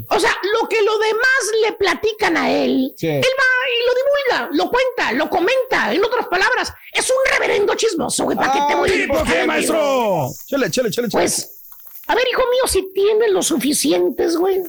O 0.09 0.19
sea, 0.19 0.35
lo 0.59 0.67
que 0.67 0.81
los 0.81 0.99
demás 0.99 1.41
le 1.61 1.73
platican 1.73 2.35
a 2.37 2.51
él, 2.51 2.93
Sí. 2.97 3.07
él 3.07 3.21
va 3.21 3.69
y 3.69 3.87
lo 3.87 3.93
divulga, 3.95 4.49
lo 4.63 4.69
cuenta, 4.71 5.11
lo 5.13 5.29
comenta. 5.29 5.93
En 5.93 6.03
otras 6.03 6.27
palabras, 6.27 6.73
es 6.93 7.09
un 7.09 7.15
reverendo 7.31 7.75
chismoso, 7.75 8.23
güey. 8.25 8.35
¿Para 8.37 8.51
qué 8.53 8.59
te 8.67 8.75
voy 8.75 8.89
a 8.89 8.93
¿Tipo 8.93 9.23
qué, 9.23 9.45
maestro? 9.45 10.29
Chale, 10.47 10.71
chale, 10.71 10.89
chale, 10.91 11.09
chale. 11.09 11.23
Pues, 11.23 11.61
a 12.07 12.15
ver, 12.15 12.27
hijo 12.27 12.41
mío, 12.49 12.67
si 12.67 12.91
tienes 12.93 13.31
lo 13.31 13.41
suficientes, 13.41 14.35
güey. 14.35 14.61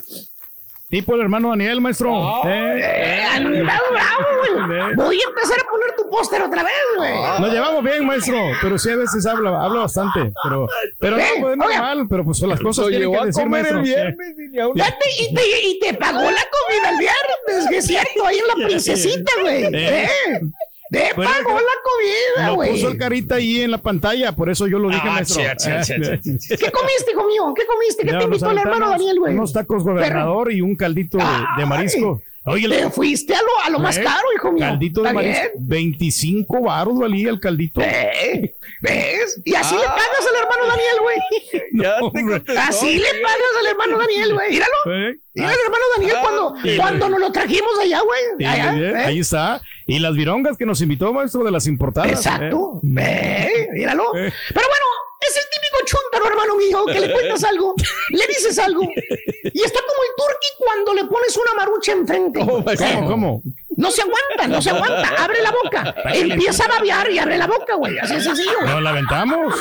Tipo 0.95 1.17
el 1.17 1.23
hermano 1.23 1.49
Daniel, 1.51 1.81
maestro. 1.81 2.15
Eh, 2.47 2.79
Eh, 2.81 3.25
anda 3.35 3.51
bravo, 3.91 4.73
eh. 4.73 4.93
Voy 4.95 5.19
a 5.21 5.29
empezar 5.29 5.59
a 5.61 5.69
poner 5.69 5.93
tu 5.97 6.09
póster 6.09 6.41
otra 6.41 6.63
vez, 6.63 6.73
güey. 6.97 7.13
Nos 7.41 7.53
llevamos 7.53 7.83
bien, 7.83 8.07
maestro, 8.07 8.37
pero 8.63 8.79
sí 8.79 8.91
a 8.91 8.97
veces 8.97 9.27
habla, 9.27 9.61
habla 9.61 9.81
bastante, 9.81 10.33
pero, 10.45 10.69
pero 11.01 11.17
no, 11.17 11.23
Eh, 11.25 11.29
pues 11.41 11.57
normal, 11.57 12.07
pero 12.09 12.25
pues 12.25 12.41
las 12.43 12.61
cosas 12.61 12.87
llevó 12.91 13.15
que 13.15 13.19
a 13.19 13.25
decir, 13.25 13.43
comer 13.43 13.67
el 13.67 13.75
maestro. 13.75 13.83
viernes 13.83 14.35
y 14.53 14.59
una- 14.61 14.85
Ya 14.85 14.97
te- 14.97 15.23
y, 15.25 15.35
te, 15.35 15.43
y 15.67 15.79
te 15.81 15.95
pagó 15.95 16.21
la 16.21 16.27
comida 16.31 16.91
el 16.91 16.99
viernes, 16.99 17.69
que 17.71 17.77
es 17.79 17.87
cierto, 17.89 18.27
ahí 18.27 18.39
en 18.39 18.47
la 18.47 18.55
princesita, 18.69 19.33
güey. 19.41 19.65
Te 20.95 21.13
Bueno, 21.15 21.31
pagó 21.33 21.51
la 21.59 21.77
comida, 21.83 22.49
Lo 22.49 22.55
güey. 22.55 22.71
puso 22.73 22.89
el 22.89 22.99
carita 22.99 23.35
ahí 23.37 23.61
en 23.63 23.71
la 23.71 23.79
pantalla, 23.79 24.33
por 24.33 24.49
eso 24.51 24.67
yo 24.67 24.79
lo 24.79 24.89
dije, 24.89 25.01
Ah, 25.05 25.13
maestro. 25.13 25.43
sí, 25.59 25.71
sí, 25.83 25.93
sí, 26.23 26.39
sí, 26.39 26.57
¿Qué 26.57 26.71
comiste, 26.71 27.11
hijo 27.13 27.27
mío? 27.27 27.53
¿Qué 27.57 27.67
comiste? 27.67 28.05
¿Qué 28.05 28.13
te 28.13 28.25
invitó 28.25 28.51
el 28.51 28.59
hermano 28.59 28.89
Daniel, 28.91 29.19
güey? 29.19 29.35
Unos 29.35 29.53
tacos 29.53 29.83
gobernador 29.85 30.53
y 30.53 30.61
un 30.61 30.77
caldito 30.77 31.19
de, 31.19 31.25
de 31.59 31.67
marisco. 31.67 32.21
Oye, 32.47 32.69
Te 32.69 32.91
fuiste 32.91 33.35
a 33.35 33.41
lo, 33.41 33.49
a 33.65 33.71
lo 33.71 33.79
más 33.79 33.97
¿Eh? 33.97 34.03
caro, 34.05 34.23
hijo 34.37 34.53
mío. 34.53 34.67
Caldito 34.67 35.01
de 35.01 35.09
¿Está 35.09 35.15
marisco. 35.15 35.43
bien? 35.57 35.69
25 35.69 36.61
baros 36.61 36.99
valía 36.99 37.31
el 37.31 37.41
caldito. 37.41 37.81
Eh, 37.81 38.55
¿Ves? 38.83 39.41
Y 39.47 39.55
así 39.55 39.75
le 39.75 39.81
Ah. 39.87 39.97
pagas 39.97 40.29
al 40.29 40.43
hermano 40.43 40.67
Daniel, 40.69 40.97
güey. 41.01 42.01
Contestó. 42.13 42.61
Así 42.61 42.99
le 42.99 43.09
pagas 43.23 43.41
al 43.61 43.67
hermano 43.67 43.99
Daniel, 43.99 44.35
güey. 44.35 44.51
Míralo. 44.51 44.75
¿Eh? 45.09 45.17
Mira 45.35 45.49
al 45.49 45.59
hermano 45.65 45.85
Daniel 45.97 46.17
Ah, 46.17 46.21
cuando, 46.23 46.55
sí. 46.63 46.77
cuando 46.77 47.09
nos 47.09 47.21
lo 47.21 47.33
trajimos 47.33 47.79
allá, 47.81 48.01
güey. 48.03 48.47
Allá, 48.47 48.77
¿eh? 48.77 48.97
Ahí 49.07 49.19
está. 49.21 49.63
Y 49.87 49.99
las 49.99 50.15
virongas 50.15 50.57
que 50.57 50.67
nos 50.67 50.81
invitó, 50.81 51.13
maestro, 51.13 51.45
de 51.45 51.51
las 51.51 51.67
importadas. 51.67 52.13
Exacto. 52.13 52.77
¿eh? 52.77 52.81
Ve, 52.83 53.69
míralo. 53.73 54.05
Eh. 54.17 54.33
Pero 54.49 54.67
bueno, 54.67 54.87
es 55.21 55.37
el 55.37 55.45
típico 55.51 55.85
hermano 56.29 56.57
mío, 56.57 56.85
que 56.87 57.01
le 57.01 57.13
cuentas 57.13 57.45
algo, 57.51 57.75
le 58.11 58.27
dices 58.27 58.59
algo, 58.59 58.83
y 58.83 59.63
está 59.63 59.81
como 59.81 60.03
el 60.03 60.11
turqui 60.17 60.47
cuando 60.59 60.95
le 60.95 61.05
pones 61.05 61.37
una 61.37 61.55
marucha 61.55 61.93
enfrente. 61.93 62.41
¿Cómo, 62.41 62.65
cómo? 63.09 63.43
No 63.77 63.91
se 63.91 64.03
aguanta, 64.03 64.47
no 64.47 64.63
se 64.63 64.71
aguanta. 64.71 65.09
Abre 65.19 65.43
la 65.43 65.51
boca. 65.51 65.95
Empieza 66.15 66.65
a 66.65 66.69
babear 66.69 67.11
y 67.11 67.19
abre 67.19 67.37
la 67.37 67.49
boca, 67.49 67.75
güey. 67.75 67.99
Así 67.99 68.15
es 68.15 68.23
sencillo. 68.23 68.61
Nos 68.65 68.81
la 68.81 68.91
aventamos. 68.91 69.53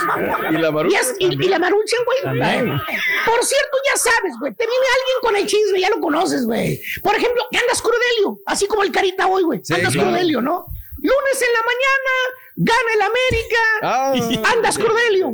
Y 0.51 0.53
la 0.57 0.71
marucha. 0.71 0.99
y- 1.17 1.25
y 1.45 1.47
la 1.49 1.57
marucha, 1.57 1.97
güey. 2.05 2.21
También. 2.21 2.79
Por 3.25 3.43
cierto, 3.43 3.77
ya 3.91 3.97
sabes, 3.97 4.35
güey. 4.39 4.53
Te 4.53 4.67
viene 4.67 4.85
alguien 4.99 5.17
con 5.19 5.35
el 5.35 5.47
chisme, 5.47 5.79
ya 5.79 5.89
lo 5.89 5.99
conoces, 5.99 6.45
güey. 6.45 6.79
Por 7.01 7.15
ejemplo, 7.15 7.43
andas 7.59 7.81
crudelio, 7.81 8.37
así 8.45 8.67
como 8.67 8.83
el 8.83 8.91
carita 8.91 9.25
hoy, 9.25 9.41
güey. 9.43 9.61
Sí, 9.63 9.73
andas 9.73 9.93
claro. 9.93 10.09
crudelio, 10.09 10.41
¿no? 10.41 10.67
Lunes 10.97 11.41
en 11.41 11.53
la 11.53 11.63
mañana, 11.65 12.13
gana 12.55 12.93
el 12.93 13.01
América. 13.01 14.43
Ah. 14.45 14.53
Andas 14.55 14.77
crudelio. 14.77 15.33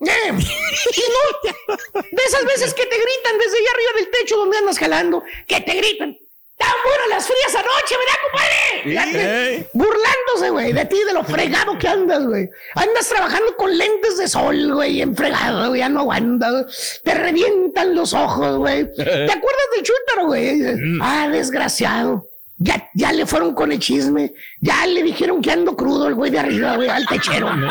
Eh, 0.00 0.28
y 0.28 0.32
no, 0.32 2.02
de 2.10 2.22
esas 2.26 2.44
veces 2.46 2.72
que 2.74 2.86
te 2.86 2.96
gritan 2.96 3.38
desde 3.38 3.58
allá 3.58 3.70
arriba 3.74 3.90
del 3.96 4.10
techo 4.10 4.36
donde 4.38 4.56
andas 4.58 4.78
jalando, 4.78 5.22
que 5.46 5.60
te 5.60 5.74
gritan. 5.74 6.16
¡Tan 6.56 6.68
buenas 6.84 7.08
las 7.08 7.26
frías 7.26 7.54
anoche, 7.54 7.94
¿verdad, 7.96 8.18
compadre? 8.22 9.58
Sí. 9.62 9.66
Burlándose, 9.72 10.50
güey, 10.50 10.72
de 10.74 10.84
ti, 10.84 11.02
de 11.06 11.14
lo 11.14 11.24
fregado 11.24 11.78
que 11.78 11.88
andas, 11.88 12.26
güey. 12.26 12.50
Andas 12.74 13.08
trabajando 13.08 13.56
con 13.56 13.76
lentes 13.78 14.18
de 14.18 14.28
sol, 14.28 14.74
güey, 14.74 15.00
enfregado, 15.00 15.68
güey, 15.68 15.80
ya 15.80 15.88
no 15.88 16.00
aguantas. 16.00 17.00
Te 17.02 17.14
revientan 17.14 17.94
los 17.94 18.12
ojos, 18.12 18.58
güey. 18.58 18.92
¿Te 18.94 19.02
acuerdas 19.02 19.66
del 19.74 19.84
chúntaro, 19.84 20.26
güey? 20.26 20.54
Dices, 20.58 20.78
Ah, 21.00 21.28
desgraciado. 21.30 22.26
Ya, 22.62 22.90
ya 22.92 23.10
le 23.10 23.24
fueron 23.24 23.54
con 23.54 23.72
el 23.72 23.78
chisme. 23.78 24.34
Ya 24.60 24.86
le 24.86 25.02
dijeron 25.02 25.40
que 25.40 25.50
ando 25.50 25.74
crudo 25.74 26.08
el 26.08 26.14
güey 26.14 26.30
de 26.30 26.40
arriba, 26.40 26.76
güey, 26.76 26.90
al 26.90 27.06
techero. 27.06 27.48
Chúntaro 27.48 27.70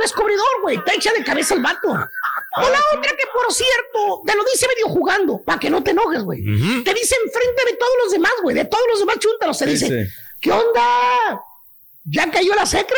descubridor, 0.00 0.60
güey. 0.62 0.78
Te 0.84 0.94
echa 0.94 1.12
de 1.12 1.24
cabeza 1.24 1.54
el 1.54 1.62
vato. 1.62 1.88
O 1.88 2.60
la 2.60 2.78
otra 2.96 3.10
que, 3.16 3.24
por 3.34 3.52
cierto, 3.52 4.22
te 4.24 4.36
lo 4.36 4.44
dice 4.44 4.68
medio 4.68 4.86
jugando, 4.88 5.42
para 5.42 5.58
que 5.58 5.70
no 5.70 5.82
te 5.82 5.90
enojes, 5.90 6.22
güey. 6.22 6.40
Te 6.84 6.94
dice 6.94 7.16
enfrente 7.24 7.64
de 7.66 7.72
todos 7.76 7.94
los 8.04 8.12
demás, 8.12 8.32
güey. 8.42 8.54
De 8.54 8.64
todos 8.64 8.84
los 8.90 9.00
demás 9.00 9.18
chúntaros. 9.18 9.58
Se 9.58 9.66
dice, 9.66 9.88
sí. 9.88 9.96
¿qué 10.40 10.52
onda? 10.52 11.42
Ya 12.04 12.30
cayó 12.30 12.54
la 12.54 12.64
secre, 12.66 12.96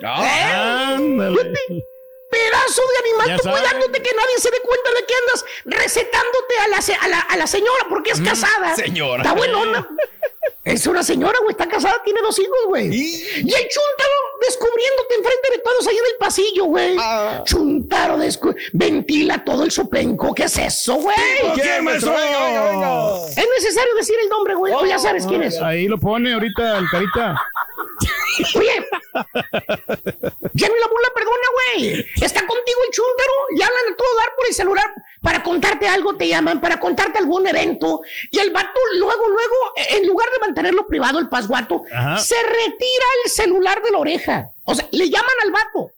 ¿verdad? 0.00 0.14
Ah, 0.14 0.96
¿Eh? 1.00 1.82
Pedazo 2.30 2.82
de 2.92 2.98
animal, 3.08 3.28
Ya 3.28 3.36
tú 3.38 3.50
cuidándote 3.50 4.02
que 4.02 4.10
nadie 4.14 4.38
se 4.38 4.50
dé 4.50 4.60
cuenta 4.60 4.90
de 4.92 5.04
que 5.06 5.14
andas 5.14 5.44
recetándote 5.64 6.58
a 6.64 6.68
la, 6.68 6.76
a 7.00 7.08
la, 7.08 7.20
a 7.20 7.36
la 7.36 7.46
señora 7.46 7.86
porque 7.88 8.10
es 8.12 8.20
casada. 8.20 8.74
señora. 8.76 9.22
Está 9.22 9.34
buenona. 9.34 9.86
Es 10.62 10.86
una 10.86 11.02
señora, 11.02 11.38
güey, 11.42 11.52
está 11.52 11.66
casada, 11.68 12.00
tiene 12.04 12.20
dos 12.20 12.38
hijos, 12.38 12.58
güey. 12.66 12.86
Y 12.94 13.22
el 13.24 13.68
chuntaro 13.68 14.14
descubriéndote 14.42 15.14
enfrente 15.16 15.50
de 15.52 15.58
todos 15.58 15.86
ahí 15.88 15.96
en 15.96 16.04
el 16.04 16.16
pasillo, 16.18 16.64
güey. 16.66 16.96
Ah. 17.00 17.42
Chuntaro 17.44 18.18
descu- 18.18 18.54
ventila 18.72 19.42
todo 19.42 19.64
el 19.64 19.70
sopenco. 19.70 20.34
¿Qué 20.34 20.44
es 20.44 20.58
eso, 20.58 20.94
güey? 20.96 21.16
Venga, 21.42 21.80
venga. 21.80 23.26
Es 23.28 23.46
necesario 23.56 23.94
decir 23.96 24.16
el 24.22 24.28
nombre, 24.28 24.54
güey. 24.54 24.72
o 24.74 24.84
ya 24.86 24.98
sabes 24.98 25.26
quién 25.26 25.42
es. 25.42 25.60
Ahí 25.60 25.88
lo 25.88 25.98
pone 25.98 26.32
ahorita 26.34 26.78
el 26.78 26.88
carita. 26.90 27.42
Oye, 28.54 28.86
ya 29.12 30.68
no 30.68 30.74
la 30.76 30.86
burla, 30.88 31.08
perdona, 31.14 31.48
güey. 31.74 32.06
Está 32.20 32.46
contigo 32.46 32.78
el 32.86 32.92
chúntaro 32.92 33.32
y 33.56 33.62
hablan 33.62 33.92
a 33.92 33.96
todo 33.96 34.16
dar 34.16 34.34
por 34.36 34.46
el 34.46 34.54
celular 34.54 34.86
para 35.22 35.42
contarte 35.42 35.88
algo, 35.88 36.16
te 36.16 36.28
llaman, 36.28 36.60
para 36.60 36.80
contarte 36.80 37.18
algún 37.18 37.46
evento. 37.46 38.02
Y 38.30 38.38
el 38.38 38.50
vato, 38.50 38.78
luego, 38.98 39.28
luego, 39.28 39.56
en 39.90 40.06
lugar 40.06 40.28
de 40.30 40.38
mantenerlo 40.40 40.86
privado, 40.86 41.18
el 41.18 41.28
pasguato, 41.28 41.82
Ajá. 41.92 42.18
se 42.18 42.36
retira 42.42 43.06
el 43.24 43.30
celular 43.30 43.82
de 43.82 43.90
la 43.90 43.98
oreja. 43.98 44.48
O 44.64 44.74
sea, 44.74 44.86
le 44.90 45.08
llaman 45.08 45.34
al 45.44 45.50
vato. 45.50 45.92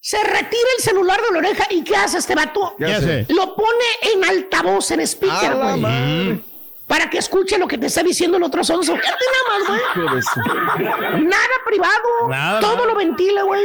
Se 0.00 0.22
retira 0.22 0.68
el 0.76 0.82
celular 0.84 1.20
de 1.20 1.32
la 1.32 1.38
oreja 1.38 1.66
y 1.70 1.82
¿qué 1.82 1.96
hace 1.96 2.18
este 2.18 2.34
vato? 2.36 2.74
¿Qué 2.78 2.84
hace? 2.84 3.26
Lo 3.28 3.56
pone 3.56 3.84
en 4.02 4.24
altavoz, 4.24 4.92
en 4.92 5.00
speaker, 5.00 5.54
güey. 5.56 6.44
Para 6.86 7.10
que 7.10 7.18
escuche 7.18 7.58
lo 7.58 7.66
que 7.66 7.78
te 7.78 7.86
está 7.86 8.02
diciendo 8.02 8.36
el 8.36 8.42
otro 8.42 8.62
sonso. 8.62 8.96
Fíjate 8.96 9.24
nada 9.34 9.58
más, 9.58 9.68
güey. 9.68 11.24
Nada 11.24 11.54
privado. 11.64 12.28
Nada, 12.28 12.60
todo 12.60 12.76
nada. 12.76 12.86
lo 12.86 12.94
ventila, 12.94 13.42
güey. 13.42 13.64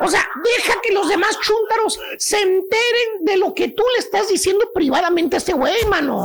O 0.00 0.08
sea, 0.08 0.26
deja 0.42 0.80
que 0.82 0.92
los 0.92 1.08
demás 1.08 1.38
chúntaros 1.40 1.98
se 2.18 2.40
enteren 2.40 3.24
de 3.24 3.36
lo 3.38 3.54
que 3.54 3.68
tú 3.68 3.82
le 3.94 3.98
estás 3.98 4.28
diciendo 4.28 4.70
privadamente 4.74 5.36
a 5.36 5.38
este 5.38 5.52
güey, 5.54 5.84
mano. 5.86 6.22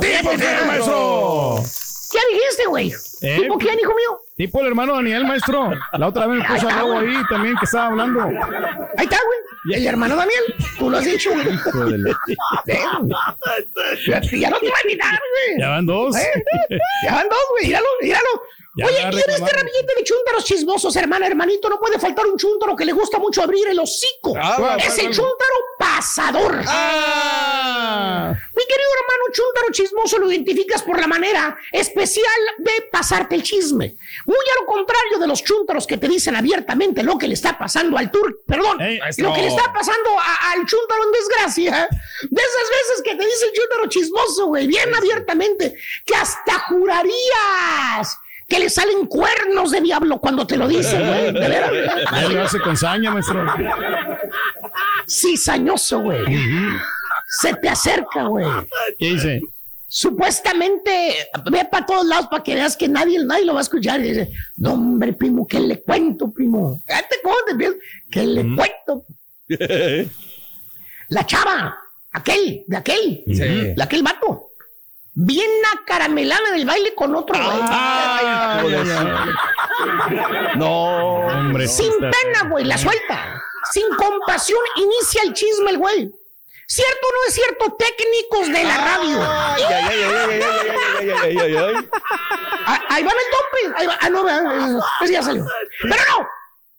¿Qué 2.12 2.18
dijiste, 2.30 2.66
güey? 2.66 2.92
¿Eh? 3.22 3.38
¿Tipo 3.40 3.58
quién, 3.58 3.78
hijo 3.78 3.94
mío? 3.94 4.20
Tipo 4.42 4.60
el 4.60 4.66
hermano 4.66 4.96
Daniel, 4.96 5.24
maestro. 5.24 5.70
La 5.92 6.08
otra 6.08 6.26
vez 6.26 6.40
me 6.40 6.44
puso 6.48 6.68
al 6.68 6.74
lado 6.74 6.98
ahí 6.98 7.14
también 7.30 7.54
que 7.60 7.64
estaba 7.64 7.86
hablando. 7.86 8.24
Ahí 8.24 9.04
está, 9.04 9.16
güey. 9.24 9.78
El 9.80 9.86
hermano 9.86 10.16
Daniel. 10.16 10.42
Tú 10.80 10.90
lo 10.90 10.96
has 10.98 11.04
dicho, 11.04 11.30
güey. 11.30 11.46
Ya 14.04 14.20
ya 14.20 14.50
no 14.50 14.58
te 14.58 14.68
va 14.68 14.76
a 14.76 14.82
invitar, 14.82 15.10
güey. 15.12 15.60
Ya 15.60 15.68
van 15.68 15.86
dos. 15.86 16.16
Eh, 16.16 16.42
Ya 17.06 17.14
van 17.14 17.28
dos, 17.28 17.38
güey. 17.50 17.66
Míralo, 17.66 17.86
míralo. 18.02 18.28
Ya 18.74 18.86
Oye, 18.86 18.96
y 19.00 19.02
en 19.02 19.30
este 19.30 19.52
ramillete 19.52 19.94
de 19.98 20.02
chúntaros 20.04 20.44
chismosos, 20.44 20.96
hermana, 20.96 21.26
hermanito, 21.26 21.68
no 21.68 21.78
puede 21.78 21.98
faltar 21.98 22.24
un 22.26 22.38
chúntaro 22.38 22.74
que 22.74 22.86
le 22.86 22.92
gusta 22.92 23.18
mucho 23.18 23.42
abrir 23.42 23.68
el 23.68 23.78
hocico. 23.78 24.32
Ah, 24.34 24.76
es 24.78 24.86
¿cuál, 24.94 25.00
el 25.06 25.14
chúntaro 25.14 25.54
pasador. 25.78 26.62
Ah. 26.66 28.34
Mi 28.56 28.64
querido 28.64 28.88
hermano 28.98 29.24
chúntaro 29.34 29.66
chismoso 29.72 30.18
lo 30.18 30.30
identificas 30.30 30.82
por 30.82 30.98
la 30.98 31.06
manera 31.06 31.54
especial 31.70 32.24
de 32.58 32.72
pasarte 32.90 33.34
el 33.34 33.42
chisme. 33.42 33.96
Muy 34.24 34.36
a 34.36 34.60
lo 34.62 34.66
contrario 34.66 35.18
de 35.18 35.26
los 35.26 35.44
chúntaros 35.44 35.86
que 35.86 35.98
te 35.98 36.08
dicen 36.08 36.34
abiertamente 36.36 37.02
lo 37.02 37.18
que 37.18 37.28
le 37.28 37.34
está 37.34 37.58
pasando 37.58 37.98
al 37.98 38.10
tur, 38.10 38.40
perdón, 38.46 38.78
maestro. 38.78 39.28
lo 39.28 39.34
que 39.34 39.42
le 39.42 39.48
está 39.48 39.70
pasando 39.70 40.18
a- 40.18 40.52
al 40.52 40.64
chúntaro 40.66 41.02
en 41.04 41.12
desgracia. 41.12 41.88
De 42.30 42.42
esas 42.42 42.70
veces 42.70 43.02
que 43.04 43.14
te 43.16 43.24
dice 43.26 43.44
el 43.46 43.52
chúntaro 43.52 43.86
chismoso, 43.88 44.46
güey, 44.46 44.66
bien 44.66 44.94
abiertamente, 44.94 45.76
que 46.06 46.14
hasta 46.14 46.58
jurarías 46.68 48.18
que 48.52 48.58
le 48.58 48.68
salen 48.68 49.06
cuernos 49.06 49.70
de 49.70 49.80
diablo 49.80 50.18
cuando 50.20 50.46
te 50.46 50.58
lo 50.58 50.68
dicen, 50.68 51.06
güey. 51.06 51.32
De 51.32 51.48
veras. 51.48 51.72
Lo 52.30 52.42
hace 52.42 52.60
con 52.60 52.76
saña, 52.76 53.10
maestro. 53.10 53.46
Cizañoso, 55.08 56.00
güey. 56.00 56.22
Se 57.40 57.54
te 57.54 57.68
acerca, 57.70 58.24
güey. 58.24 58.46
¿Qué 58.98 59.06
dice? 59.14 59.40
Supuestamente 59.88 61.14
ve 61.50 61.66
para 61.70 61.86
todos 61.86 62.06
lados 62.06 62.26
para 62.30 62.42
que 62.42 62.54
veas 62.54 62.76
que 62.76 62.88
nadie, 62.88 63.24
nadie 63.24 63.46
lo 63.46 63.54
va 63.54 63.60
a 63.60 63.62
escuchar. 63.62 64.00
Y 64.00 64.08
dice, 64.10 64.30
no, 64.56 64.74
hombre, 64.74 65.14
primo, 65.14 65.46
¿qué 65.46 65.58
le 65.58 65.80
cuento, 65.82 66.30
primo? 66.30 66.82
¿Qué 68.10 68.24
le 68.26 68.42
cuento? 68.54 69.04
La 71.08 71.26
chava, 71.26 71.76
aquel, 72.12 72.64
de 72.66 72.76
aquel, 72.76 73.22
Sí. 73.26 73.34
de 73.74 73.82
aquel 73.82 74.02
vato 74.02 74.41
bien 75.14 75.50
acaramelada 75.78 76.50
del 76.52 76.64
baile 76.64 76.94
con 76.94 77.14
otro 77.14 77.34
güey. 77.38 77.62
No, 80.56 81.26
hombre. 81.26 81.68
Sin 81.68 81.92
pena, 81.98 82.48
güey, 82.48 82.64
la 82.64 82.78
suelta. 82.78 83.42
Sin 83.72 83.88
compasión 83.96 84.60
inicia 84.76 85.22
el 85.22 85.32
chisme 85.34 85.70
el 85.70 85.78
güey. 85.78 86.10
¿Cierto 86.66 87.06
o 87.06 87.12
no 87.12 87.28
es 87.28 87.34
cierto? 87.34 87.76
Técnicos 87.76 88.46
de 88.48 88.64
la 88.64 88.78
radio. 88.78 89.18
Ay, 89.22 89.62
ay, 89.62 90.02
ay, 91.46 91.88
Ahí 92.88 93.02
van 93.02 93.14
el 93.16 93.30
tope. 93.30 93.74
Ahí 93.76 93.86
va. 93.86 93.98
Ah, 94.00 94.08
no, 94.08 94.24
pues 94.98 95.10
ya 95.10 95.22
salió. 95.22 95.44
Pero 95.82 95.94
no. 95.94 96.28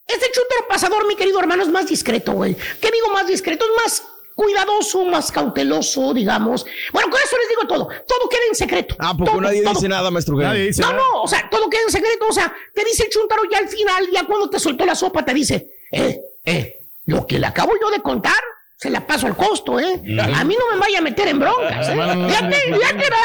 Este 0.08 0.32
chutero 0.32 0.68
pasador, 0.68 1.06
mi 1.06 1.16
querido 1.16 1.40
hermano, 1.40 1.64
es 1.64 1.70
más 1.70 1.88
discreto, 1.88 2.34
güey. 2.34 2.56
¿Qué 2.82 2.92
digo 2.92 3.10
más 3.10 3.28
discreto? 3.28 3.66
Es 3.66 3.72
más 3.84 4.13
cuidadoso, 4.36 5.06
más 5.06 5.32
cauteloso, 5.32 6.14
digamos. 6.14 6.66
Bueno, 6.92 7.10
con 7.10 7.20
eso 7.22 7.38
les 7.38 7.50
digo 7.50 7.68
todo. 7.68 7.88
Todo 7.88 8.30
queda 8.30 8.42
en 8.50 8.56
secreto. 8.56 8.96
Ah, 9.00 9.14
Todo, 9.18 9.42
nadie 9.42 9.62
todo. 9.64 9.74
dice 9.74 9.88
nada, 9.90 10.10
maestro. 10.12 10.36
Nadie 10.38 10.68
dice 10.68 10.82
No, 10.82 10.92
nada. 10.94 11.02
no, 11.14 11.22
o 11.24 11.28
sea, 11.28 11.48
todo 11.50 11.70
queda 11.70 11.82
en 11.84 11.92
secreto. 11.92 12.26
O 12.30 12.34
sea, 12.34 12.54
te 12.74 12.84
dice 12.86 13.04
el 13.04 13.10
chúntaro 13.10 13.44
ya 13.52 13.60
al 13.60 13.68
final, 13.70 14.08
ya 14.12 14.26
cuando 14.26 14.50
te 14.50 14.60
soltó 14.60 14.86
la 14.86 14.96
sopa, 14.96 15.24
te 15.24 15.34
dice, 15.34 15.68
eh, 15.92 16.20
eh, 16.46 16.78
lo 17.06 17.26
que 17.28 17.40
le 17.40 17.48
acabo 17.48 17.74
yo 17.80 17.90
de 17.90 18.02
contar, 18.02 18.34
se 18.76 18.90
la 18.90 19.06
paso 19.08 19.28
al 19.28 19.38
costo, 19.38 19.80
¿eh? 19.80 20.02
A 20.36 20.44
mí 20.44 20.58
no 20.60 20.74
me 20.74 20.78
vaya 20.80 20.98
a 20.98 21.02
meter 21.02 21.28
en 21.30 21.40
broncas, 21.40 21.88
¿eh? 21.90 21.96
No, 21.96 22.16
no, 22.16 22.28
fíjate, 22.28 22.70
no, 22.70 22.78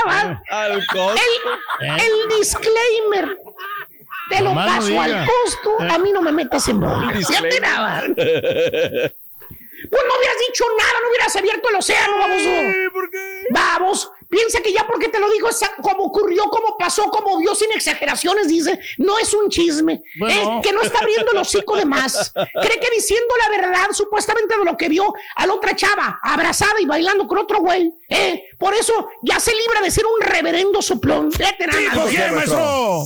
va. 0.06 0.42
Al 0.50 0.86
costo. 0.86 1.20
El, 1.80 1.88
el 1.88 2.38
disclaimer. 2.38 3.38
Te 4.30 4.42
lo 4.42 4.54
paso 4.54 5.00
al 5.00 5.26
costo, 5.26 5.70
a 5.80 5.98
mí 5.98 6.12
no 6.12 6.20
me 6.22 6.32
metas 6.32 6.68
en 6.68 6.80
broncas. 6.80 7.26
Fíjate, 7.26 7.61
nada. 7.61 8.04
Pues 9.91 10.03
no 10.07 10.18
hubieras 10.18 10.36
dicho 10.49 10.64
nada, 10.78 10.93
no 11.03 11.09
hubieras 11.09 11.36
abierto 11.36 11.68
el 11.68 11.76
océano, 11.76 12.18
baboso. 12.18 12.49
¿Por 12.93 13.11
qué? 13.11 13.45
Vamos, 13.51 14.11
piensa 14.28 14.61
que 14.61 14.72
ya 14.72 14.86
porque 14.86 15.09
te 15.09 15.18
lo 15.18 15.30
digo, 15.30 15.49
como 15.82 16.05
ocurrió, 16.05 16.45
como 16.51 16.76
pasó, 16.76 17.11
como 17.11 17.39
vio 17.39 17.55
sin 17.55 17.72
exageraciones, 17.72 18.49
dice, 18.49 18.78
no 18.99 19.18
es 19.18 19.32
un 19.34 19.49
chisme, 19.49 20.03
Bueno. 20.18 20.59
es 20.61 20.66
que 20.66 20.72
no 20.72 20.82
está 20.82 20.99
abriendo 20.99 21.32
el 21.32 21.39
hocico 21.39 21.76
de 21.76 21.84
más. 21.84 22.32
Cree 22.34 22.80
que 22.80 22.91
diciendo 22.95 23.34
la 23.43 23.57
verdad, 23.57 23.86
supuestamente 23.93 24.57
de 24.59 24.64
lo 24.64 24.76
que 24.76 24.89
vio 24.89 25.12
a 25.36 25.47
la 25.47 25.55
otra 25.55 25.74
chava, 25.74 26.18
abrazada 26.22 26.80
y 26.80 26.86
bailando 26.86 27.26
con 27.26 27.39
otro 27.39 27.61
güey, 27.61 27.93
¿eh? 28.09 28.45
Por 28.59 28.74
eso 28.74 29.09
ya 29.22 29.41
se 29.41 29.55
libra 29.55 29.80
de 29.80 29.91
ser 29.91 30.05
un 30.07 30.20
reverendo 30.20 30.82
soplón. 30.82 31.32
Fíjate 31.32 31.66
nada 31.66 31.80
más, 31.80 31.91
¿Tipo 31.93 32.03
güey. 32.03 32.14
quién, 32.16 32.34
maestro? 32.34 33.05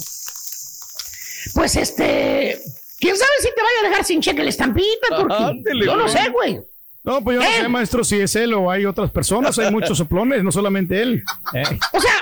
Pues 1.55 1.77
este, 1.77 2.61
quién 2.99 3.17
sabe 3.17 3.31
si 3.41 3.49
te 3.55 3.63
vaya 3.63 3.81
a 3.85 3.89
dejar 3.89 4.05
sin 4.05 4.21
cheque 4.21 4.43
la 4.43 4.49
estampita, 4.51 5.09
porque 5.17 5.35
Ándele, 5.35 5.85
yo 5.87 5.97
no 5.97 6.09
sé, 6.09 6.29
güey. 6.31 6.61
No, 7.05 7.23
pues 7.23 7.37
yo 7.37 7.43
no 7.43 7.49
¿Eh? 7.49 7.63
sé, 7.63 7.69
maestro, 7.69 8.05
si 8.05 8.21
es 8.21 8.37
él 8.37 8.55
o 8.55 8.71
hay 8.71 8.87
otras 8.87 9.11
personas. 9.11 9.59
Hay 9.59 9.73
muchos 9.73 9.99
soplones, 9.99 10.45
no 10.45 10.53
solamente 10.53 11.03
él. 11.03 11.23
Eh. 11.53 11.63
O 11.93 12.01
sea, 12.01 12.15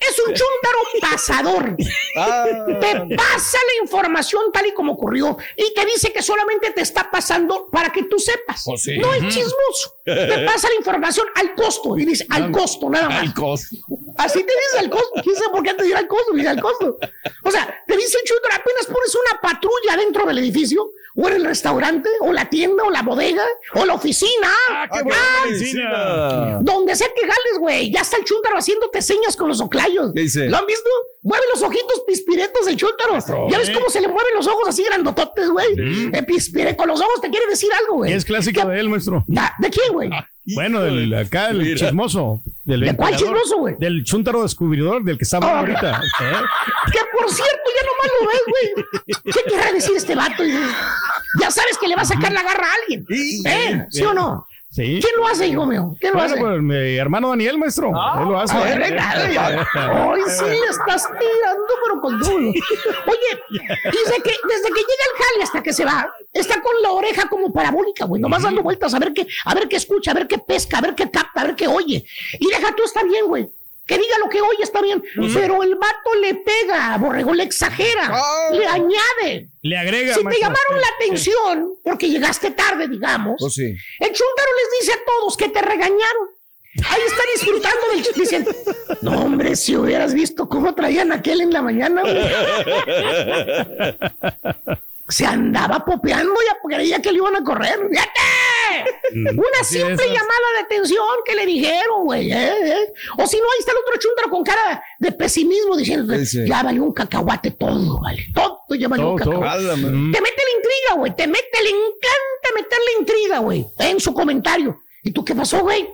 es 0.00 0.18
un 0.26 0.34
chúntaro 0.34 0.78
pasador. 1.00 1.76
Ah, 2.16 2.44
te 2.80 3.16
pasa 3.16 3.58
la 3.58 3.84
información 3.84 4.42
tal 4.52 4.66
y 4.66 4.74
como 4.74 4.92
ocurrió 4.92 5.36
y 5.56 5.72
te 5.74 5.84
dice 5.86 6.12
que 6.12 6.22
solamente 6.22 6.70
te 6.72 6.82
está 6.82 7.10
pasando 7.10 7.68
para 7.70 7.90
que 7.90 8.04
tú 8.04 8.18
sepas. 8.18 8.62
Pues 8.64 8.82
sí. 8.82 8.98
No 8.98 9.12
es 9.14 9.22
chismoso. 9.28 9.96
Te 10.04 10.44
pasa 10.46 10.68
la 10.68 10.76
información 10.76 11.26
al 11.34 11.54
costo 11.54 11.96
y 11.96 12.04
dice 12.04 12.26
al 12.30 12.50
costo, 12.50 12.90
nada 12.90 13.08
más. 13.08 13.22
al 13.22 13.34
costo. 13.34 13.76
Así 14.18 14.40
te 14.40 14.52
dice 14.52 14.78
al 14.80 14.90
costo. 14.90 15.20
¿Quién 15.22 15.36
sabe 15.36 15.50
por 15.50 15.62
qué 15.62 15.74
te 15.74 15.84
dirá 15.84 15.98
al 16.00 16.08
costo? 16.08 16.32
Dice 16.32 16.48
al 16.48 16.60
costo. 16.60 16.98
O 17.44 17.50
sea, 17.50 17.82
te 17.86 17.96
dice 17.96 18.18
el 18.22 18.28
chúntaro, 18.28 18.54
apenas 18.54 18.86
pones 18.86 19.14
una 19.14 19.40
patrulla 19.40 19.96
dentro 19.96 20.26
del 20.26 20.38
edificio, 20.38 20.90
o 21.16 21.28
en 21.28 21.34
el 21.34 21.44
restaurante, 21.44 22.08
o 22.20 22.32
la 22.32 22.48
tienda, 22.48 22.84
o 22.84 22.90
la 22.90 23.02
bodega, 23.02 23.44
o 23.74 23.84
la 23.84 23.94
oficina. 23.94 24.23
Ah, 24.70 24.88
qué 24.92 25.02
buena 25.02 25.18
Ah, 25.20 25.46
medicina. 25.46 26.58
donde 26.62 26.96
sea 26.96 27.08
que 27.14 27.20
jales, 27.22 27.58
güey. 27.58 27.90
Ya 27.90 28.00
está 28.00 28.16
el 28.16 28.24
chúntaro 28.24 28.58
haciéndote 28.58 29.02
señas 29.02 29.36
con 29.36 29.48
los 29.48 29.60
oclayos. 29.60 30.12
¿Qué 30.14 30.22
dice? 30.22 30.48
¿Lo 30.48 30.56
han 30.58 30.66
visto? 30.66 30.88
Mueve 31.22 31.44
los 31.52 31.62
ojitos 31.62 32.02
pispiretos 32.06 32.66
del 32.66 32.76
chúntaro. 32.76 33.48
¿Ya 33.50 33.58
ves 33.58 33.68
¿eh? 33.68 33.72
cómo 33.72 33.88
se 33.88 34.00
le 34.00 34.08
mueven 34.08 34.34
los 34.34 34.46
ojos 34.46 34.68
así 34.68 34.82
grandototes, 34.84 35.48
güey? 35.50 35.66
Eh, 36.12 36.22
pispire 36.24 36.76
con 36.76 36.88
los 36.88 37.00
ojos 37.00 37.20
te 37.20 37.30
quiere 37.30 37.46
decir 37.46 37.70
algo, 37.72 37.94
güey. 37.96 38.12
Es 38.12 38.24
clásico 38.24 38.66
de 38.66 38.80
él, 38.80 38.88
maestro. 38.88 39.24
¿De 39.26 39.70
quién, 39.70 39.92
güey? 39.92 40.10
Bueno, 40.46 40.80
del 40.82 41.14
acá, 41.14 41.48
el 41.48 41.58
Mira. 41.62 41.76
chismoso. 41.76 42.42
Del 42.64 42.80
¿De 42.80 42.94
cuál 42.96 43.16
chismoso, 43.16 43.58
güey? 43.58 43.76
Del 43.78 44.04
chúntaro 44.04 44.42
descubridor, 44.42 45.02
del 45.04 45.16
que 45.16 45.24
Ah. 45.48 45.60
ahorita. 45.60 46.00
¿eh? 46.20 46.34
Que 46.92 46.98
por 47.16 47.30
cierto, 47.30 47.70
ya 47.74 47.86
nomás 47.86 48.10
lo 48.20 48.28
ves, 48.28 48.42
güey. 48.48 49.32
¿Qué 49.32 49.50
querrá 49.50 49.72
decir 49.72 49.92
este 49.96 50.14
vato? 50.14 50.42
Ya 51.40 51.50
sabes 51.50 51.78
que 51.78 51.88
le 51.88 51.96
va 51.96 52.02
a 52.02 52.06
sacar 52.06 52.32
la 52.32 52.42
garra 52.42 52.66
a 52.66 52.74
alguien. 52.82 53.06
¿Eh? 53.46 53.86
¿Sí 53.90 54.02
o 54.02 54.12
no? 54.12 54.46
Sí. 54.74 54.98
¿Quién 55.00 55.12
lo 55.16 55.26
hace, 55.28 55.46
hijo 55.46 55.64
mío? 55.66 55.94
¿Quién 56.00 56.14
lo 56.14 56.18
Bueno, 56.18 56.34
hace? 56.34 56.40
pues 56.42 56.60
mi 56.62 56.96
hermano 56.96 57.28
Daniel, 57.28 57.58
maestro. 57.58 57.90
él 57.90 58.28
lo 58.28 58.40
hace. 58.40 58.56
Ver. 58.58 58.98
Hoy 60.04 60.20
sí 60.26 60.44
estás 60.70 61.06
tirando, 61.06 61.74
pero 61.84 62.00
con 62.00 62.18
duro. 62.18 62.48
Oye, 62.48 63.42
dice 63.50 64.14
que 64.24 64.30
desde 64.48 64.68
que 64.70 64.80
llega 64.80 65.04
el 65.12 65.24
jale 65.24 65.42
hasta 65.44 65.62
que 65.62 65.72
se 65.72 65.84
va, 65.84 66.12
está 66.32 66.60
con 66.60 66.72
la 66.82 66.90
oreja 66.90 67.28
como 67.28 67.52
parabólica, 67.52 68.04
güey. 68.06 68.20
Nomás 68.20 68.42
dando 68.42 68.62
vueltas 68.64 68.92
a 68.94 68.98
ver 68.98 69.12
qué, 69.12 69.28
a 69.44 69.54
ver 69.54 69.68
qué 69.68 69.76
escucha, 69.76 70.10
a 70.10 70.14
ver 70.14 70.26
qué 70.26 70.38
pesca, 70.38 70.78
a 70.78 70.80
ver 70.80 70.96
qué 70.96 71.08
capta, 71.08 71.42
a 71.42 71.44
ver 71.44 71.54
qué 71.54 71.68
oye. 71.68 72.04
Y 72.40 72.46
deja 72.48 72.74
tú, 72.74 72.82
está 72.82 73.04
bien, 73.04 73.26
güey. 73.28 73.48
Que 73.86 73.98
diga 73.98 74.18
lo 74.18 74.30
que 74.30 74.40
oye 74.40 74.62
está 74.62 74.80
bien, 74.80 75.02
pero 75.34 75.62
el 75.62 75.74
vato 75.74 76.14
le 76.20 76.34
pega, 76.36 76.96
borrego, 76.96 77.34
le 77.34 77.42
exagera, 77.44 78.16
le 78.52 78.66
añade. 78.66 79.50
Le 79.60 79.76
agrega. 79.76 80.14
Si 80.14 80.24
te 80.24 80.38
llamaron 80.40 80.80
la 80.80 80.86
atención 80.96 81.74
porque 81.84 82.08
llegaste 82.08 82.50
tarde, 82.52 82.88
digamos, 82.88 83.42
sí. 83.54 83.62
el 83.64 84.06
chúntaro 84.12 84.48
les 84.56 84.80
dice 84.80 84.92
a 84.94 85.04
todos 85.04 85.36
que 85.36 85.48
te 85.50 85.60
regañaron. 85.60 86.28
Ahí 86.90 87.00
está 87.06 87.22
disfrutando 87.34 87.88
del 87.92 88.02
ch- 88.04 88.14
Dicen, 88.14 88.48
no, 89.02 89.20
hombre, 89.26 89.54
si 89.54 89.76
hubieras 89.76 90.12
visto 90.14 90.48
cómo 90.48 90.74
traían 90.74 91.12
aquel 91.12 91.42
en 91.42 91.52
la 91.52 91.62
mañana, 91.62 92.00
güey". 92.02 92.14
Se 95.08 95.26
andaba 95.26 95.84
popeando 95.84 96.34
porque 96.62 96.76
creía 96.76 97.00
que 97.00 97.12
le 97.12 97.18
iban 97.18 97.36
a 97.36 97.44
correr. 97.44 97.78
¡Fíjate! 97.90 98.20
Una 99.36 99.64
simple 99.64 100.06
llamada 100.06 100.52
de 100.54 100.60
atención 100.64 101.06
que 101.24 101.34
le 101.34 101.46
dijeron, 101.46 102.04
güey. 102.04 102.32
¿eh? 102.32 102.52
¿eh? 102.62 102.92
O 103.18 103.26
si 103.26 103.36
no, 103.36 103.44
ahí 103.44 103.58
está 103.58 103.72
el 103.72 103.78
otro 103.78 104.00
chúntaro 104.00 104.30
con 104.30 104.42
cara 104.42 104.82
de 104.98 105.12
pesimismo 105.12 105.76
diciendo, 105.76 106.14
Sí, 106.24 106.46
ya 106.46 106.62
valió 106.62 106.84
un 106.84 106.92
cacahuate 106.92 107.52
todo, 107.52 108.00
vale. 108.00 108.24
Todo 108.34 108.74
ya 108.78 108.88
valió 108.88 109.04
Todo, 109.04 109.12
un 109.12 109.18
cacahuate. 109.18 109.58
Álame. 109.58 110.12
Te 110.12 110.20
mete 110.20 110.42
la 110.42 110.56
intriga 110.56 110.94
güey. 110.96 111.14
Te 111.14 111.26
mete, 111.26 111.62
le 111.62 111.70
encanta 111.70 112.48
meterle 112.54 112.86
intriga, 113.00 113.38
güey. 113.40 113.66
En 113.78 114.00
su 114.00 114.14
comentario. 114.14 114.80
¿Y 115.02 115.12
tú 115.12 115.24
qué 115.24 115.34
pasó, 115.34 115.60
güey? 115.60 115.86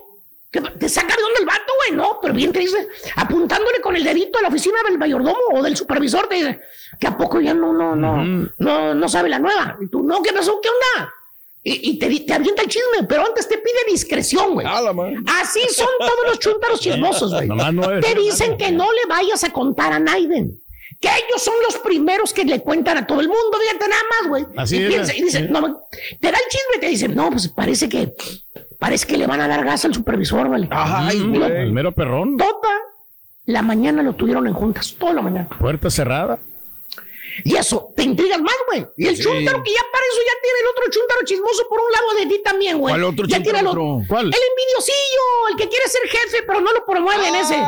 ¿Qué 0.51 0.61
pa- 0.61 0.73
¿Te 0.75 0.89
saca 0.89 1.15
de 1.15 1.23
dónde 1.23 1.41
el 1.41 1.47
vato, 1.47 1.73
güey? 1.87 1.97
No, 1.97 2.19
pero 2.21 2.35
bien 2.35 2.53
te 2.53 2.59
dice, 2.61 2.89
apuntándole 3.17 3.81
con 3.81 3.95
el 3.95 4.03
dedito 4.05 4.39
a 4.39 4.43
la 4.43 4.49
oficina 4.49 4.79
del 4.89 4.99
mayordomo 4.99 5.39
o 5.53 5.63
del 5.63 5.77
supervisor, 5.77 6.27
te 6.27 6.35
dice, 6.37 6.61
que 6.99 7.07
a 7.07 7.17
poco 7.17 7.41
ya 7.41 7.55
no, 7.55 7.73
no, 7.73 7.95
no, 7.95 8.25
no, 8.59 8.95
no 8.95 9.09
sabe 9.09 9.29
la 9.29 9.39
nueva. 9.39 9.79
Y 9.81 9.87
tú, 9.89 10.03
no, 10.03 10.21
¿qué 10.23 10.33
pasó? 10.33 10.61
¿Qué 10.61 10.69
onda? 10.69 11.13
Y, 11.63 11.91
y 11.91 11.99
te, 11.99 12.09
te 12.21 12.33
avienta 12.35 12.63
el 12.63 12.69
chisme, 12.69 13.05
pero 13.09 13.27
antes 13.27 13.47
te 13.47 13.59
pide 13.59 13.77
discreción, 13.87 14.55
güey. 14.55 14.67
Así 15.41 15.61
son 15.71 15.89
todos 15.99 16.27
los 16.27 16.39
chúntaros 16.39 16.81
chismosos, 16.81 17.33
güey. 17.33 17.49
Te 18.01 18.15
dicen 18.15 18.57
que 18.57 18.73
no 18.73 18.91
le 18.91 19.07
vayas 19.09 19.45
a 19.45 19.53
contar 19.53 19.93
a 19.93 19.99
Naiden. 20.01 20.59
Que 21.01 21.09
ellos 21.09 21.43
son 21.43 21.55
los 21.63 21.79
primeros 21.79 22.33
que 22.35 22.45
le 22.45 22.61
cuentan 22.61 22.99
a 22.99 23.07
todo 23.07 23.21
el 23.21 23.29
mundo, 23.29 23.57
fíjate 23.61 23.89
nada 23.89 24.03
más, 24.21 24.29
güey. 24.29 24.47
Así 24.57 24.77
y 24.79 24.83
es, 24.85 24.89
piensa- 24.89 25.17
y 25.17 25.23
dice, 25.23 25.41
no, 25.43 25.87
te 26.21 26.31
da 26.33 26.39
el 26.39 26.45
chisme 26.51 26.77
y 26.77 26.81
te 26.81 26.87
dicen, 26.89 27.15
no, 27.15 27.31
pues 27.31 27.49
parece 27.49 27.89
que, 27.89 28.13
parece 28.81 29.07
que 29.07 29.17
le 29.17 29.29
van 29.29 29.41
a 29.41 29.47
dar 29.47 29.65
gas 29.65 29.85
al 29.85 29.95
supervisor, 29.95 30.49
¿vale? 30.49 30.69
Lo- 30.69 31.47
El 31.47 31.73
mero 31.73 31.93
perrón. 31.93 32.37
Toda 32.37 32.73
la 33.47 33.63
mañana 33.63 34.03
lo 34.03 34.15
tuvieron 34.15 34.47
en 34.49 34.55
juntas, 34.55 34.97
toda 34.99 35.13
la 35.13 35.23
mañana. 35.23 35.49
Puerta 35.59 35.89
cerrada. 35.91 36.41
Y 37.45 37.55
eso, 37.57 37.93
te 37.97 38.03
intrigas 38.03 38.41
más, 38.41 38.55
güey. 38.67 38.85
Y 38.97 39.07
el 39.07 39.17
Sí. 39.17 39.23
chúntaro 39.23 39.63
que 39.63 39.71
ya 39.73 39.81
para 39.93 40.05
eso 40.11 40.21
ya 40.27 40.33
tiene 40.43 40.59
el 40.61 40.67
otro 40.67 40.83
chúntaro 40.91 41.21
chismoso 41.25 41.69
por 41.69 41.79
un 41.79 41.93
lado 41.93 42.15
de 42.19 42.27
ti 42.27 42.43
también, 42.45 42.79
güey. 42.79 42.93
¿Cuál 42.93 43.05
otro 43.05 43.25
ya 43.27 43.37
chúntaro, 43.37 43.43
tiene 43.45 43.59
el 43.61 43.67
otro? 43.69 43.85
otro. 43.95 44.07
¿Cuál? 44.09 44.27
El 44.27 44.41
envidiosillo, 44.51 45.49
el 45.51 45.57
que 45.57 45.69
quiere 45.69 45.87
ser 45.89 46.03
jefe, 46.09 46.43
pero 46.47 46.61
no 46.61 46.73
lo 46.73 46.85
promueve 46.85 47.29
en 47.29 47.35
ese. 47.37 47.57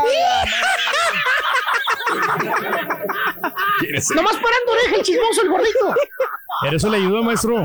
Nomás 4.15 4.35
parando 4.37 4.73
oreja 4.73 4.97
el 4.97 5.03
chismoso, 5.03 5.43
el 5.43 5.49
gordito. 5.49 5.95
Pero 6.63 6.77
eso 6.77 6.89
le 6.91 6.97
ayudó, 6.99 7.23
maestro. 7.23 7.57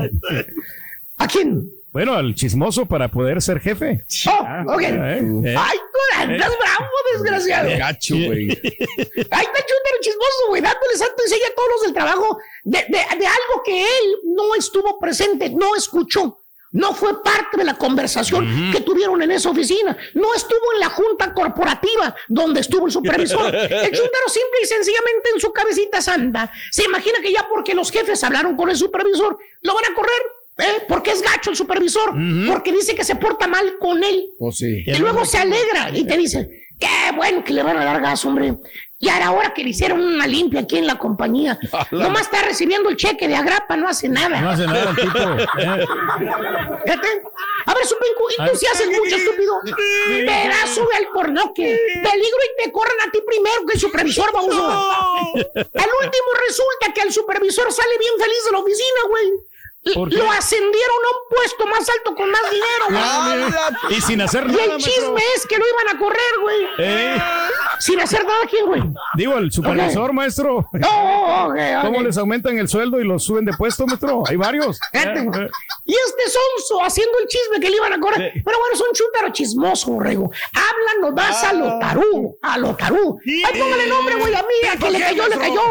¿A 1.18 1.26
quién? 1.26 1.70
Bueno, 1.92 2.14
al 2.14 2.34
chismoso 2.34 2.86
para 2.86 3.08
poder 3.08 3.40
ser 3.40 3.60
jefe. 3.60 4.04
Oh, 4.26 4.74
ok. 4.74 4.82
eh, 4.82 5.20
eh. 5.44 5.54
Ay, 5.58 5.78
corazón, 5.92 6.34
estás 6.34 6.52
bravo, 6.58 6.90
desgraciado. 7.14 7.68
Gacho, 7.78 8.14
güey. 8.14 8.48
Ahí 8.50 8.54
está 8.56 9.58
el 9.58 9.64
chúntaro 9.66 9.96
chismoso, 10.00 10.48
güey, 10.48 10.62
dándole 10.62 10.96
santo 10.96 11.22
y 11.28 11.34
a 11.50 11.54
todos 11.54 11.68
los 11.70 11.82
del 11.82 11.92
trabajo 11.94 12.38
de, 12.64 12.78
de- 12.88 13.18
de 13.18 13.26
algo 13.26 13.62
que 13.64 13.80
él 13.82 14.04
no 14.24 14.54
estuvo 14.54 14.98
presente, 14.98 15.50
no 15.50 15.74
escuchó. 15.76 16.38
No 16.70 16.92
fue 16.92 17.22
parte 17.22 17.56
de 17.56 17.64
la 17.64 17.78
conversación 17.78 18.70
que 18.72 18.82
tuvieron 18.82 19.22
en 19.22 19.30
esa 19.30 19.48
oficina. 19.48 19.96
No 20.12 20.34
estuvo 20.34 20.74
en 20.74 20.80
la 20.80 20.90
junta 20.90 21.32
corporativa 21.32 22.14
donde 22.28 22.60
estuvo 22.60 22.84
el 22.86 22.92
supervisor. 22.92 23.46
El 23.56 23.90
chúntaro 23.90 24.28
simple 24.28 24.58
y 24.62 24.66
sencillamente 24.66 25.30
en 25.34 25.40
su 25.40 25.50
cabecita 25.50 26.02
santa 26.02 26.52
se 26.70 26.84
imagina 26.84 27.20
que 27.22 27.32
ya 27.32 27.48
porque 27.48 27.72
los 27.74 27.90
jefes 27.90 28.22
hablaron 28.22 28.54
con 28.54 28.68
el 28.68 28.76
supervisor, 28.76 29.38
lo 29.62 29.74
van 29.74 29.84
a 29.90 29.94
correr. 29.94 30.22
¿Eh? 30.58 30.84
Porque 30.88 31.12
es 31.12 31.22
gacho 31.22 31.50
el 31.50 31.56
supervisor. 31.56 32.12
Porque 32.46 32.72
dice 32.72 32.94
que 32.94 33.04
se 33.04 33.16
porta 33.16 33.46
mal 33.46 33.76
con 33.78 34.02
él. 34.02 34.28
Pues 34.38 34.56
sí. 34.56 34.84
Y 34.86 34.94
luego 34.98 35.24
se 35.24 35.38
alegra 35.38 35.90
y 35.92 36.04
te 36.04 36.16
dice, 36.16 36.48
qué 36.78 37.12
bueno 37.16 37.44
que 37.44 37.52
le 37.52 37.62
van 37.62 37.76
a 37.76 37.84
dar 37.84 38.00
gas, 38.00 38.24
hombre. 38.24 38.56
Y 39.00 39.08
ahora 39.10 39.54
que 39.54 39.62
le 39.62 39.70
hicieron 39.70 40.00
una 40.00 40.26
limpia 40.26 40.60
aquí 40.60 40.76
en 40.76 40.86
la 40.86 40.98
compañía, 40.98 41.56
nomás 41.92 42.22
está 42.22 42.42
recibiendo 42.42 42.88
el 42.88 42.96
cheque 42.96 43.28
de 43.28 43.36
agrapa, 43.36 43.76
no 43.76 43.88
hace 43.88 44.08
nada. 44.08 44.40
No 44.40 44.50
hace 44.50 44.66
nada 44.66 44.92
tipo. 44.96 45.12
Fíjate. 45.12 47.08
A 47.66 47.74
ver, 47.74 47.84
Supencu, 47.86 48.24
y 48.30 48.50
tú 48.50 48.56
si 48.56 48.66
haces 48.66 48.88
mucho, 48.88 49.14
estúpido. 49.14 49.52
Pedazo 50.08 50.88
de 50.90 50.96
alcornoque. 50.96 51.78
Peligro 51.94 52.38
y 52.42 52.64
te 52.64 52.72
corren 52.72 52.96
a 53.06 53.10
ti 53.12 53.20
primero 53.24 53.64
que 53.66 53.74
el 53.74 53.80
supervisor, 53.80 54.32
vamos 54.32 54.56
Al 54.56 55.90
último 56.04 56.28
resulta 56.48 56.92
que 56.92 57.02
el 57.02 57.12
supervisor 57.12 57.70
sale 57.72 57.98
bien 58.00 58.14
feliz 58.18 58.44
de 58.46 58.52
la 58.52 58.58
oficina, 58.58 59.00
güey. 59.08 59.28
Lo 59.84 60.30
ascendieron 60.32 60.96
a 61.06 61.16
un 61.16 61.36
puesto 61.36 61.66
más 61.66 61.88
alto 61.88 62.14
con 62.14 62.30
más 62.30 62.42
dinero, 62.50 62.84
güey. 62.88 63.00
Ah. 63.00 63.70
Y 63.90 64.00
sin 64.02 64.20
hacer 64.20 64.44
Y 64.44 64.48
nada, 64.48 64.64
el 64.64 64.70
maestro. 64.70 64.92
chisme 64.92 65.20
es 65.36 65.46
que 65.46 65.56
lo 65.56 65.64
iban 65.66 65.96
a 65.96 65.98
correr, 65.98 66.32
güey. 66.42 66.66
Eh. 66.78 67.18
Sin 67.78 68.00
hacer 68.00 68.24
nada, 68.24 68.40
¿quién, 68.50 68.66
güey? 68.66 68.82
Digo, 69.16 69.38
el 69.38 69.50
supervisor, 69.52 70.12
maestro. 70.12 70.56
Oh, 70.84 71.46
ok, 71.46 71.54
ok. 71.54 71.82
¿Cómo 71.84 72.02
les 72.02 72.18
aumentan 72.18 72.58
el 72.58 72.68
sueldo 72.68 73.00
y 73.00 73.04
los 73.04 73.24
suben 73.24 73.44
de 73.44 73.52
puesto, 73.56 73.86
maestro? 73.86 74.24
Hay 74.28 74.36
varios. 74.36 74.78
Eh. 74.92 75.26
Y 75.86 75.94
este 75.94 76.22
sonso 76.28 76.84
haciendo 76.84 77.16
el 77.20 77.28
chisme 77.28 77.60
que 77.60 77.70
le 77.70 77.76
iban 77.76 77.92
a 77.92 78.00
correr. 78.00 78.32
Sí. 78.34 78.42
Pero 78.44 78.58
bueno, 78.58 78.76
son 78.76 78.88
chúntaro 78.92 79.32
chismoso, 79.32 79.92
borrego. 79.92 80.30
Hablan 80.52 81.00
nomás 81.00 81.44
a 81.44 81.52
lo 81.52 81.78
tarú, 81.78 82.36
a 82.42 82.58
lo 82.58 82.74
tarú. 82.74 83.18
Ay, 83.24 83.58
póngale 83.58 83.86
nombre, 83.86 84.16
güey, 84.16 84.34
a 84.34 84.42
mí, 84.42 84.68
a 84.70 84.76
que 84.76 84.90
le 84.90 85.00
cayó, 85.00 85.28
le 85.28 85.38
cayó. 85.38 85.62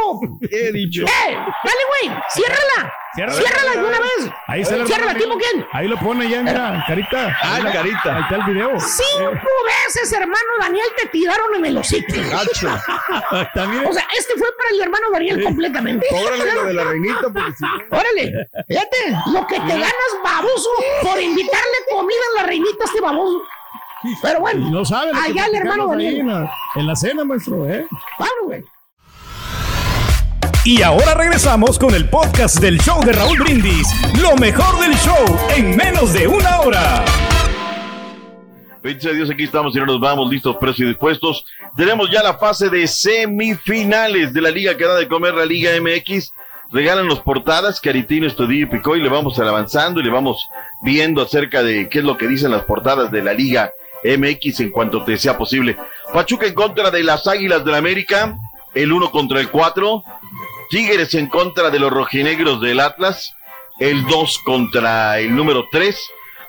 He 0.49 0.72
dicho. 0.72 1.03
¡Eh! 1.03 1.34
Dale, 1.34 1.82
güey, 2.08 2.18
ciérrala. 2.34 2.93
Ciérrala. 3.18 3.41
Ciérrala 3.41 3.72
de 3.82 3.88
una 3.88 3.99
vez. 3.99 4.32
Ahí 4.47 4.63
se 4.63 4.78
la 4.78 4.86
Ciérrala, 4.86 5.15
¿tipo 5.15 5.38
quién? 5.38 5.65
Ahí 5.74 5.88
lo 5.88 5.97
pone 5.97 6.30
ya, 6.30 6.41
mira, 6.43 6.84
carita. 6.88 7.36
Ah, 7.41 7.59
la 7.63 7.72
carita. 7.74 8.15
Ahí 8.15 8.22
está 8.24 8.36
el 8.36 8.43
video. 8.53 8.80
Cinco 8.80 9.32
veces, 9.86 10.11
hermano 10.13 10.38
Daniel, 10.61 10.86
te 11.01 11.09
tiraron 11.09 11.55
en 11.55 11.65
el 11.65 11.78
hocico. 11.78 12.13
Gacho. 12.30 12.70
También. 13.53 13.86
O 13.86 13.93
sea, 13.93 14.05
este 14.18 14.34
fue 14.38 14.47
para 14.57 14.70
el 14.70 14.82
hermano 14.82 15.07
Daniel 15.11 15.43
completamente. 15.43 16.05
Cóbrale 16.09 16.53
lo 16.53 16.63
de 16.65 16.74
la 16.74 16.84
reinita 16.91 17.22
porque 17.34 17.53
si 17.57 17.63
no- 17.63 17.97
Órale, 17.97 18.49
fíjate, 18.68 18.97
lo 19.34 19.47
que 19.47 19.55
te 19.55 19.68
ganas 19.74 20.11
baboso 20.24 20.70
por 21.01 21.20
invitarle 21.20 21.78
comida 21.91 22.22
a 22.38 22.41
la 22.41 22.47
reinita 22.47 22.84
a 22.84 22.86
este 22.88 23.01
baboso. 23.01 23.41
Pero 24.22 24.39
bueno, 24.41 24.70
No 24.70 24.82
allá 24.82 25.45
el 25.47 25.55
hermano 25.55 25.88
Daniel. 25.88 26.20
En 26.20 26.28
la, 26.28 26.51
en 26.76 26.88
la 26.88 26.95
cena, 26.95 27.24
maestro, 27.26 27.68
¿eh? 27.68 27.88
Claro, 28.18 28.34
güey. 28.43 28.63
Y 30.68 30.82
ahora 30.82 31.13
regresamos 31.13 31.80
con 31.80 31.95
el 31.95 32.09
podcast 32.09 32.59
del 32.59 32.78
show 32.82 33.01
de 33.05 33.13
Raúl 33.13 33.39
Brindis. 33.39 33.88
Lo 34.22 34.36
mejor 34.36 34.78
del 34.82 34.93
show 34.97 35.39
en 35.55 35.78
menos 35.78 36.11
de 36.11 36.28
una 36.28 36.59
hora. 36.59 37.05
Bendito 38.84 39.03
sea 39.03 39.13
Dios, 39.13 39.30
aquí 39.30 39.45
estamos 39.45 39.74
y 39.74 39.80
no 39.80 39.86
nos 39.86 40.01
vamos, 40.01 40.30
listos, 40.30 40.57
precios 40.57 40.88
y 40.88 40.89
dispuestos. 40.89 41.45
Tenemos 41.78 42.11
ya 42.11 42.22
la 42.22 42.38
fase 42.38 42.68
de 42.68 42.86
semifinales 42.86 44.34
de 44.34 44.41
la 44.41 44.51
liga 44.51 44.76
que 44.76 44.84
da 44.84 44.95
de 44.95 45.07
comer 45.07 45.36
la 45.36 45.45
Liga 45.45 45.72
MX. 45.80 46.34
Regalan 46.70 47.07
los 47.07 47.22
portadas, 47.22 47.80
Caritino, 47.80 48.28
Estudillo 48.28 48.65
y 48.65 48.70
Picó, 48.70 48.97
y 48.97 49.01
le 49.01 49.07
vamos 49.07 49.39
avanzando 49.39 50.01
y 50.01 50.03
le 50.03 50.11
vamos 50.11 50.49
viendo 50.82 51.22
acerca 51.22 51.63
de 51.63 51.88
qué 51.88 51.99
es 51.99 52.03
lo 52.03 52.18
que 52.18 52.28
dicen 52.28 52.51
las 52.51 52.65
portadas 52.65 53.09
de 53.09 53.24
la 53.24 53.32
Liga 53.32 53.72
MX 54.03 54.59
en 54.59 54.72
cuanto 54.72 55.01
te 55.05 55.18
sea 55.18 55.38
posible. 55.38 55.78
Pachuca 56.13 56.45
en 56.45 56.53
contra 56.53 56.91
de 56.91 57.03
las 57.03 57.26
Águilas 57.26 57.63
del 57.63 57.76
América, 57.76 58.38
el 58.74 58.91
1 58.91 59.11
contra 59.11 59.39
el 59.39 59.49
4. 59.49 60.03
Tigres 60.70 61.13
en 61.13 61.28
contra 61.28 61.70
de 61.70 61.80
los 61.80 61.91
rojinegros 61.91 62.61
del 62.61 62.80
Atlas, 62.80 63.34
el 63.80 64.05
2 64.05 64.39
contra 64.45 65.20
el 65.20 65.36
número 65.36 65.65
3. 65.72 65.97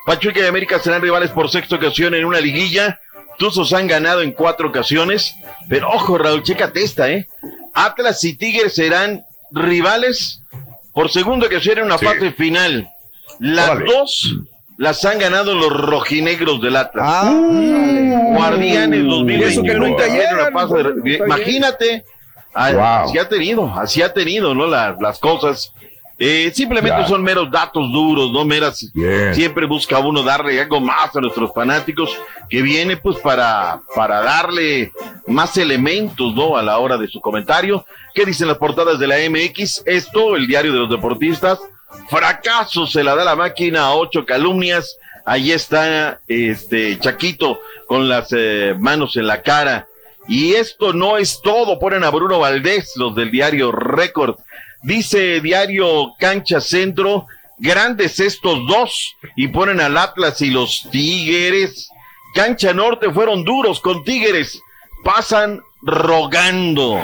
Pachuca 0.06 0.40
y 0.40 0.46
América 0.46 0.78
serán 0.78 1.02
rivales 1.02 1.30
por 1.30 1.50
sexta 1.50 1.76
ocasión 1.76 2.14
en 2.14 2.24
una 2.24 2.40
liguilla. 2.40 3.00
Tuzos 3.38 3.72
han 3.72 3.86
ganado 3.86 4.22
en 4.22 4.32
cuatro 4.32 4.68
ocasiones. 4.68 5.34
Pero 5.68 5.88
ojo, 5.90 6.18
Raúl, 6.18 6.42
chécate 6.42 6.82
esta, 6.82 7.10
¿eh? 7.10 7.28
Atlas 7.74 8.24
y 8.24 8.34
Tigres 8.36 8.74
serán 8.74 9.22
rivales 9.52 10.42
por 10.92 11.10
segunda 11.10 11.46
ocasión 11.46 11.78
en 11.78 11.84
una 11.84 11.98
Sí. 11.98 12.06
fase 12.06 12.32
final. 12.32 12.88
Las 13.38 13.70
Órale. 13.70 13.84
dos 13.92 14.34
las 14.78 15.04
han 15.04 15.18
ganado 15.18 15.54
los 15.54 15.70
rojinegros 15.72 16.60
del 16.60 16.76
Atlas. 16.76 17.04
Ah, 17.06 17.32
Guardianes 18.34 19.00
Y 19.00 19.06
2021. 19.08 19.46
eso 19.50 19.62
que 19.62 19.74
nunca 19.74 20.06
en 20.06 20.12
una 20.12 20.20
llegan, 20.20 20.52
fase 20.52 20.74
de- 20.74 20.80
está 20.80 20.92
bien. 21.02 21.22
Imagínate, 21.26 22.04
a- 22.54 22.72
Wow. 22.72 22.82
así 23.08 23.18
ha 23.18 23.28
tenido, 23.28 23.72
así 23.78 24.02
ha 24.02 24.12
tenido, 24.12 24.54
¿no? 24.54 24.66
La- 24.66 24.96
las 25.00 25.18
cosas. 25.18 25.72
Eh, 26.20 26.50
simplemente 26.52 27.06
son 27.06 27.22
meros 27.22 27.48
datos 27.48 27.92
duros, 27.92 28.32
no 28.32 28.44
meras. 28.44 28.84
Siempre 29.34 29.66
busca 29.66 30.00
uno 30.00 30.24
darle 30.24 30.60
algo 30.60 30.80
más 30.80 31.14
a 31.14 31.20
nuestros 31.20 31.52
fanáticos 31.54 32.10
que 32.50 32.60
viene 32.60 32.96
pues 32.96 33.18
para, 33.18 33.80
para 33.94 34.20
darle 34.22 34.90
más 35.28 35.56
elementos, 35.56 36.34
¿no? 36.34 36.56
A 36.56 36.62
la 36.64 36.78
hora 36.78 36.96
de 36.98 37.06
su 37.06 37.20
comentario. 37.20 37.86
¿Qué 38.14 38.24
dicen 38.24 38.48
las 38.48 38.58
portadas 38.58 38.98
de 38.98 39.06
la 39.06 39.14
MX? 39.30 39.84
Esto, 39.86 40.34
el 40.34 40.48
diario 40.48 40.72
de 40.72 40.80
los 40.80 40.90
deportistas. 40.90 41.60
Fracaso 42.08 42.86
se 42.88 43.04
la 43.04 43.14
da 43.14 43.24
la 43.24 43.36
máquina 43.36 43.82
a 43.86 43.94
ocho 43.94 44.24
calumnias. 44.26 44.98
Ahí 45.24 45.52
está 45.52 46.18
este 46.26 46.98
Chaquito 46.98 47.60
con 47.86 48.08
las 48.08 48.28
eh, 48.32 48.74
manos 48.76 49.16
en 49.16 49.26
la 49.28 49.40
cara. 49.42 49.86
Y 50.28 50.54
esto 50.54 50.92
no 50.92 51.16
es 51.16 51.40
todo, 51.42 51.78
ponen 51.78 52.04
a 52.04 52.10
Bruno 52.10 52.38
Valdés, 52.38 52.92
los 52.96 53.14
del 53.14 53.30
diario 53.30 53.72
Récord. 53.72 54.36
Dice 54.82 55.40
diario 55.40 56.14
Cancha 56.18 56.60
Centro, 56.60 57.26
grandes 57.56 58.20
estos 58.20 58.58
dos, 58.68 59.16
y 59.36 59.48
ponen 59.48 59.80
al 59.80 59.96
Atlas 59.96 60.42
y 60.42 60.50
los 60.50 60.86
Tigres. 60.90 61.88
Cancha 62.34 62.74
Norte 62.74 63.10
fueron 63.10 63.42
duros 63.42 63.80
con 63.80 64.04
Tigres, 64.04 64.60
pasan 65.02 65.62
rogando. 65.82 67.00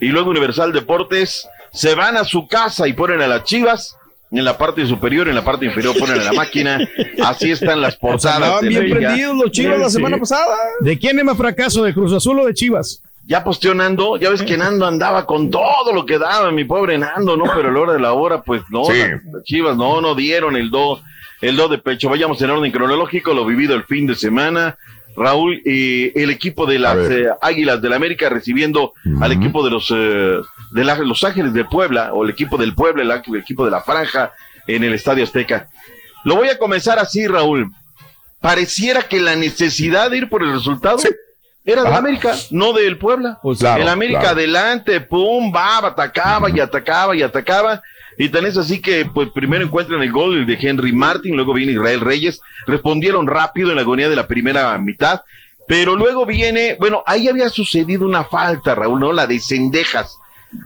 Y 0.00 0.06
luego 0.06 0.30
Universal 0.30 0.72
Deportes 0.72 1.46
se 1.72 1.94
van 1.94 2.16
a 2.16 2.24
su 2.24 2.48
casa 2.48 2.88
y 2.88 2.94
ponen 2.94 3.20
a 3.20 3.26
las 3.26 3.44
Chivas. 3.44 3.96
En 4.32 4.44
la 4.44 4.56
parte 4.56 4.86
superior, 4.86 5.28
en 5.28 5.34
la 5.34 5.44
parte 5.44 5.66
inferior 5.66 5.94
ponen 5.98 6.18
a 6.20 6.24
la 6.24 6.32
máquina. 6.32 6.78
Así 7.22 7.50
están 7.50 7.80
las 7.82 7.96
portadas. 7.96 8.40
Estaban 8.40 8.64
la 8.72 8.80
bien 8.80 8.90
prendidos 8.98 9.36
los 9.36 9.50
chivos 9.50 9.78
la 9.78 9.88
Sí. 9.90 9.94
semana 9.96 10.16
pasada. 10.16 10.56
¿De 10.80 10.98
quién 10.98 11.18
es 11.18 11.24
más 11.24 11.36
fracaso? 11.36 11.82
¿De 11.84 11.92
Cruz 11.92 12.12
Azul 12.12 12.40
o 12.40 12.46
de 12.46 12.54
Chivas? 12.54 13.02
ya 13.24 13.44
posteó 13.44 13.72
Nando, 13.72 14.16
ya 14.16 14.30
ves 14.30 14.42
que 14.42 14.56
Nando 14.56 14.84
andaba 14.84 15.24
con 15.26 15.48
todo 15.48 15.92
lo 15.94 16.04
que 16.04 16.18
daba, 16.18 16.50
mi 16.50 16.64
pobre 16.64 16.98
Nando, 16.98 17.36
¿no? 17.36 17.44
Pero 17.54 17.68
a 17.68 17.72
la 17.72 17.78
hora 17.80 17.92
de 17.92 18.00
la 18.00 18.12
hora, 18.14 18.42
pues 18.42 18.62
no, 18.68 18.84
Sí. 18.84 18.94
las- 18.98 19.44
Chivas 19.44 19.76
no, 19.76 20.00
no 20.00 20.16
dieron 20.16 20.56
el 20.56 20.70
do, 20.70 21.00
el 21.40 21.54
do 21.56 21.68
de 21.68 21.78
pecho. 21.78 22.08
Vayamos 22.08 22.42
en 22.42 22.50
orden 22.50 22.72
cronológico, 22.72 23.32
lo 23.32 23.46
vivido 23.46 23.74
el 23.76 23.84
fin 23.84 24.06
de 24.08 24.16
semana. 24.16 24.76
Raúl, 25.14 25.62
eh, 25.64 26.10
el 26.16 26.30
equipo 26.30 26.66
de 26.66 26.78
las 26.80 26.96
eh, 27.10 27.26
Águilas 27.40 27.80
del 27.80 27.92
América 27.92 28.28
recibiendo 28.28 28.92
al 29.20 29.30
equipo 29.30 29.62
de 29.64 29.70
los 29.70 29.92
eh, 29.94 30.38
de 30.72 30.84
la- 30.84 30.96
Los 30.96 31.22
Ángeles 31.24 31.52
de 31.52 31.64
Puebla, 31.64 32.12
o 32.12 32.24
el 32.24 32.30
equipo 32.30 32.56
del 32.56 32.74
Puebla, 32.74 33.02
el, 33.02 33.10
el 33.10 33.40
equipo 33.40 33.64
de 33.64 33.70
la 33.70 33.80
Franja 33.82 34.32
en 34.66 34.84
el 34.84 34.94
Estadio 34.94 35.24
Azteca. 35.24 35.68
Lo 36.24 36.36
voy 36.36 36.48
a 36.48 36.58
comenzar 36.58 36.98
así, 36.98 37.26
Raúl. 37.26 37.70
Pareciera 38.40 39.02
que 39.02 39.20
la 39.20 39.36
necesidad 39.36 40.10
de 40.10 40.18
ir 40.18 40.28
por 40.28 40.42
el 40.42 40.52
resultado 40.52 40.98
era 41.64 41.84
de 41.84 41.90
la 41.90 41.96
América, 41.96 42.34
no 42.50 42.72
del 42.72 42.98
Puebla. 42.98 43.38
claro, 43.58 43.82
el 43.82 43.88
América 43.88 44.20
claro. 44.20 44.36
adelante, 44.36 45.00
pum, 45.00 45.52
va, 45.54 45.78
atacaba 45.78 46.50
y 46.50 46.58
atacaba 46.58 47.14
y 47.14 47.22
atacaba. 47.22 47.82
Y 48.18 48.28
tan 48.28 48.44
es 48.44 48.58
así 48.58 48.80
que, 48.80 49.06
pues, 49.06 49.30
primero 49.30 49.64
encuentran 49.64 50.02
el 50.02 50.12
gol 50.12 50.44
de 50.44 50.58
Henry 50.60 50.92
Martin, 50.92 51.34
luego 51.34 51.54
viene 51.54 51.72
Israel 51.72 52.00
Reyes. 52.00 52.40
Respondieron 52.66 53.26
rápido 53.26 53.70
en 53.70 53.76
la 53.76 53.82
agonía 53.82 54.08
de 54.08 54.16
la 54.16 54.26
primera 54.26 54.76
mitad. 54.78 55.22
Pero 55.68 55.94
luego 55.96 56.26
viene, 56.26 56.76
bueno, 56.78 57.02
ahí 57.06 57.28
había 57.28 57.48
sucedido 57.48 58.04
una 58.04 58.24
falta, 58.24 58.74
Raúl, 58.74 59.00
¿no? 59.00 59.12
La 59.12 59.26
de 59.26 59.38
Cendejas. 59.38 60.18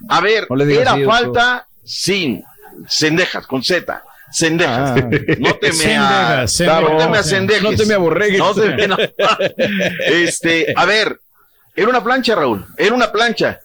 A 0.09 0.21
ver, 0.21 0.47
No 0.51 0.57
le 0.57 0.67
digas 0.67 0.83
era 0.83 0.93
así, 0.93 1.05
falta 1.05 1.67
sin 1.85 2.43
Cendejas, 2.89 3.47
con 3.47 3.63
Z. 3.63 4.03
Cendejas. 4.33 4.91
Ah. 5.03 5.09
No 5.39 5.55
te 5.55 5.73
me 5.73 5.97
a- 5.97 6.47
Cendejas. 6.49 6.83
no 6.91 6.97
te 6.99 7.09
me 7.09 7.19
acendejes. 7.19 7.63
No 7.63 7.71
te 7.75 7.87
me 7.87 7.95
aborregues. 7.95 8.39
No 8.39 8.55
te 8.55 8.71
me- 8.71 8.87
no. 8.89 8.97
Este, 10.07 10.73
a 10.77 10.85
ver, 10.85 11.21
era 11.75 11.89
una 11.89 12.03
plancha, 12.03 12.35
Raúl. 12.35 12.65
Era 12.77 12.95
una 12.95 13.11
plancha. 13.13 13.61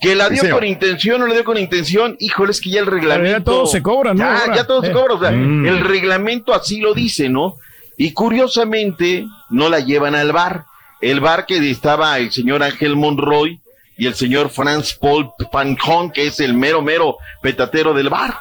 Que 0.00 0.14
la 0.16 0.26
Sí, 0.28 0.34
dio 0.34 0.42
señor. 0.42 0.58
con 0.58 0.66
intención 0.68 1.16
o 1.16 1.18
no 1.20 1.26
la 1.28 1.34
dio 1.34 1.44
con 1.44 1.56
intención, 1.58 2.16
híjole, 2.18 2.50
es 2.50 2.60
que 2.60 2.70
ya 2.70 2.80
el 2.80 2.86
reglamento. 2.86 3.38
ya 3.38 3.44
todo 3.44 3.66
se 3.66 3.82
cobra, 3.82 4.12
¿no? 4.14 4.18
Ya, 4.18 4.54
ya 4.56 4.66
todo 4.66 4.82
se 4.82 4.88
Eh. 4.88 4.92
cobra, 4.92 5.14
o 5.14 5.20
sea, 5.20 5.30
Mm. 5.30 5.66
el 5.66 5.80
reglamento 5.80 6.52
así 6.54 6.80
lo 6.80 6.92
dice, 6.92 7.28
¿no? 7.28 7.56
Y 7.96 8.12
curiosamente, 8.12 9.26
no 9.50 9.68
la 9.68 9.78
llevan 9.78 10.16
al 10.16 10.32
bar. 10.32 10.64
El 11.00 11.20
bar 11.20 11.46
que 11.46 11.70
estaba 11.70 12.18
el 12.18 12.32
señor 12.32 12.62
Ángel 12.64 12.96
Monroy 12.96 13.60
y 13.96 14.06
el 14.06 14.14
señor 14.14 14.50
Franz 14.50 14.94
Paul 14.94 15.32
Pancón, 15.50 16.10
que 16.10 16.26
es 16.26 16.40
el 16.40 16.54
mero, 16.54 16.82
mero 16.82 17.18
petatero 17.42 17.92
del 17.94 18.08
bar. 18.08 18.34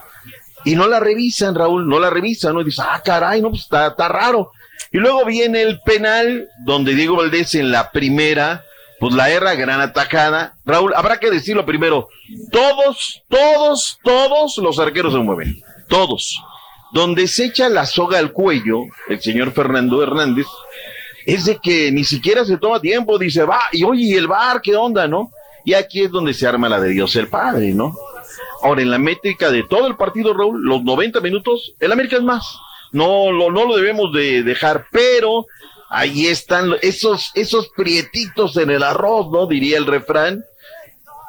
Y 0.63 0.75
no 0.75 0.87
la 0.87 0.99
revisan, 0.99 1.55
Raúl, 1.55 1.87
no 1.87 1.99
la 1.99 2.09
revisan, 2.09 2.53
¿no? 2.53 2.61
Y 2.61 2.65
dice, 2.65 2.81
ah, 2.85 3.01
caray, 3.03 3.41
no, 3.41 3.49
pues 3.49 3.63
está, 3.63 3.87
está 3.87 4.07
raro. 4.07 4.51
Y 4.91 4.97
luego 4.97 5.25
viene 5.25 5.61
el 5.61 5.81
penal, 5.81 6.49
donde 6.65 6.95
Diego 6.95 7.17
Valdés 7.17 7.55
en 7.55 7.71
la 7.71 7.91
primera, 7.91 8.63
pues 8.99 9.13
la 9.13 9.29
erra, 9.29 9.55
gran 9.55 9.81
atacada. 9.81 10.57
Raúl, 10.65 10.93
habrá 10.95 11.17
que 11.17 11.31
decirlo 11.31 11.65
primero, 11.65 12.09
todos, 12.51 13.23
todos, 13.27 13.99
todos 14.03 14.57
los 14.57 14.79
arqueros 14.79 15.13
se 15.13 15.19
mueven, 15.19 15.61
todos. 15.87 16.39
Donde 16.93 17.27
se 17.27 17.45
echa 17.45 17.69
la 17.69 17.85
soga 17.85 18.19
al 18.19 18.31
cuello, 18.31 18.81
el 19.07 19.21
señor 19.21 19.53
Fernando 19.53 20.03
Hernández, 20.03 20.45
es 21.25 21.45
de 21.45 21.57
que 21.57 21.91
ni 21.91 22.03
siquiera 22.03 22.45
se 22.45 22.57
toma 22.57 22.79
tiempo, 22.79 23.17
dice, 23.17 23.43
va, 23.43 23.61
y 23.71 23.83
oye, 23.83 24.03
¿y 24.03 24.13
el 24.15 24.27
bar 24.27 24.61
qué 24.61 24.75
onda, 24.75 25.07
no? 25.07 25.31
Y 25.63 25.73
aquí 25.73 26.01
es 26.01 26.11
donde 26.11 26.33
se 26.33 26.47
arma 26.47 26.69
la 26.69 26.79
de 26.79 26.89
Dios 26.89 27.15
el 27.15 27.27
Padre, 27.27 27.73
¿no? 27.73 27.95
Ahora, 28.63 28.81
en 28.81 28.91
la 28.91 28.97
métrica 28.97 29.51
de 29.51 29.63
todo 29.63 29.87
el 29.87 29.95
partido, 29.95 30.33
Raúl, 30.33 30.63
los 30.63 30.83
90 30.83 31.19
minutos, 31.21 31.73
el 31.79 31.91
América 31.91 32.17
es 32.17 32.23
más. 32.23 32.57
No, 32.91 33.31
lo, 33.31 33.51
no 33.51 33.65
lo 33.65 33.75
debemos 33.75 34.13
de 34.13 34.43
dejar, 34.43 34.85
pero 34.91 35.47
ahí 35.89 36.27
están 36.27 36.75
esos, 36.81 37.31
esos 37.35 37.69
prietitos 37.69 38.57
en 38.57 38.69
el 38.69 38.83
arroz, 38.83 39.31
¿no? 39.31 39.47
Diría 39.47 39.77
el 39.77 39.85
refrán. 39.85 40.43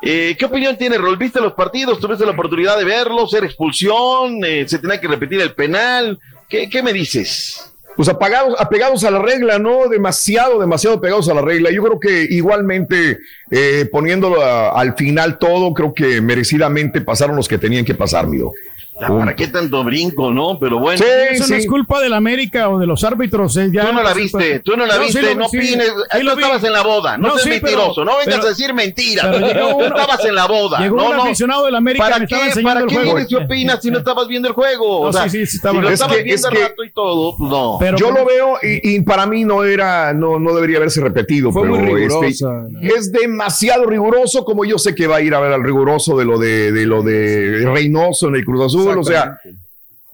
Eh, 0.03 0.37
¿Qué 0.39 0.45
opinión 0.45 0.77
tiene, 0.77 0.99
Raúl? 0.99 1.17
¿Viste 1.17 1.41
los 1.41 1.53
partidos? 1.53 2.01
¿Tuviste 2.01 2.27
la 2.27 2.33
oportunidad 2.33 2.77
de 2.77 2.85
verlos? 2.85 3.33
¿Era 3.35 3.47
expulsión? 3.47 4.45
Eh, 4.45 4.69
¿Se 4.69 4.79
tenía 4.79 5.01
que 5.01 5.09
repetir 5.09 5.41
el 5.41 5.55
penal? 5.55 6.19
¿Qué, 6.49 6.69
qué 6.69 6.83
me 6.83 6.93
dices? 6.93 7.72
Pues 7.97 8.09
apagados, 8.09 8.55
apegados 8.59 9.05
a 9.05 9.11
la 9.11 9.19
regla, 9.19 9.59
¿no? 9.59 9.89
Demasiado, 9.89 10.59
demasiado 10.59 11.01
pegados 11.01 11.29
a 11.29 11.35
la 11.35 11.43
regla. 11.43 11.71
Yo 11.71 11.83
creo 11.83 12.01
que 12.01 12.27
igualmente, 12.31 13.19
eh, 13.51 13.87
poniéndolo 13.91 14.43
al 14.43 14.95
final 14.95 15.39
todo, 15.39 15.75
creo 15.75 15.93
que 15.93 16.21
merecidamente 16.21 17.03
pasaron 17.03 17.37
los 17.37 17.49
que 17.49 17.59
tenían 17.59 17.85
que 17.85 17.95
pasar, 17.95 18.27
mijo. 18.27 18.55
Ya, 19.01 19.09
¿Para 19.09 19.35
qué 19.35 19.49
tanto 19.49 19.83
brinco, 19.85 20.31
no? 20.33 20.59
Pero 20.61 20.79
bueno. 20.79 21.03
Eso 21.31 21.47
no 21.49 21.57
es 21.57 21.67
culpa 21.67 22.01
de 22.01 22.09
la 22.11 22.19
América 22.19 22.69
o 22.69 22.79
de 22.79 22.87
los 22.87 23.03
árbitros. 23.05 23.57
eh, 23.57 23.71
ya- 23.73 23.87
Tú 23.87 23.93
no 23.95 24.03
la 24.03 24.13
viste, 24.13 24.61
tú 24.61 24.77
no 24.77 24.85
la 24.87 24.95
sí 24.95 25.01
viste, 25.05 25.35
no 25.35 25.49
sí, 25.49 25.57
opines, 25.59 25.87
sí 25.87 26.19
tú 26.19 26.25
lo 26.25 26.37
vi. 26.37 26.43
estabas 26.43 26.65
en 26.65 26.73
la 26.73 26.83
boda, 26.83 27.17
no, 27.19 27.31
seas 27.31 27.43
sí, 27.43 27.49
pero- 27.49 27.63
mentiroso, 27.79 28.05
no 28.05 28.13
vengas 28.19 28.35
pero- 28.37 28.43
a 28.43 28.49
decir 28.51 28.75
mentiras, 28.75 29.37
uno- 29.37 29.85
estabas 29.87 30.25
en 30.27 30.35
la 30.35 30.47
boda, 30.47 30.79
llegó 30.81 30.97
no, 30.97 31.11
un 31.11 31.17
no. 31.17 31.23
aficionado 31.25 31.65
del 31.65 31.75
América, 31.75 32.05
¿Para 32.11 32.27
qué, 32.27 32.37
¿para 32.63 32.81
el 32.81 32.87
qué 32.87 32.95
juego. 32.95 33.15
vienes 33.15 33.33
y 33.33 33.35
opinas 33.35 33.81
si 33.83 33.91
no 33.91 33.99
estabas 34.05 34.29
viendo 34.29 34.49
el 34.49 34.55
juego? 34.55 35.05
No, 35.05 35.09
o 35.09 35.13
sea, 35.13 35.25
sí, 35.29 35.39
sí, 35.41 35.47
sí 35.47 35.57
estaba 35.57 35.77
si 35.77 35.81
lo 35.83 35.89
estabas 35.91 36.17
viendo 36.23 36.49
es 36.49 36.55
que- 36.55 36.63
rato 36.63 36.85
y 36.85 36.91
todo, 36.93 37.37
pues 37.37 37.51
no. 37.51 37.97
Yo 37.97 38.11
lo 38.11 38.25
veo 38.27 38.59
y, 38.63 38.97
y 38.97 39.01
para 39.01 39.27
mí 39.27 39.45
no 39.45 39.65
era, 39.65 40.13
no, 40.13 40.39
no 40.39 40.55
debería 40.55 40.77
haberse 40.77 41.01
repetido. 41.01 41.51
Fue 41.51 41.63
pero 41.63 41.77
muy 41.77 42.03
este, 42.05 42.45
¿no? 42.45 42.81
es 42.81 43.11
demasiado 43.11 43.87
riguroso, 43.87 44.45
como 44.45 44.65
yo 44.65 44.79
sé 44.79 44.95
que 44.95 45.07
va 45.07 45.17
a 45.17 45.21
ir 45.23 45.35
a 45.35 45.41
ver 45.41 45.53
al 45.53 45.65
riguroso 45.65 46.17
de 46.17 46.25
lo 46.25 46.39
de, 46.39 46.73
de 46.73 46.87
lo 46.87 47.03
de 47.03 47.63
Reynoso 47.73 48.29
en 48.29 48.37
el 48.37 48.45
Cruz 48.45 48.67
Azul. 48.67 48.82
O 48.87 49.05
sea, 49.05 49.39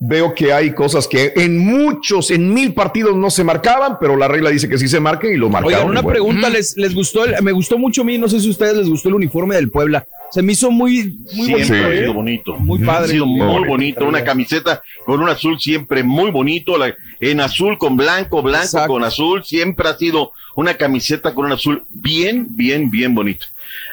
veo 0.00 0.32
que 0.34 0.52
hay 0.52 0.72
cosas 0.72 1.08
que 1.08 1.32
en 1.36 1.58
muchos, 1.58 2.30
en 2.30 2.54
mil 2.54 2.72
partidos 2.72 3.16
no 3.16 3.30
se 3.30 3.42
marcaban, 3.42 3.96
pero 4.00 4.16
la 4.16 4.28
regla 4.28 4.50
dice 4.50 4.68
que 4.68 4.78
sí 4.78 4.86
se 4.88 5.00
marcan 5.00 5.32
y 5.32 5.36
lo 5.36 5.48
marcaron. 5.48 5.74
Oigan, 5.78 5.90
una 5.90 6.02
bueno. 6.02 6.12
pregunta, 6.14 6.48
¿les, 6.50 6.76
les 6.76 6.94
gustó? 6.94 7.24
el- 7.24 7.42
me 7.42 7.52
gustó 7.52 7.78
mucho 7.78 8.02
a 8.02 8.04
mí, 8.04 8.16
no 8.18 8.28
sé 8.28 8.38
si 8.40 8.46
a 8.48 8.50
ustedes 8.50 8.76
les 8.76 8.88
gustó 8.88 9.08
el 9.08 9.16
uniforme 9.16 9.56
del 9.56 9.70
Puebla. 9.70 10.06
Se 10.30 10.42
me 10.42 10.52
hizo 10.52 10.70
muy, 10.70 11.18
muy 11.34 11.46
Siempre 11.46 11.64
bonito. 11.66 11.86
ha 11.88 11.94
¿eh? 11.94 11.98
sido 12.00 12.12
bonito. 12.14 12.56
Muy 12.58 12.78
padre. 12.80 13.04
Ha 13.06 13.12
sido 13.12 13.26
muy 13.26 13.40
Muy 13.40 13.46
bonito. 13.54 13.68
bonito. 13.70 14.04
Una 14.06 14.22
camiseta 14.22 14.82
con 15.06 15.20
un 15.20 15.28
azul 15.30 15.58
siempre 15.58 16.02
muy 16.02 16.30
bonito. 16.30 16.76
la- 16.76 16.94
en 17.20 17.40
azul 17.40 17.76
con 17.78 17.96
blanco, 17.96 18.42
blanco 18.42 18.86
con 18.86 19.02
azul. 19.04 19.42
Siempre 19.42 19.88
ha 19.88 19.96
sido 19.96 20.32
una 20.54 20.74
camiseta 20.74 21.34
con 21.34 21.46
un 21.46 21.52
azul 21.52 21.82
bien, 21.88 22.46
bien, 22.50 22.90
bien 22.90 23.14
bonito. 23.14 23.46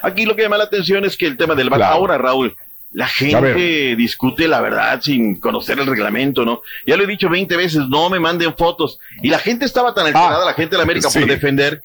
Aquí 0.04 0.26
lo 0.26 0.36
que 0.36 0.44
llama 0.44 0.58
la 0.58 0.66
atención 0.66 1.04
es 1.06 1.16
que 1.18 1.26
el 1.26 1.38
tema 1.38 1.56
del 1.56 1.70
VAR. 1.70 1.82
Ahora, 1.84 2.18
Raúl, 2.18 2.54
la 2.96 3.08
gente 3.08 3.96
discute 3.98 4.48
la 4.48 4.62
verdad 4.62 5.02
sin 5.02 5.40
conocer 5.40 5.78
el 5.80 5.86
reglamento, 5.86 6.46
¿no? 6.46 6.62
Ya 6.88 6.96
lo 6.96 7.04
he 7.04 7.08
dicho 7.08 7.30
20 7.30 7.56
veces, 7.58 7.82
no 7.90 8.10
me 8.10 8.20
manden 8.20 8.56
fotos. 8.56 9.00
Y 9.22 9.30
la 9.30 9.38
gente 9.40 9.66
estaba 9.66 9.94
tan 9.94 10.06
alterada, 10.08 10.46
la 10.46 10.54
gente 10.54 10.72
de 10.72 10.78
la 10.78 10.84
América, 10.84 11.08
Ah, 11.10 11.12
sí. 11.12 11.20
por 11.20 11.28
defender, 11.30 11.82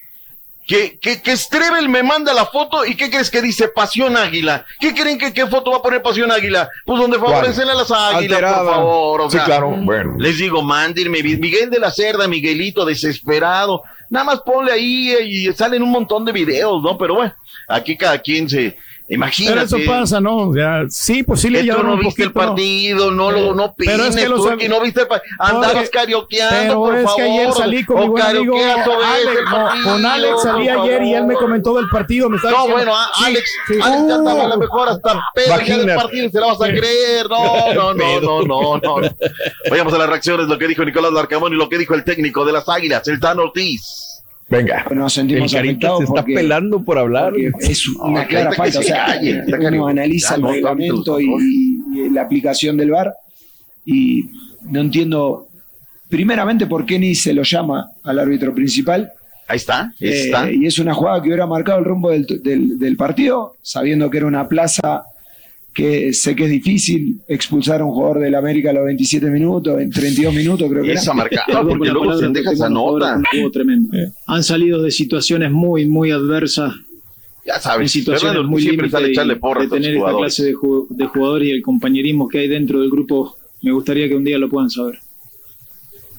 que, 0.65 0.97
que, 0.99 1.21
que 1.21 1.35
Strebel 1.35 1.89
me 1.89 2.01
manda 2.01 2.33
la 2.33 2.45
foto 2.45 2.85
y 2.85 2.95
¿qué 2.95 3.09
crees 3.09 3.29
que 3.29 3.41
dice 3.41 3.67
Pasión 3.67 4.15
Águila? 4.15 4.65
¿Qué 4.79 4.93
creen 4.93 5.17
que 5.17 5.33
qué 5.33 5.45
foto 5.47 5.71
va 5.71 5.77
a 5.77 5.81
poner 5.81 6.01
Pasión 6.01 6.31
Águila? 6.31 6.69
Pues 6.85 7.01
donde 7.01 7.19
favorecen 7.19 7.67
a 7.67 7.73
las 7.73 7.91
águilas, 7.91 8.37
Alterada. 8.41 8.63
por 8.63 8.73
favor. 8.75 9.21
O 9.21 9.29
Sí, 9.29 9.35
sea, 9.37 9.45
claro, 9.45 9.69
bueno. 9.71 10.15
Les 10.17 10.37
digo, 10.37 10.61
mándenme, 10.61 11.21
Miguel 11.23 11.69
de 11.69 11.79
la 11.79 11.91
Cerda, 11.91 12.25
Miguelito, 12.27 12.85
desesperado. 12.85 13.83
Nada 14.09 14.23
más 14.25 14.41
ponle 14.41 14.71
ahí 14.71 15.11
eh, 15.11 15.23
y 15.25 15.53
salen 15.53 15.83
un 15.83 15.91
montón 15.91 16.23
de 16.25 16.31
videos, 16.31 16.81
¿no? 16.81 16.97
Pero 16.97 17.15
bueno, 17.15 17.33
aquí 17.67 17.97
cada 17.97 18.17
quien 18.19 18.47
se... 18.49 18.77
Imagínate. 19.13 19.53
Pero 19.67 19.83
eso 19.83 19.91
pasa, 19.91 20.21
¿no? 20.21 20.37
O 20.49 20.53
sea, 20.53 20.83
sí, 20.87 21.21
pues 21.23 21.41
sí 21.41 21.49
le 21.49 21.63
llevaron 21.63 21.87
no 21.87 21.93
un 21.95 21.99
viste 21.99 22.23
el 22.23 22.31
poquito, 22.31 22.45
¿no? 22.45 22.55
partido, 22.55 23.11
no 23.11 23.29
lo 23.31 23.53
no 23.53 23.73
Pero 23.75 23.93
opines, 23.95 24.15
es 24.15 24.23
que 24.23 24.29
los 24.29 24.41
tú 24.43 24.49
am- 24.49 24.57
que 24.57 24.69
no 24.69 24.79
viste 24.79 25.01
el 25.01 25.07
pa- 25.07 25.21
andabas 25.37 25.89
carioqueando, 25.89 26.57
pero 26.61 26.79
por 26.79 26.95
es 26.97 27.03
favor. 27.03 27.15
que 27.17 27.21
ayer 27.23 27.51
salí 27.51 27.83
con 27.85 27.99
mi 27.99 28.07
buen 28.07 28.23
amigo 28.23 28.55
Alex, 28.55 28.77
no, 29.45 29.51
partido, 29.51 29.83
con 29.91 30.05
Alex 30.05 30.41
salí 30.43 30.69
ayer 30.69 31.03
y 31.03 31.13
él 31.13 31.25
me 31.25 31.35
comentó 31.35 31.75
del 31.75 31.89
partido. 31.89 32.29
Me 32.29 32.37
estaba 32.37 32.53
No, 32.57 32.63
diciendo, 32.67 32.85
bueno, 32.91 32.97
a- 32.97 33.25
Alex, 33.25 33.51
sí. 33.67 33.73
Alex 33.83 34.01
ya 34.07 34.15
estaba 34.15 34.43
a 34.43 34.47
lo 34.47 34.55
Uh. 34.55 34.59
mejor 34.59 34.89
hasta 34.89 35.21
pedo 35.35 35.59
ya 35.61 35.77
del 35.77 35.95
partido 35.95 36.25
y 36.25 36.29
se 36.31 36.39
la 36.39 36.47
vas 36.47 36.61
a 36.61 36.67
creer. 36.67 37.29
No, 37.29 37.73
no, 37.73 37.93
no, 37.93 38.21
no, 38.21 38.77
no, 38.77 38.77
no. 39.01 39.09
Vayamos 39.69 39.93
a 39.93 39.97
las 39.97 40.09
reacciones, 40.09 40.47
lo 40.47 40.57
que 40.57 40.67
dijo 40.67 40.85
Nicolás 40.85 41.11
Larcamón 41.11 41.51
y 41.51 41.57
lo 41.57 41.67
que 41.67 41.77
dijo 41.77 41.93
el 41.95 42.05
técnico 42.05 42.45
de 42.45 42.53
las 42.53 42.69
Águilas, 42.69 43.05
el 43.09 43.19
Tano 43.19 43.43
Ortiz. 43.43 44.10
Venga. 44.51 44.85
Nos 44.93 45.13
sentimos 45.13 45.53
El 45.53 45.63
se 45.63 45.71
está 45.71 45.95
porque- 46.05 46.33
pelando 46.35 46.83
por 46.83 46.97
hablar. 46.97 47.33
es 47.59 47.87
una 47.87 48.21
No, 48.23 48.27
clara 48.27 48.51
falta. 48.51 48.79
O 48.79 48.81
se 48.81 48.87
sea, 48.89 49.05
está 49.15 49.55
uno 49.57 49.63
cariño. 49.63 49.87
analiza 49.87 50.29
Ya, 50.29 50.35
el 50.35 50.53
reglamento 50.53 51.19
y, 51.21 51.79
y 51.95 52.09
la 52.09 52.21
aplicación 52.23 52.75
del 52.77 52.91
VAR 52.91 53.13
y 53.85 54.25
no 54.63 54.81
entiendo, 54.81 55.47
primeramente, 56.09 56.67
por 56.67 56.85
qué 56.85 56.99
ni 56.99 57.15
se 57.15 57.33
lo 57.33 57.43
llama 57.43 57.91
al 58.03 58.19
árbitro 58.19 58.53
principal. 58.53 59.09
Ahí 59.47 59.55
está, 59.57 59.83
ahí 59.83 59.93
Eh, 60.07 60.21
está. 60.25 60.51
y 60.51 60.65
es 60.65 60.77
una 60.79 60.93
jugada 60.93 61.21
que 61.21 61.27
hubiera 61.29 61.47
marcado 61.47 61.79
el 61.79 61.85
rumbo 61.85 62.09
del, 62.11 62.25
del- 62.43 62.77
del 62.77 62.95
partido, 62.97 63.55
sabiendo 63.61 64.09
que 64.09 64.17
era 64.17 64.27
una 64.27 64.47
plaza 64.47 65.03
que 65.73 66.11
sé 66.13 66.35
que 66.35 66.45
es 66.45 66.49
difícil 66.49 67.21
expulsar 67.27 67.81
a 67.81 67.85
un 67.85 67.91
jugador 67.91 68.19
del 68.19 68.35
América 68.35 68.71
a 68.71 68.73
los 68.73 68.85
27 68.85 69.29
minutos, 69.29 69.79
en 69.79 69.89
32 69.89 70.33
minutos 70.33 70.69
creo 70.69 70.83
que 70.83 70.91
Esa 70.93 71.11
era. 71.11 71.13
marcada, 71.13 71.45
Perdón 71.47 71.67
porque 71.77 71.89
luego 71.91 72.17
se 72.17 72.27
deja 72.29 72.51
esa 72.51 72.69
nota. 72.69 73.21
tremendo. 73.53 73.89
Han 74.27 74.43
salido 74.43 74.81
de 74.81 74.91
situaciones 74.91 75.49
muy, 75.51 75.85
muy 75.85 76.11
adversas. 76.11 76.73
Ya 77.45 77.59
sabes, 77.59 77.85
en 77.85 77.89
situaciones 77.89 78.33
Fernando 78.33 78.49
muy 78.51 78.61
siempre 78.61 78.89
sale 78.89 79.09
echarle 79.09 79.35
porras 79.37 79.69
de 79.69 79.75
tener 79.77 79.95
esta 79.95 80.15
clase 80.15 80.43
de, 80.43 80.53
de 80.89 81.05
jugadores 81.07 81.47
y 81.47 81.51
el 81.51 81.61
compañerismo 81.61 82.27
que 82.27 82.39
hay 82.39 82.47
dentro 82.47 82.79
del 82.81 82.89
grupo, 82.91 83.37
me 83.61 83.71
gustaría 83.71 84.07
que 84.07 84.15
un 84.15 84.23
día 84.23 84.37
lo 84.37 84.49
puedan 84.49 84.69
saber. 84.69 84.99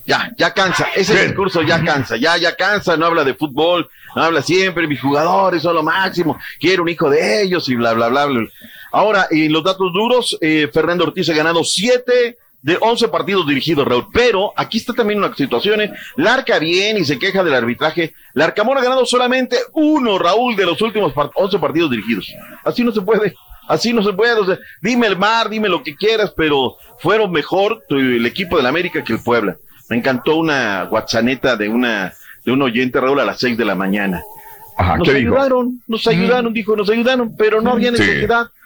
Ya, 0.04 0.32
ya 0.36 0.52
cansa. 0.52 0.86
Ese 0.96 1.26
discurso 1.26 1.62
ya 1.62 1.82
cansa, 1.84 2.16
ya, 2.16 2.36
ya 2.36 2.56
cansa. 2.56 2.96
No 2.96 3.06
habla 3.06 3.22
de 3.22 3.34
fútbol, 3.34 3.88
no 4.16 4.22
habla 4.22 4.42
siempre. 4.42 4.88
Mis 4.88 5.00
jugadores 5.00 5.62
son 5.62 5.76
lo 5.76 5.82
máximo. 5.84 6.38
Quiero 6.58 6.82
un 6.82 6.88
hijo 6.88 7.08
de 7.08 7.42
ellos 7.44 7.68
y 7.68 7.76
bla, 7.76 7.92
bla, 7.92 8.08
bla, 8.08 8.26
bla. 8.26 8.48
Ahora, 8.92 9.26
en 9.30 9.52
los 9.52 9.64
datos 9.64 9.92
duros, 9.92 10.36
eh, 10.40 10.68
Fernando 10.72 11.04
Ortiz 11.04 11.28
ha 11.30 11.34
ganado 11.34 11.64
siete 11.64 12.36
de 12.60 12.76
11 12.80 13.08
partidos 13.08 13.46
dirigidos, 13.46 13.86
Raúl. 13.86 14.06
Pero 14.12 14.52
aquí 14.56 14.78
está 14.78 14.92
también 14.92 15.18
una 15.18 15.34
situación. 15.34 15.80
¿eh? 15.80 15.92
Larca 16.16 16.58
bien 16.58 16.96
y 16.98 17.04
se 17.04 17.18
queja 17.18 17.42
del 17.42 17.54
arbitraje. 17.54 18.14
Larcamón 18.34 18.78
ha 18.78 18.82
ganado 18.82 19.04
solamente 19.04 19.56
uno, 19.72 20.18
Raúl, 20.18 20.54
de 20.54 20.66
los 20.66 20.80
últimos 20.80 21.12
par 21.12 21.30
11 21.34 21.58
partidos 21.58 21.90
dirigidos. 21.90 22.32
Así 22.64 22.84
no 22.84 22.92
se 22.92 23.00
puede. 23.00 23.34
Así 23.66 23.92
no 23.92 24.02
se 24.02 24.12
puede. 24.12 24.34
O 24.40 24.44
sea, 24.46 24.58
dime 24.80 25.06
el 25.08 25.16
mar, 25.16 25.48
dime 25.48 25.68
lo 25.68 25.82
que 25.82 25.96
quieras, 25.96 26.32
pero 26.36 26.76
fueron 26.98 27.32
mejor 27.32 27.82
tu- 27.88 27.96
el 27.96 28.26
equipo 28.26 28.56
del 28.56 28.66
América 28.66 29.02
que 29.02 29.14
el 29.14 29.22
Puebla. 29.22 29.56
Me 29.88 29.96
encantó 29.96 30.36
una 30.36 30.84
guachaneta 30.84 31.56
de 31.56 31.68
una 31.68 32.12
de 32.44 32.50
un 32.52 32.60
oyente, 32.62 33.00
Raúl, 33.00 33.20
a 33.20 33.24
las 33.24 33.38
6 33.40 33.56
de 33.56 33.64
la 33.64 33.74
mañana. 33.76 34.20
Ajá, 34.76 34.96
nos 34.98 35.06
¿qué 35.08 35.14
dijo? 35.14 35.34
ayudaron, 35.34 35.80
nos 35.86 36.06
ayudaron, 36.08 36.52
dijo, 36.52 36.74
nos 36.76 36.90
ayudaron, 36.90 37.36
pero 37.36 37.60
no 37.60 37.72
había 37.72 37.90
Sí. 37.90 38.02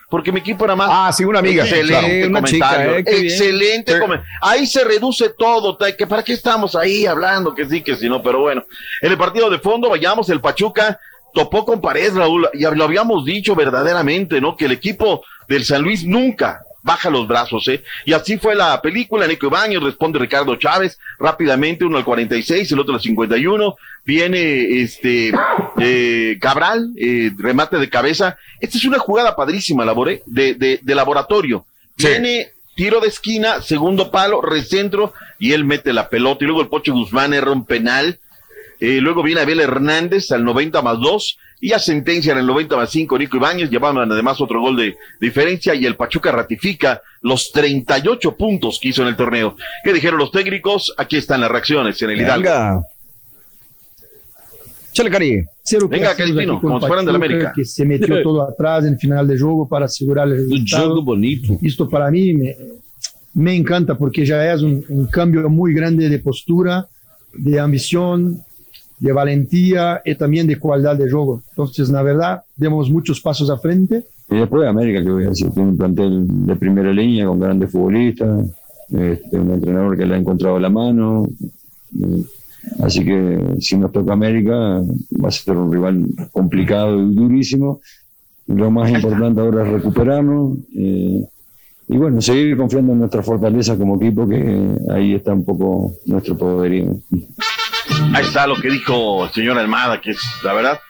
Porque 0.08 0.30
mi 0.30 0.38
equipo 0.40 0.64
era 0.64 0.76
más. 0.76 0.88
Ah, 0.90 1.12
sí, 1.12 1.24
una 1.24 1.40
amiga, 1.40 1.64
Excelente 1.64 1.88
claro. 2.20 2.28
Una 2.28 2.42
chica, 2.44 2.68
comentario. 2.68 2.96
eh, 2.98 3.04
excelente 3.26 3.92
Sí. 3.94 3.98
comentario. 3.98 4.30
Ahí 4.40 4.66
se 4.66 4.84
reduce 4.84 5.30
todo. 5.36 5.76
que 5.96 6.06
¿Para 6.06 6.22
qué 6.22 6.32
estamos 6.32 6.76
ahí 6.76 7.06
hablando? 7.06 7.54
Que 7.54 7.64
sí, 7.66 7.82
que 7.82 7.96
sí, 7.96 8.08
no. 8.08 8.22
Pero 8.22 8.40
bueno, 8.40 8.64
en 9.02 9.10
el 9.10 9.18
partido 9.18 9.50
de 9.50 9.58
fondo, 9.58 9.90
vayamos, 9.90 10.30
el 10.30 10.40
Pachuca 10.40 10.98
topó 11.34 11.64
con 11.64 11.80
pared, 11.80 12.14
Raúl. 12.14 12.48
Ya 12.54 12.70
lo 12.70 12.84
habíamos 12.84 13.24
dicho 13.24 13.54
verdaderamente, 13.56 14.40
¿no? 14.40 14.56
Que 14.56 14.66
el 14.66 14.72
equipo 14.72 15.22
del 15.48 15.64
San 15.64 15.82
Luis 15.82 16.04
nunca 16.04 16.62
baja 16.86 17.10
los 17.10 17.26
brazos, 17.26 17.66
¿eh? 17.66 17.82
Y 18.04 18.12
así 18.12 18.38
fue 18.38 18.54
la 18.54 18.80
película. 18.80 19.26
Nico 19.26 19.50
Baños 19.50 19.82
responde 19.82 20.20
Ricardo 20.20 20.54
Chávez 20.54 20.98
rápidamente, 21.18 21.84
uno 21.84 21.98
al 21.98 22.04
46, 22.04 22.70
el 22.70 22.78
otro 22.78 22.94
al 22.94 23.00
51. 23.00 23.76
Viene 24.04 24.80
este 24.80 25.32
eh, 25.80 26.38
Cabral, 26.40 26.92
eh, 26.96 27.32
remate 27.36 27.76
de 27.78 27.90
cabeza. 27.90 28.38
Esta 28.60 28.78
es 28.78 28.84
una 28.84 29.00
jugada 29.00 29.34
padrísima, 29.34 29.84
Labore, 29.84 30.22
de, 30.26 30.54
de, 30.54 30.78
de 30.80 30.94
laboratorio. 30.94 31.66
Viene 31.96 32.52
tiro 32.76 33.00
de 33.00 33.08
esquina, 33.08 33.62
segundo 33.62 34.12
palo, 34.12 34.40
recentro, 34.40 35.12
y 35.40 35.54
él 35.54 35.64
mete 35.64 35.92
la 35.92 36.08
pelota. 36.08 36.44
Y 36.44 36.46
luego 36.46 36.62
el 36.62 36.68
Pocho 36.68 36.92
Guzmán 36.92 37.34
erra 37.34 37.50
un 37.50 37.66
penal. 37.66 38.20
Eh, 38.80 39.00
luego 39.00 39.22
viene 39.22 39.40
Abel 39.40 39.60
Hernández 39.60 40.30
al 40.32 40.44
90 40.44 40.82
más 40.82 40.98
2 41.00 41.38
y 41.60 41.72
a 41.72 41.78
sentencia 41.78 42.32
en 42.32 42.38
el 42.38 42.46
90 42.46 42.76
más 42.76 42.90
5 42.90 43.18
Nico 43.18 43.38
Ibáñez 43.38 43.70
llevaban 43.70 44.12
además 44.12 44.40
otro 44.40 44.60
gol 44.60 44.76
de 44.76 44.96
diferencia 45.20 45.74
y 45.74 45.86
el 45.86 45.96
Pachuca 45.96 46.30
ratifica 46.30 47.00
los 47.22 47.50
38 47.52 48.36
puntos 48.36 48.78
que 48.80 48.88
hizo 48.88 49.02
en 49.02 49.08
el 49.08 49.16
torneo. 49.16 49.56
¿Qué 49.82 49.92
dijeron 49.92 50.18
los 50.18 50.30
técnicos? 50.30 50.94
Aquí 50.98 51.16
están 51.16 51.40
las 51.40 51.50
reacciones 51.50 52.00
en 52.02 52.10
el 52.10 52.20
Hidalgo. 52.20 52.42
Venga. 52.42 52.82
Chale, 54.92 55.10
Cari. 55.10 55.44
Cero 55.62 55.88
Venga, 55.88 56.14
com 56.14 56.60
como 56.60 56.80
se 56.80 56.86
fueran 56.86 57.04
del 57.04 57.16
América. 57.16 57.52
Que 57.54 57.64
se 57.64 57.84
metió 57.84 58.22
todo 58.22 58.42
atrás 58.42 58.84
no 58.84 58.96
final 58.96 59.26
de 59.26 59.38
jogo 59.38 59.68
para 59.68 59.88
segurar 59.88 60.26
o 60.28 60.30
resultado. 60.30 60.88
jogo 60.88 61.02
bonito. 61.02 61.58
Isto 61.60 61.88
para 61.88 62.10
mim 62.10 62.34
me, 62.34 62.56
me 63.34 63.54
encanta 63.54 63.94
porque 63.94 64.24
já 64.24 64.42
é 64.42 64.56
um, 64.56 64.82
um 64.88 65.06
cambio 65.06 65.50
muito 65.50 65.76
grande 65.76 66.08
de 66.08 66.18
postura, 66.18 66.86
de 67.36 67.58
ambição, 67.58 68.40
de 68.98 69.12
valentía 69.12 70.00
y 70.04 70.14
también 70.14 70.46
de 70.46 70.58
cualidad 70.58 70.96
de 70.96 71.10
juego. 71.10 71.42
Entonces, 71.50 71.90
la 71.90 72.02
verdad, 72.02 72.42
demos 72.56 72.90
muchos 72.90 73.20
pasos 73.20 73.50
a 73.50 73.58
frente. 73.58 74.04
Y 74.30 74.36
después 74.36 74.66
América, 74.66 75.02
que 75.02 75.10
voy 75.10 75.24
a 75.24 75.28
decir, 75.28 75.50
tiene 75.50 75.70
un 75.70 75.76
plantel 75.76 76.46
de 76.46 76.56
primera 76.56 76.92
línea 76.92 77.26
con 77.26 77.38
grandes 77.38 77.70
futbolistas, 77.70 78.46
este, 78.90 79.38
un 79.38 79.52
entrenador 79.52 79.96
que 79.96 80.06
le 80.06 80.14
ha 80.14 80.18
encontrado 80.18 80.58
la 80.58 80.68
mano. 80.68 81.26
Así 82.80 83.04
que 83.04 83.56
si 83.60 83.76
nos 83.76 83.92
toca 83.92 84.12
América, 84.12 84.52
va 84.52 85.28
a 85.28 85.30
ser 85.30 85.56
un 85.56 85.72
rival 85.72 86.06
complicado 86.32 87.00
y 87.00 87.14
durísimo. 87.14 87.80
Lo 88.46 88.70
más 88.70 88.90
importante 88.90 89.40
ahora 89.40 89.66
es 89.66 89.72
recuperarnos 89.72 90.58
eh, 90.76 91.24
y 91.88 91.96
bueno, 91.96 92.20
seguir 92.20 92.56
confiando 92.56 92.92
en 92.92 93.00
nuestra 93.00 93.22
fortaleza 93.22 93.76
como 93.76 93.96
equipo, 93.96 94.26
que 94.26 94.70
ahí 94.90 95.14
está 95.14 95.32
un 95.32 95.44
poco 95.44 95.94
nuestro 96.06 96.36
poderío. 96.36 96.96
Ahí 98.14 98.24
está 98.24 98.46
lo 98.46 98.56
que 98.56 98.68
dijo 98.70 99.24
el 99.24 99.30
señor 99.32 99.58
Almada, 99.58 100.00
que 100.00 100.12
es 100.12 100.20
la 100.42 100.52
verdad. 100.52 100.80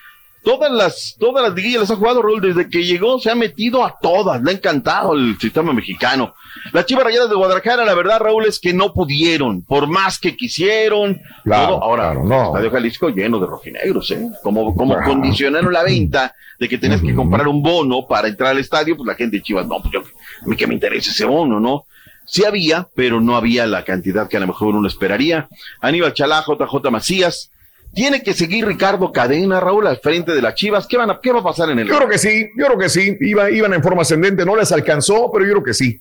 Todas 0.42 0.70
las, 0.70 1.16
todas 1.18 1.42
las 1.42 1.54
liguillas 1.56 1.80
las 1.80 1.90
ha 1.90 1.96
jugado 1.96 2.22
Raúl 2.22 2.40
desde 2.40 2.68
que 2.70 2.84
llegó, 2.84 3.18
se 3.18 3.32
ha 3.32 3.34
metido 3.34 3.84
a 3.84 3.98
todas, 4.00 4.40
le 4.40 4.52
ha 4.52 4.54
encantado 4.54 5.12
el 5.14 5.36
sistema 5.40 5.72
mexicano. 5.72 6.34
Las 6.72 6.86
Chivas 6.86 7.02
Rayadas 7.02 7.28
de 7.28 7.34
Guadalajara, 7.34 7.84
la 7.84 7.94
verdad, 7.94 8.20
Raúl, 8.20 8.44
es 8.46 8.60
que 8.60 8.72
no 8.72 8.92
pudieron, 8.92 9.62
por 9.62 9.88
más 9.88 10.20
que 10.20 10.36
quisieron. 10.36 11.20
Claro, 11.42 11.66
todo. 11.74 11.82
Ahora, 11.82 12.12
claro, 12.12 12.24
no. 12.24 12.46
Estadio 12.46 12.70
Jalisco 12.70 13.08
lleno 13.08 13.40
de 13.40 13.46
rojinegros, 13.48 14.08
¿eh? 14.12 14.24
Como, 14.44 14.72
como 14.76 14.94
Claro. 14.94 15.10
condicionaron 15.10 15.72
la 15.72 15.82
venta 15.82 16.32
de 16.60 16.68
que 16.68 16.78
tenías 16.78 17.02
que 17.02 17.12
comprar 17.14 17.48
un 17.48 17.60
bono 17.60 18.06
para 18.06 18.28
entrar 18.28 18.50
al 18.52 18.58
estadio, 18.58 18.96
pues 18.96 19.06
la 19.08 19.14
gente 19.16 19.38
de 19.38 19.42
Chivas, 19.42 19.66
no, 19.66 19.80
pues 19.82 19.92
yo, 19.92 20.00
a 20.00 20.46
mí 20.46 20.54
que 20.54 20.68
me 20.68 20.74
interesa 20.74 21.10
ese 21.10 21.24
bono, 21.24 21.58
¿no? 21.58 21.86
Sí 22.26 22.44
había, 22.44 22.88
pero 22.94 23.20
no 23.20 23.36
había 23.36 23.66
la 23.66 23.84
cantidad 23.84 24.28
que 24.28 24.36
a 24.36 24.40
lo 24.40 24.48
mejor 24.48 24.74
uno 24.74 24.88
esperaría. 24.88 25.48
Aníbal 25.80 26.12
Chalá, 26.12 26.44
JJ 26.46 26.90
Macías. 26.90 27.50
Tiene 27.94 28.22
que 28.22 28.34
seguir 28.34 28.66
Ricardo 28.66 29.10
Cadena, 29.12 29.60
Raúl, 29.60 29.86
al 29.86 29.98
frente 29.98 30.32
de 30.34 30.42
las 30.42 30.54
Chivas. 30.54 30.86
¿Qué, 30.86 30.98
van 30.98 31.10
a, 31.10 31.20
qué 31.22 31.32
va 31.32 31.40
a 31.40 31.44
pasar 31.44 31.70
en 31.70 31.78
el 31.78 31.88
Yo 31.88 31.96
creo 31.96 32.08
que 32.08 32.18
sí, 32.18 32.48
yo 32.58 32.66
creo 32.66 32.78
que 32.78 32.88
sí. 32.88 33.16
Iba, 33.20 33.50
iban 33.50 33.72
en 33.72 33.82
forma 33.82 34.02
ascendente, 34.02 34.44
no 34.44 34.56
les 34.56 34.70
alcanzó, 34.72 35.30
pero 35.32 35.46
yo 35.46 35.52
creo 35.52 35.64
que 35.64 35.74
sí. 35.74 36.00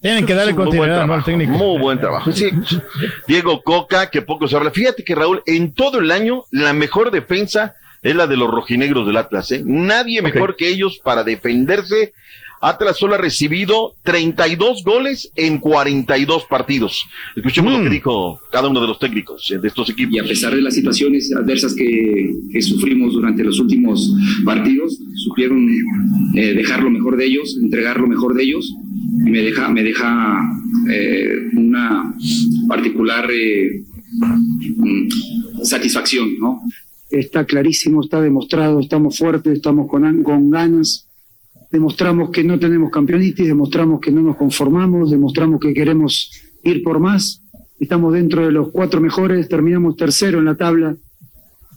Tienen 0.00 0.26
que 0.26 0.34
darle 0.34 0.52
Muy 0.52 0.58
buen 0.58 0.68
continuidad 0.68 1.00
al 1.00 1.06
trabajo, 1.06 1.24
técnico. 1.24 1.52
Muy 1.52 1.80
buen 1.80 1.98
trabajo. 1.98 2.30
Sí. 2.30 2.50
Diego 3.26 3.62
Coca, 3.62 4.10
que 4.10 4.22
poco 4.22 4.46
se 4.46 4.56
habla. 4.56 4.70
Fíjate 4.70 5.02
que 5.02 5.14
Raúl, 5.14 5.42
en 5.46 5.72
todo 5.72 5.98
el 5.98 6.10
año, 6.10 6.44
la 6.50 6.72
mejor 6.72 7.10
defensa 7.10 7.74
es 8.02 8.14
la 8.14 8.26
de 8.26 8.36
los 8.36 8.48
rojinegros 8.48 9.06
del 9.06 9.16
Atlas. 9.16 9.50
¿eh? 9.50 9.62
Nadie 9.64 10.22
mejor 10.22 10.54
que 10.54 10.68
ellos 10.68 11.00
para 11.02 11.24
defenderse. 11.24 12.12
Atlas 12.60 12.96
solo 12.96 13.14
ha 13.14 13.18
recibido 13.18 13.94
32 14.02 14.82
goles 14.84 15.30
en 15.36 15.58
42 15.58 16.44
partidos. 16.44 17.06
Escuchemos 17.34 17.72
Mm. 17.72 17.76
lo 17.76 17.82
que 17.84 17.90
dijo 17.90 18.40
cada 18.50 18.68
uno 18.68 18.80
de 18.80 18.86
los 18.86 18.98
técnicos 18.98 19.50
eh, 19.50 19.58
de 19.58 19.68
estos 19.68 19.90
equipos. 19.90 20.14
Y 20.14 20.18
a 20.18 20.24
pesar 20.24 20.54
de 20.54 20.62
las 20.62 20.74
situaciones 20.74 21.32
adversas 21.34 21.74
que, 21.74 22.34
que 22.52 22.62
sufrimos 22.62 23.12
durante 23.12 23.44
los 23.44 23.58
últimos 23.60 24.12
partidos, 24.44 24.98
supieron 25.14 25.68
eh, 26.34 26.54
dejar 26.54 26.82
lo 26.82 26.90
mejor 26.90 27.16
de 27.16 27.26
ellos, 27.26 27.56
entregar 27.62 28.00
lo 28.00 28.06
mejor 28.06 28.34
de 28.34 28.42
ellos. 28.44 28.72
Y 29.26 29.30
me 29.30 29.42
deja, 29.42 29.68
me 29.68 29.82
deja 29.82 30.40
eh, 30.90 31.28
una 31.54 32.14
particular 32.68 33.28
eh, 33.30 33.82
mm, 34.76 35.08
satisfacción, 35.62 36.38
¿no? 36.38 36.60
está 37.10 37.44
clarísimo, 37.44 38.02
está 38.02 38.20
demostrado, 38.20 38.80
estamos 38.80 39.16
fuertes, 39.18 39.52
estamos 39.54 39.88
con, 39.88 40.22
con 40.22 40.50
ganas, 40.50 41.06
demostramos 41.76 42.30
que 42.30 42.42
no 42.42 42.58
tenemos 42.58 42.90
campeonitis, 42.90 43.46
demostramos 43.46 44.00
que 44.00 44.10
no 44.10 44.22
nos 44.22 44.36
conformamos, 44.36 45.10
demostramos 45.10 45.60
que 45.60 45.74
queremos 45.74 46.32
ir 46.64 46.82
por 46.82 47.00
más, 47.00 47.42
estamos 47.78 48.14
dentro 48.14 48.46
de 48.46 48.50
los 48.50 48.70
cuatro 48.70 48.98
mejores, 48.98 49.46
terminamos 49.46 49.94
tercero 49.94 50.38
en 50.38 50.46
la 50.46 50.54
tabla. 50.54 50.96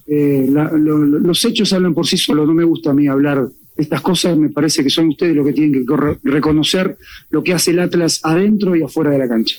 Eh, 0.06 0.48
los 0.48 1.44
hechos 1.44 1.72
hablan 1.74 1.92
por 1.92 2.06
sí 2.06 2.16
solos, 2.16 2.48
no 2.48 2.54
me 2.54 2.64
gusta 2.64 2.90
a 2.90 2.94
mí 2.94 3.08
hablar 3.08 3.46
estas 3.76 4.00
cosas, 4.00 4.38
me 4.38 4.48
parece 4.48 4.82
que 4.82 4.88
son 4.88 5.08
ustedes 5.08 5.36
los 5.36 5.46
que 5.46 5.52
tienen 5.52 5.84
que 5.84 5.94
reconocer 6.24 6.96
lo 7.28 7.42
que 7.44 7.52
hace 7.52 7.72
el 7.72 7.80
Atlas 7.80 8.20
adentro 8.22 8.74
y 8.74 8.82
afuera 8.82 9.10
de 9.10 9.18
la 9.18 9.28
cancha. 9.28 9.56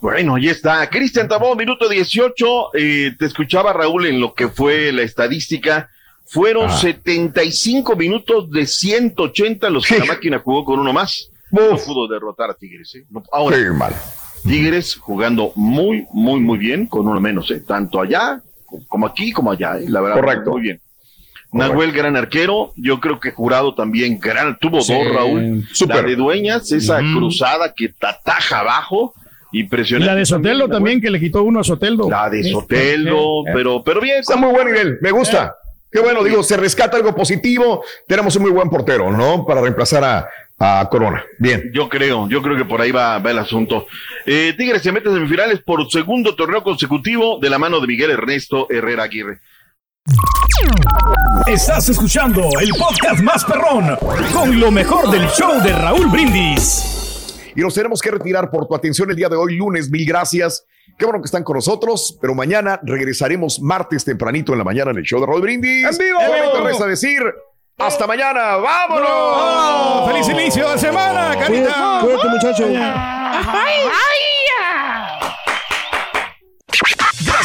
Bueno, 0.00 0.34
ahí 0.34 0.48
está. 0.48 0.90
Cristian 0.90 1.28
Tabó, 1.28 1.54
minuto 1.54 1.88
18. 1.88 2.46
eh, 2.74 3.14
te 3.16 3.24
escuchaba, 3.24 3.72
Raúl, 3.72 4.06
en 4.06 4.20
lo 4.20 4.34
que 4.34 4.48
fue 4.48 4.92
la 4.92 5.02
estadística. 5.02 5.88
Fueron 6.28 6.66
Ah. 6.70 6.76
75 6.76 7.94
minutos 7.96 8.50
de 8.50 8.66
180 8.66 9.70
los 9.70 9.86
que 9.86 9.98
la 9.98 10.04
máquina 10.06 10.38
jugó 10.40 10.64
con 10.64 10.78
uno 10.80 10.92
más. 10.92 11.30
No 11.50 11.76
pudo 11.76 12.08
derrotar 12.08 12.50
a 12.50 12.54
Tigres. 12.54 12.94
¿eh? 12.96 13.04
No- 13.10 13.22
ahora. 13.32 13.56
Tigres 14.44 14.96
jugando 14.96 15.52
muy, 15.56 16.06
muy, 16.12 16.40
muy 16.40 16.58
bien 16.58 16.86
con 16.86 17.06
uno 17.08 17.20
menos. 17.20 17.50
¿eh? 17.50 17.60
Tanto 17.66 18.00
allá 18.00 18.40
como 18.88 19.06
aquí 19.06 19.32
como 19.32 19.52
allá. 19.52 19.78
¿eh? 19.78 19.86
La 19.88 20.00
verdad, 20.00 20.16
Correcto. 20.20 20.50
muy 20.52 20.62
bien. 20.62 20.80
Nahuel, 21.52 21.92
gran 21.92 22.16
arquero. 22.16 22.72
Yo 22.76 23.00
creo 23.00 23.18
que 23.20 23.30
Jurado 23.30 23.74
también, 23.74 24.18
gran. 24.18 24.58
Tuvo 24.58 24.80
Sí, 24.82 24.92
dos, 24.92 25.14
Raúl. 25.14 25.66
súper. 25.72 25.96
La 25.96 26.02
de 26.02 26.16
Dueñas, 26.16 26.70
esa 26.72 26.98
cruzada 26.98 27.72
que 27.74 27.88
tataja 27.90 28.60
abajo. 28.60 29.14
Y 29.52 29.60
Impresionante. 29.60 30.12
la 30.12 30.16
de 30.18 30.26
Soteldo 30.26 30.68
también, 30.68 31.00
que 31.00 31.08
le 31.08 31.18
quitó 31.20 31.42
uno 31.44 31.60
a 31.60 31.64
Soteldo. 31.64 32.10
La 32.10 32.28
de 32.28 32.42
Soteldo, 32.50 33.46
eh, 33.46 33.50
pero, 33.54 33.82
pero 33.82 34.00
bien. 34.00 34.18
Está 34.18 34.36
muy 34.36 34.50
buen 34.52 34.66
nivel, 34.66 34.98
me 35.00 35.12
gusta. 35.12 35.54
Qué 35.96 36.02
bueno, 36.02 36.22
digo, 36.22 36.42
se 36.42 36.58
rescata 36.58 36.98
algo 36.98 37.14
positivo. 37.14 37.82
Tenemos 38.06 38.36
un 38.36 38.42
muy 38.42 38.50
buen 38.50 38.68
portero, 38.68 39.10
¿no? 39.10 39.46
Para 39.46 39.62
reemplazar 39.62 40.04
a, 40.04 40.28
a 40.58 40.86
Corona. 40.90 41.24
Bien. 41.38 41.70
Yo 41.72 41.88
creo, 41.88 42.28
yo 42.28 42.42
creo 42.42 42.54
que 42.54 42.66
por 42.66 42.82
ahí 42.82 42.90
va, 42.90 43.18
va 43.18 43.30
el 43.30 43.38
asunto. 43.38 43.86
Eh, 44.26 44.52
Tigres 44.58 44.82
se 44.82 44.92
mete 44.92 45.08
en 45.08 45.14
semifinales 45.14 45.60
por 45.60 45.90
segundo 45.90 46.36
torneo 46.36 46.62
consecutivo 46.62 47.38
de 47.40 47.48
la 47.48 47.58
mano 47.58 47.80
de 47.80 47.86
Miguel 47.86 48.10
Ernesto 48.10 48.66
Herrera 48.68 49.04
Aguirre. 49.04 49.40
Estás 51.46 51.88
escuchando 51.88 52.42
el 52.60 52.68
podcast 52.78 53.22
más 53.22 53.42
perrón 53.46 53.96
con 54.34 54.60
lo 54.60 54.70
mejor 54.70 55.10
del 55.10 55.26
show 55.28 55.62
de 55.62 55.72
Raúl 55.72 56.08
Brindis. 56.08 56.95
Y 57.56 57.62
nos 57.62 57.74
tenemos 57.74 58.02
que 58.02 58.10
retirar 58.10 58.50
por 58.50 58.68
tu 58.68 58.74
atención 58.74 59.10
el 59.10 59.16
día 59.16 59.30
de 59.30 59.36
hoy, 59.36 59.56
lunes. 59.56 59.90
Mil 59.90 60.06
gracias. 60.06 60.66
Qué 60.98 61.06
bueno 61.06 61.20
que 61.20 61.26
están 61.26 61.42
con 61.42 61.56
nosotros, 61.56 62.18
pero 62.20 62.34
mañana 62.34 62.78
regresaremos 62.82 63.60
martes 63.60 64.04
tempranito 64.04 64.52
en 64.52 64.58
la 64.58 64.64
mañana 64.64 64.90
en 64.90 64.98
el 64.98 65.04
show 65.04 65.20
de 65.20 65.26
Raúl 65.26 65.40
Brindis. 65.40 65.84
¡En 65.84 65.98
vivo! 65.98 66.20
Solamente 66.20 66.60
resta 66.60 66.86
decir 66.86 67.22
hasta 67.78 68.06
mañana. 68.06 68.56
¡Vámonos! 68.56 69.08
¡Oh! 69.10 70.06
¡Feliz 70.06 70.28
inicio 70.28 70.70
de 70.70 70.78
semana, 70.78 71.34
carita! 71.38 72.00
Cuídate, 72.02 72.28
muchacho. 72.28 72.66